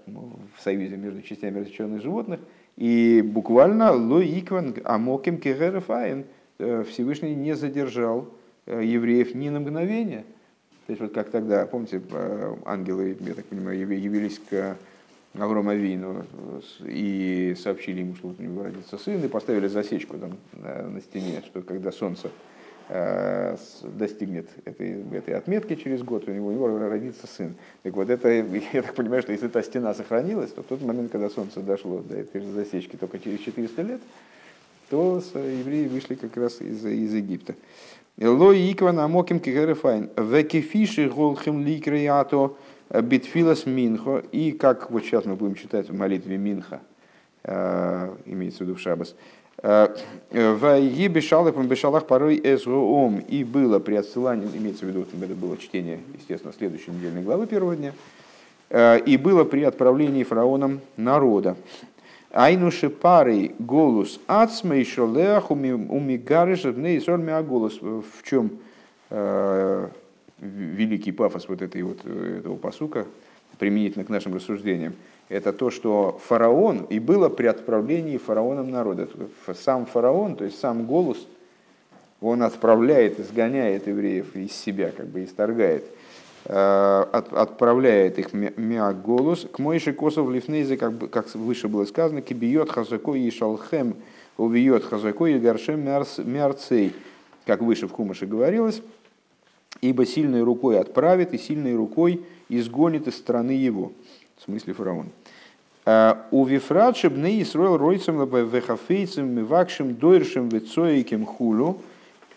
в 0.55 0.61
союзе 0.61 0.95
между 0.95 1.21
частями 1.21 1.59
различенных 1.59 2.01
животных. 2.01 2.39
И 2.77 3.21
буквально 3.21 3.91
лоикван 3.91 4.75
амоким 4.85 5.37
кегерафаин 5.37 6.23
э, 6.59 6.85
Всевышний 6.87 7.35
не 7.35 7.55
задержал 7.57 8.29
э, 8.67 8.85
евреев 8.85 9.35
ни 9.35 9.49
на 9.49 9.59
мгновение. 9.59 10.23
То 10.87 10.91
есть 10.91 11.01
вот 11.01 11.13
как 11.13 11.29
тогда, 11.29 11.65
помните, 11.65 12.01
ангелы, 12.63 13.17
я 13.19 13.33
так 13.33 13.45
понимаю, 13.45 13.77
явились 13.79 14.39
к 14.49 14.77
Аврому 15.33 15.71
Авину 15.71 16.25
и 16.85 17.55
сообщили 17.57 18.01
ему, 18.01 18.15
что 18.15 18.35
у 18.37 18.41
него 18.41 18.63
родится 18.63 18.97
сын, 18.97 19.23
и 19.23 19.27
поставили 19.27 19.67
засечку 19.67 20.17
там 20.17 20.37
на 20.53 21.01
стене, 21.01 21.41
что 21.45 21.61
когда 21.61 21.91
солнце 21.91 22.29
Э, 22.89 23.55
достигнет 23.81 24.49
этой, 24.65 25.01
этой 25.13 25.35
отметки 25.35 25.75
через 25.75 26.03
год, 26.03 26.27
у 26.27 26.31
него, 26.31 26.47
у 26.47 26.51
него 26.51 26.77
родится 26.79 27.27
сын. 27.27 27.55
Так 27.81 27.93
вот, 27.93 28.09
это, 28.09 28.29
я 28.73 28.81
так 28.81 28.93
понимаю, 28.93 29.21
что 29.21 29.31
если 29.31 29.47
эта 29.47 29.63
стена 29.63 29.93
сохранилась, 29.93 30.51
то 30.51 30.63
в 30.63 30.65
тот 30.65 30.81
момент, 30.81 31.11
когда 31.11 31.29
солнце 31.29 31.61
дошло 31.61 31.99
до 31.99 32.17
этой 32.17 32.41
засечки 32.41 32.97
только 32.97 33.19
через 33.19 33.39
400 33.39 33.81
лет, 33.83 34.01
то 34.89 35.23
евреи 35.33 35.87
вышли 35.87 36.15
как 36.15 36.35
раз 36.35 36.59
из, 36.59 36.85
из 36.85 37.13
Египта. 37.13 37.55
Ло 38.17 38.53
икван 38.53 38.99
амоким 38.99 39.39
кигерефайн. 39.39 40.09
Векефиши 40.17 41.09
голхим 41.09 41.65
ликреято 41.65 42.55
битфилас 42.89 43.65
минхо. 43.65 44.23
И 44.31 44.51
как 44.51 44.91
вот 44.91 45.03
сейчас 45.03 45.25
мы 45.25 45.35
будем 45.35 45.55
читать 45.55 45.89
в 45.89 45.95
молитве 45.95 46.37
Минха, 46.37 46.81
э, 47.43 48.15
имеется 48.25 48.59
в 48.59 48.61
виду 48.67 48.75
в 48.75 48.79
Шабас, 48.79 49.15
в 49.61 51.07
бешалах 51.07 51.55
бешалах 51.67 52.05
порой 52.05 52.39
эсгоом. 52.43 53.19
И 53.19 53.43
было 53.43 53.79
при 53.79 53.95
отсылании, 53.95 54.49
имеется 54.53 54.85
в 54.85 54.89
виду, 54.89 55.01
это 55.01 55.15
было 55.35 55.57
чтение, 55.57 55.99
естественно, 56.17 56.53
следующей 56.53 56.91
недельной 56.91 57.23
главы 57.23 57.47
первого 57.47 57.75
дня. 57.75 57.93
Э, 58.69 58.99
и 58.99 59.17
было 59.17 59.43
при 59.43 59.63
отправлении 59.63 60.23
фараоном 60.23 60.81
народа. 60.97 61.55
Айнуши 62.31 62.89
парой 62.89 63.53
голос 63.59 64.19
ацма 64.25 64.77
и 64.77 64.83
шолеах 64.83 65.51
умигарыш 65.51 66.65
голос. 67.43 67.79
В 67.79 68.23
чем 68.23 68.57
э, 69.11 69.87
великий 70.43 71.11
пафос 71.11 71.47
вот 71.47 71.61
этой 71.61 71.81
вот 71.83 72.05
этого 72.05 72.55
посука 72.55 73.05
применительно 73.57 74.03
к 74.05 74.09
нашим 74.09 74.35
рассуждениям 74.35 74.93
это 75.29 75.53
то, 75.53 75.71
что 75.71 76.19
фараон, 76.23 76.85
и 76.89 76.99
было 76.99 77.29
при 77.29 77.47
отправлении 77.47 78.17
фараоном 78.17 78.69
народа. 78.69 79.07
Сам 79.53 79.85
фараон, 79.85 80.35
то 80.35 80.45
есть 80.45 80.59
сам 80.59 80.85
голос, 80.85 81.17
он 82.21 82.43
отправляет, 82.43 83.19
изгоняет 83.19 83.87
евреев 83.87 84.35
из 84.35 84.51
себя, 84.51 84.91
как 84.91 85.07
бы 85.07 85.23
исторгает, 85.23 85.85
э, 86.45 87.05
от, 87.11 87.33
отправляет 87.33 88.19
их 88.19 88.33
мя 88.33 88.93
голос 88.93 89.47
к 89.51 89.59
Мойше 89.59 89.93
Косов 89.93 90.29
Лифнейзе, 90.29 90.77
как, 90.77 90.93
бы, 90.93 91.07
как 91.07 91.33
выше 91.35 91.67
было 91.67 91.85
сказано, 91.85 92.21
кибиот 92.21 92.69
хазако 92.69 93.13
и 93.13 93.29
шалхем, 93.31 93.95
увиет 94.37 94.85
хазако 94.85 95.25
и 95.25 95.39
гаршем 95.39 95.83
мярцей, 95.83 96.93
как 97.45 97.61
выше 97.61 97.87
в 97.87 97.91
Хумаше 97.91 98.25
говорилось, 98.25 98.81
ибо 99.81 100.05
сильной 100.05 100.43
рукой 100.43 100.79
отправит 100.79 101.33
и 101.33 101.37
сильной 101.37 101.75
рукой 101.75 102.21
изгонит 102.49 103.07
из 103.07 103.15
страны 103.17 103.51
его 103.51 103.91
в 104.37 104.43
смысле 104.43 104.73
фараон. 104.73 105.09
«А, 105.85 106.27
у 106.31 106.45
Вифрат 106.45 106.97
бны 107.03 107.41
Исроил 107.41 107.77
ройцем 107.77 108.23
вехафейцем 108.25 109.29
мивакшим 109.35 109.95
дойршим 109.95 110.49
вецоиким 110.49 111.25
хулю, 111.25 111.77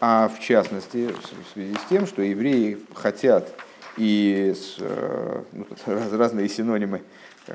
а 0.00 0.28
в 0.28 0.40
частности 0.40 1.08
в 1.08 1.52
связи 1.52 1.74
с 1.74 1.88
тем, 1.88 2.06
что 2.06 2.22
евреи 2.22 2.78
хотят 2.94 3.52
и 3.96 4.52
с, 4.54 4.76
э, 4.78 5.42
ну, 5.52 5.66
разные 6.16 6.48
синонимы 6.48 7.02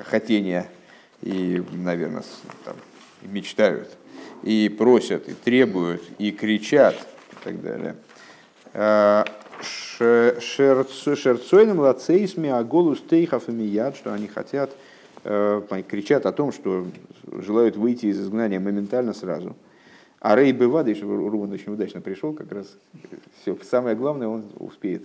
хотения 0.06 0.68
и, 1.22 1.64
наверное, 1.72 2.24
там, 2.66 2.76
мечтают, 3.22 3.90
и 4.44 4.70
просят, 4.70 5.30
и 5.30 5.34
требуют, 5.34 6.02
и 6.18 6.32
кричат 6.32 6.96
так 7.44 7.62
далее. 7.62 7.96
Шерцойным 9.64 11.80
лацейсми 11.80 12.50
аголус 12.50 13.02
тейхов 13.02 13.50
и 13.50 13.52
мияд, 13.52 13.96
что 13.96 14.14
они 14.14 14.28
хотят, 14.28 14.72
кричат 15.24 16.26
о 16.26 16.32
том, 16.32 16.52
что 16.52 16.86
желают 17.32 17.76
выйти 17.76 18.08
из 18.08 18.20
изгнания 18.20 18.60
моментально 18.60 19.14
сразу. 19.14 19.56
А 20.20 20.36
Рей 20.36 20.54
еще 20.54 21.06
Руван 21.06 21.52
очень 21.52 21.74
удачно 21.74 22.02
пришел, 22.02 22.34
как 22.34 22.52
раз 22.52 22.76
все, 23.42 23.58
самое 23.70 23.96
главное 23.96 24.28
он 24.28 24.46
успеет. 24.60 25.04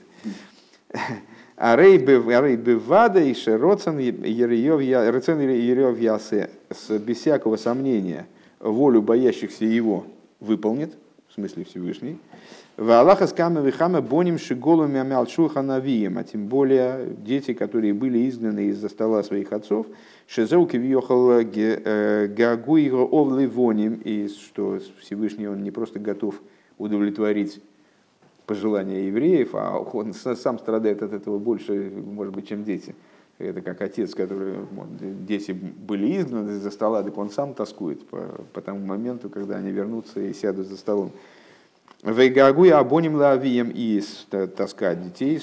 А 1.57 1.77
Рей 1.77 1.99
Бевада 1.99 3.21
и 3.21 3.35
Шероцен 3.35 3.99
Ерев 3.99 5.99
Ясе 5.99 6.51
без 6.91 7.19
всякого 7.19 7.57
сомнения 7.57 8.27
волю 8.61 9.03
боящихся 9.03 9.65
его 9.65 10.07
выполнит, 10.41 10.93
в 11.29 11.35
смысле 11.35 11.65
Всевышний. 11.65 12.19
В 12.77 12.91
Аллаха 12.91 13.27
с 13.27 13.33
Вихама 13.33 14.03
боним 14.03 14.39
шиголами 14.39 15.01
амялшуха 15.01 15.63
навием, 15.63 16.19
а 16.19 16.25
тем 16.25 16.47
более 16.47 17.07
дети, 17.25 17.55
которые 17.55 17.95
были 17.95 18.29
изгнаны 18.29 18.67
из-за 18.67 18.91
стола 18.91 19.23
своих 19.23 19.51
отцов, 19.55 19.87
шезеуки 20.27 20.77
въехал 20.77 21.43
гагуиго 22.35 23.09
овливоним, 23.11 23.95
и 24.05 24.29
что 24.29 24.79
Всевышний 25.01 25.49
он 25.49 25.63
не 25.63 25.71
просто 25.71 25.99
готов 25.99 26.43
удовлетворить 26.77 27.63
пожелания 28.45 29.07
евреев, 29.07 29.55
а 29.55 29.79
он 29.79 30.13
сам 30.13 30.59
страдает 30.59 31.03
от 31.03 31.15
этого 31.15 31.39
больше, 31.39 31.91
может 31.97 32.35
быть, 32.35 32.47
чем 32.47 32.63
дети. 32.63 32.95
Это 33.39 33.63
как 33.63 33.81
отец, 33.81 34.15
который, 34.15 34.57
дети 35.27 35.53
были 35.53 36.19
изгнаны 36.19 36.51
из-за 36.51 36.71
стола, 36.71 37.03
так 37.03 37.17
он 37.17 37.31
сам 37.31 37.55
тоскует 37.55 38.07
по, 38.07 38.45
по 38.53 38.61
тому 38.61 38.81
моменту, 38.81 39.31
когда 39.31 39.57
они 39.57 39.71
вернутся 39.71 40.21
и 40.21 40.35
сядут 40.35 40.67
за 40.67 40.77
столом. 40.77 41.13
Вейгагуя 42.03 42.79
абоним 42.79 43.17
лавием 43.17 43.73
и 43.75 44.03
таскать 44.57 45.03
детей 45.03 45.43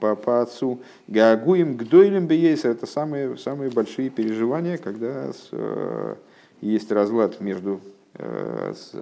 по, 0.00 0.16
по 0.16 0.42
отцу. 0.42 0.80
Гагуем 1.06 1.76
гдойлем 1.76 2.26
бейс 2.26 2.64
это 2.64 2.86
самые, 2.86 3.36
самые 3.36 3.70
большие 3.70 4.08
переживания, 4.10 4.78
когда 4.78 5.32
с, 5.32 5.48
э, 5.52 6.14
есть 6.60 6.90
разлад 6.90 7.40
между 7.40 7.80
э, 8.14 8.72
с 8.74 8.94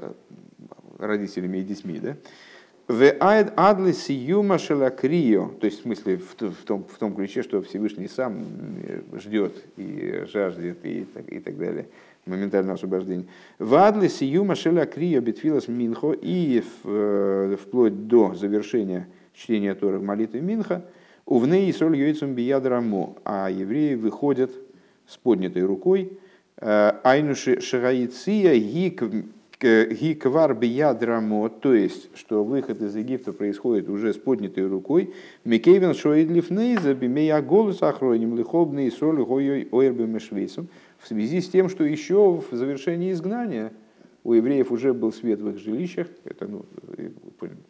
родителями 0.98 1.58
и 1.58 1.62
детьми. 1.62 2.00
Да? 2.00 2.16
В 2.88 3.08
адли 3.20 3.92
сиюма 3.92 4.58
шелакрио, 4.58 5.52
то 5.60 5.66
есть 5.66 5.78
в 5.78 5.82
смысле 5.82 6.16
в, 6.16 6.34
в, 6.40 6.64
том, 6.64 6.84
в 6.84 6.98
том 6.98 7.14
ключе, 7.14 7.44
что 7.44 7.62
Всевышний 7.62 8.08
сам 8.08 8.44
э, 8.82 9.00
ждет 9.16 9.64
и 9.76 10.24
жаждет 10.26 10.84
и, 10.84 11.06
и 11.28 11.38
так 11.38 11.56
далее 11.56 11.86
моментального 12.31 12.74
освобождения. 12.74 13.27
Вадли 13.59 14.09
сиюма 14.09 14.55
шеля 14.55 14.86
крия 14.86 15.20
битвилас 15.20 15.69
минхо 15.69 16.12
и 16.12 16.62
э, 16.85 17.57
вплоть 17.61 18.07
до 18.07 18.35
завершения 18.35 19.09
чтения 19.35 19.74
Торы 19.74 19.98
в 19.98 20.02
молитве 20.02 20.40
Минха, 20.40 20.85
увны 21.27 21.69
и 21.69 21.73
соль 21.73 21.97
йойцум 21.97 22.35
биядрамо, 22.35 23.16
а 23.24 23.51
евреи 23.51 23.94
выходят 23.94 24.51
с 25.07 25.16
поднятой 25.16 25.65
рукой, 25.65 26.19
э, 26.57 26.93
айнуши 27.05 27.61
шагаиция 27.61 28.55
гиквар 29.61 30.55
биядрамо, 30.55 31.51
то 31.51 31.74
есть, 31.74 32.09
что 32.16 32.44
выход 32.44 32.81
из 32.81 32.97
Египта 32.97 33.32
происходит 33.32 33.90
уже 33.90 34.15
с 34.15 34.16
поднятой 34.16 34.66
рукой, 34.66 35.12
микейвен 35.44 35.94
шоидлиф 35.94 36.51
нейза 36.51 36.94
бимея 36.94 37.43
голос 37.43 37.82
охроним 37.82 38.36
лихобный 38.36 38.90
соль 38.90 39.23
гойой 39.23 39.69
ойрбем 39.70 40.19
швейцем, 40.19 40.69
в 41.01 41.09
связи 41.09 41.40
с 41.40 41.48
тем, 41.48 41.68
что 41.68 41.85
еще 41.85 42.43
в 42.51 42.55
завершении 42.55 43.12
изгнания 43.12 43.72
у 44.22 44.35
евреев 44.35 44.70
уже 44.70 44.93
был 44.93 45.12
свет 45.12 45.40
в 45.40 45.48
их 45.48 45.59
жилищах, 45.59 46.09
это 46.24 46.47
ну, 46.47 46.64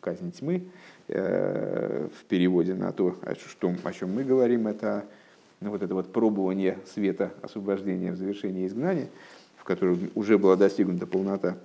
казнь 0.01 0.33
тьмы, 0.33 0.65
э, 1.09 2.09
в 2.09 2.25
переводе 2.25 2.75
на 2.75 2.93
то, 2.93 3.17
о, 3.23 3.35
что, 3.37 3.73
о 3.85 3.93
чем 3.93 4.15
мы 4.15 4.25
говорим, 4.25 4.67
это 4.67 5.05
ну, 5.61 5.71
вот 5.71 5.83
это 5.83 5.95
вот 5.95 6.13
пробование 6.13 6.79
света 6.93 7.33
освобождения 7.41 8.11
в 8.11 8.17
завершении 8.17 8.67
изгнания, 8.67 9.09
в 9.57 9.65
котором 9.65 10.11
уже 10.15 10.37
была 10.37 10.57
достигнута 10.57 11.07
полнота. 11.07 11.57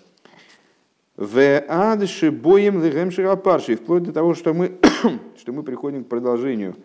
В 1.18 1.60
адши 1.68 2.30
боем 2.30 2.84
легемширапарши, 2.84 3.78
вплоть 3.78 4.04
до 4.04 4.12
того, 4.12 4.36
что 4.36 4.54
мы, 4.54 4.74
что 5.38 5.52
мы 5.52 5.64
приходим 5.64 6.04
к 6.04 6.10
продолжению 6.10 6.76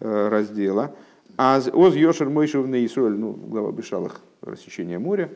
э, 0.00 0.28
раздела– 0.28 0.94
а 1.36 1.60
Оз 1.72 1.94
Йошер 1.94 2.28
Мойшев 2.28 2.66
на 2.66 2.84
Исроль, 2.84 3.18
ну, 3.18 3.32
глава 3.32 3.72
Бешалах, 3.72 4.20
рассечение 4.40 4.98
моря, 4.98 5.30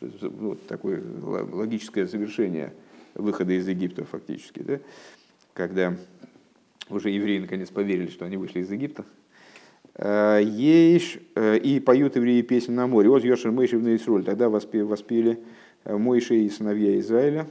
вот 0.00 0.66
такое 0.66 1.02
логическое 1.22 2.06
завершение 2.06 2.72
выхода 3.14 3.52
из 3.52 3.68
Египта 3.68 4.04
фактически, 4.04 4.60
да? 4.60 4.78
когда 5.54 5.94
уже 6.88 7.10
евреи 7.10 7.38
наконец 7.38 7.70
поверили, 7.70 8.08
что 8.08 8.24
они 8.24 8.36
вышли 8.36 8.60
из 8.60 8.70
Египта. 8.70 9.04
Э, 9.94 10.40
Ейш, 10.42 11.18
э, 11.34 11.58
и 11.58 11.80
поют 11.80 12.16
евреи 12.16 12.42
песню 12.42 12.74
на 12.74 12.86
море. 12.86 13.10
Оз 13.10 13.22
Йошер 13.24 13.50
Мойшев 13.50 13.82
на 13.82 13.94
Исроль. 13.96 14.24
Тогда 14.24 14.48
воспели 14.48 15.38
э, 15.84 15.96
Мойши 15.96 16.36
и 16.36 16.50
сыновья 16.50 16.98
Израиля. 16.98 17.46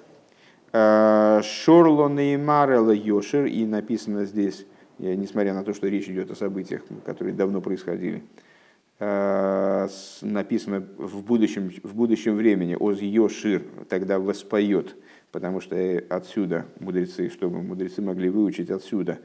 Шорло 0.74 2.08
Неймарела 2.08 2.92
Йошер, 2.92 3.46
и 3.46 3.66
написано 3.66 4.24
здесь 4.24 4.66
несмотря 5.02 5.54
на 5.54 5.64
то, 5.64 5.74
что 5.74 5.88
речь 5.88 6.08
идет 6.08 6.30
о 6.32 6.36
событиях, 6.36 6.84
которые 7.06 7.34
давно 7.34 7.60
происходили, 7.62 8.24
э, 9.00 9.88
написано 10.22 10.88
в 10.98 11.24
будущем, 11.24 11.72
в 11.84 11.96
будущем 11.96 12.36
времени, 12.36 12.78
«Оз 12.80 13.02
Йошир» 13.02 13.64
тогда 13.90 14.20
воспоет, 14.20 14.96
потому 15.32 15.60
что 15.60 15.76
отсюда 16.10 16.66
мудрецы, 16.80 17.30
чтобы 17.30 17.62
мудрецы 17.64 18.02
могли 18.02 18.30
выучить 18.30 18.70
отсюда 18.70 19.20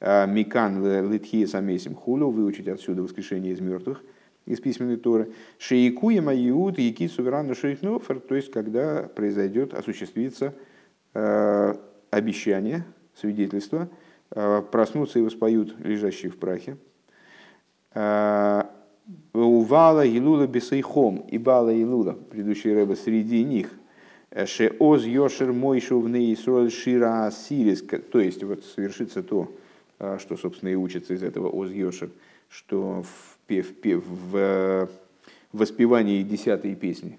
э, 0.00 0.26
«Микан 0.28 1.10
литхи 1.10 1.44
самесим 1.46 1.94
хулю», 1.94 2.30
выучить 2.30 2.68
отсюда 2.68 3.02
воскрешение 3.02 3.52
из 3.52 3.60
мертвых, 3.60 4.04
из 4.46 4.60
письменной 4.60 4.96
Торы. 4.96 5.32
Шейкуема 5.58 6.34
Иуд, 6.36 6.78
Яки 6.78 7.08
Суверану 7.08 7.56
Шейхнофер, 7.56 8.20
то 8.20 8.36
есть 8.36 8.52
когда 8.52 9.02
произойдет, 9.02 9.74
осуществится 9.74 10.54
э, 11.14 11.74
обещание, 12.12 12.84
свидетельство– 13.12 13.88
Э, 13.98 14.05
проснутся 14.30 15.18
и 15.18 15.22
воспоют 15.22 15.74
лежащие 15.78 16.30
в 16.30 16.36
прахе. 16.36 16.76
Э, 17.96 18.64
Увала 19.32 20.04
Илула 20.04 20.46
Бесейхом 20.46 21.18
и 21.18 21.38
Бала 21.38 21.72
Илула, 21.72 22.12
предыдущий 22.12 22.74
рэба, 22.74 22.94
среди 22.94 23.44
них. 23.44 23.70
Э, 24.30 24.46
Ше 24.46 24.74
Оз 24.78 25.04
Йошер 25.04 25.52
Мойшу 25.52 26.00
в 26.00 26.08
Неисроль 26.08 26.70
Шира 26.70 27.30
Сирис, 27.30 27.82
то 27.82 28.20
есть 28.20 28.42
вот 28.42 28.64
совершится 28.64 29.22
то, 29.22 29.50
что, 30.18 30.36
собственно, 30.36 30.68
и 30.68 30.74
учится 30.74 31.14
из 31.14 31.22
этого 31.22 31.48
Оз 31.48 31.70
Йошер, 31.70 32.10
что 32.50 33.02
в, 33.02 33.38
в, 33.48 33.82
в, 33.82 34.00
в 34.32 34.88
воспевании 35.52 36.22
десятой 36.22 36.74
песни, 36.74 37.18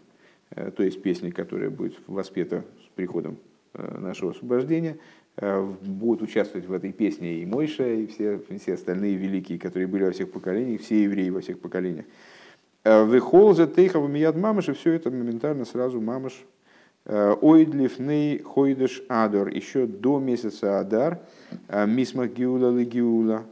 то 0.49 0.83
есть 0.83 1.01
песни, 1.01 1.31
которая 1.31 1.71
будет 1.71 1.95
воспета 2.05 2.65
с 2.85 2.95
приходом 2.95 3.37
нашего 3.73 4.31
освобождения, 4.31 4.97
Э, 4.97 5.26
будут 5.39 6.23
участвовать 6.23 6.67
в 6.67 6.73
этой 6.73 6.91
песне 6.91 7.35
и 7.35 7.45
Мойша, 7.45 7.87
и 7.87 8.07
все, 8.07 8.41
все 8.59 8.73
остальные 8.73 9.15
великие, 9.15 9.59
которые 9.59 9.87
были 9.87 10.05
во 10.05 10.11
всех 10.11 10.31
поколениях, 10.31 10.81
все 10.81 11.03
евреи 11.03 11.29
во 11.29 11.41
всех 11.41 11.59
поколениях. 11.59 12.05
Э, 12.83 13.05
Вехолза 13.05 13.67
Тейхов 13.67 14.09
Мияд 14.09 14.35
Мамаш, 14.35 14.69
и 14.69 14.73
все 14.73 14.93
это 14.93 15.11
моментально 15.11 15.65
сразу 15.65 16.01
Мамаш. 16.01 16.43
Э, 17.05 17.35
Ойдлифней 17.39 18.39
Хойдеш 18.39 19.03
Адор, 19.09 19.49
еще 19.49 19.85
до 19.85 20.19
месяца 20.19 20.79
Адар, 20.79 21.19
Мисмах 21.69 22.31
Гиула 22.33 22.75
Ли 22.75 22.85
Гиула, 22.85 23.43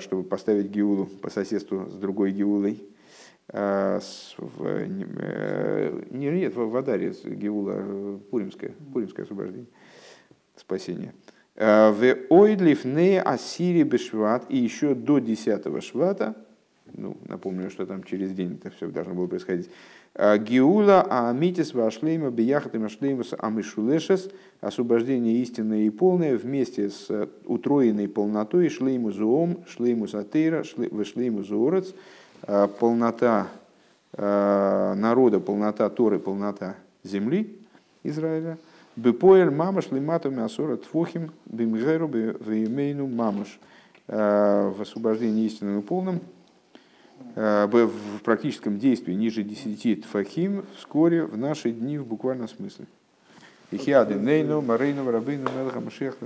чтобы 0.00 0.22
поставить 0.22 0.66
Гиулу 0.66 1.06
по 1.06 1.28
соседству 1.28 1.86
с 1.90 1.94
другой 1.94 2.30
Гиулой. 2.30 2.82
В, 3.48 4.86
нет, 6.10 6.56
в 6.56 6.76
Адаре 6.76 7.12
Гиула 7.24 8.18
Пуримское, 8.30 8.72
Пуримское 8.92 9.24
освобождение 9.24 9.66
спасения. 10.56 11.12
Э, 11.56 11.90
в 11.90 12.16
ойдлиф 12.30 12.84
не 12.84 13.20
асири 13.20 13.82
бешват, 13.84 14.44
и 14.48 14.56
еще 14.56 14.94
до 14.94 15.18
10 15.18 15.82
швата, 15.82 16.34
ну, 16.92 17.16
напомню, 17.26 17.70
что 17.70 17.86
там 17.86 18.02
через 18.02 18.32
день 18.32 18.58
это 18.60 18.74
все 18.74 18.88
должно 18.88 19.14
было 19.14 19.26
происходить, 19.26 19.70
э, 20.14 20.38
Гиула 20.38 21.02
Аамитис 21.02 21.72
Вашлейма 21.72 22.30
Бияхатим 22.30 22.84
Ашлеймус 22.84 23.34
Амишулешес, 23.38 24.30
освобождение 24.60 25.42
истинное 25.42 25.82
и 25.82 25.90
полное 25.90 26.36
вместе 26.36 26.90
с 26.90 27.28
утроенной 27.44 28.08
полнотой 28.08 28.68
Шлейму 28.68 29.12
Зуом, 29.12 29.64
Шлейму 29.68 30.08
Сатейра, 30.08 30.64
Шлейму 30.64 31.42
Зуорец, 31.44 31.94
э, 32.46 32.68
полнота 32.80 33.48
народа, 34.16 35.40
полнота 35.40 35.90
Торы, 35.90 36.20
полнота 36.20 36.76
земли 37.02 37.58
Израиля– 38.04 38.58
Бепоэль 38.96 39.50
мамаш 39.50 39.90
лимату 39.90 40.30
мясора 40.30 40.76
тфохим 40.76 41.32
бимгеру 41.46 42.08
веймейну 42.08 43.06
мамаш. 43.06 43.58
Э, 44.06 44.70
в 44.76 44.82
освобождении 44.82 45.46
истинным 45.46 45.80
и 45.80 45.82
полным, 45.82 46.20
э, 47.36 47.66
в 47.66 48.20
практическом 48.22 48.78
действии 48.78 49.14
ниже 49.14 49.42
10 49.42 50.02
тфахим 50.02 50.66
вскоре 50.76 51.24
в 51.24 51.38
наши 51.38 51.70
дни 51.70 51.96
в 51.96 52.06
буквальном 52.06 52.46
смысле. 52.46 52.84
Ихиады 53.70 54.16
Нейну, 54.16 54.60
Марейну, 54.60 55.10
Рабейну, 55.10 55.48
Мелаха, 55.56 55.80
Машех, 55.80 56.18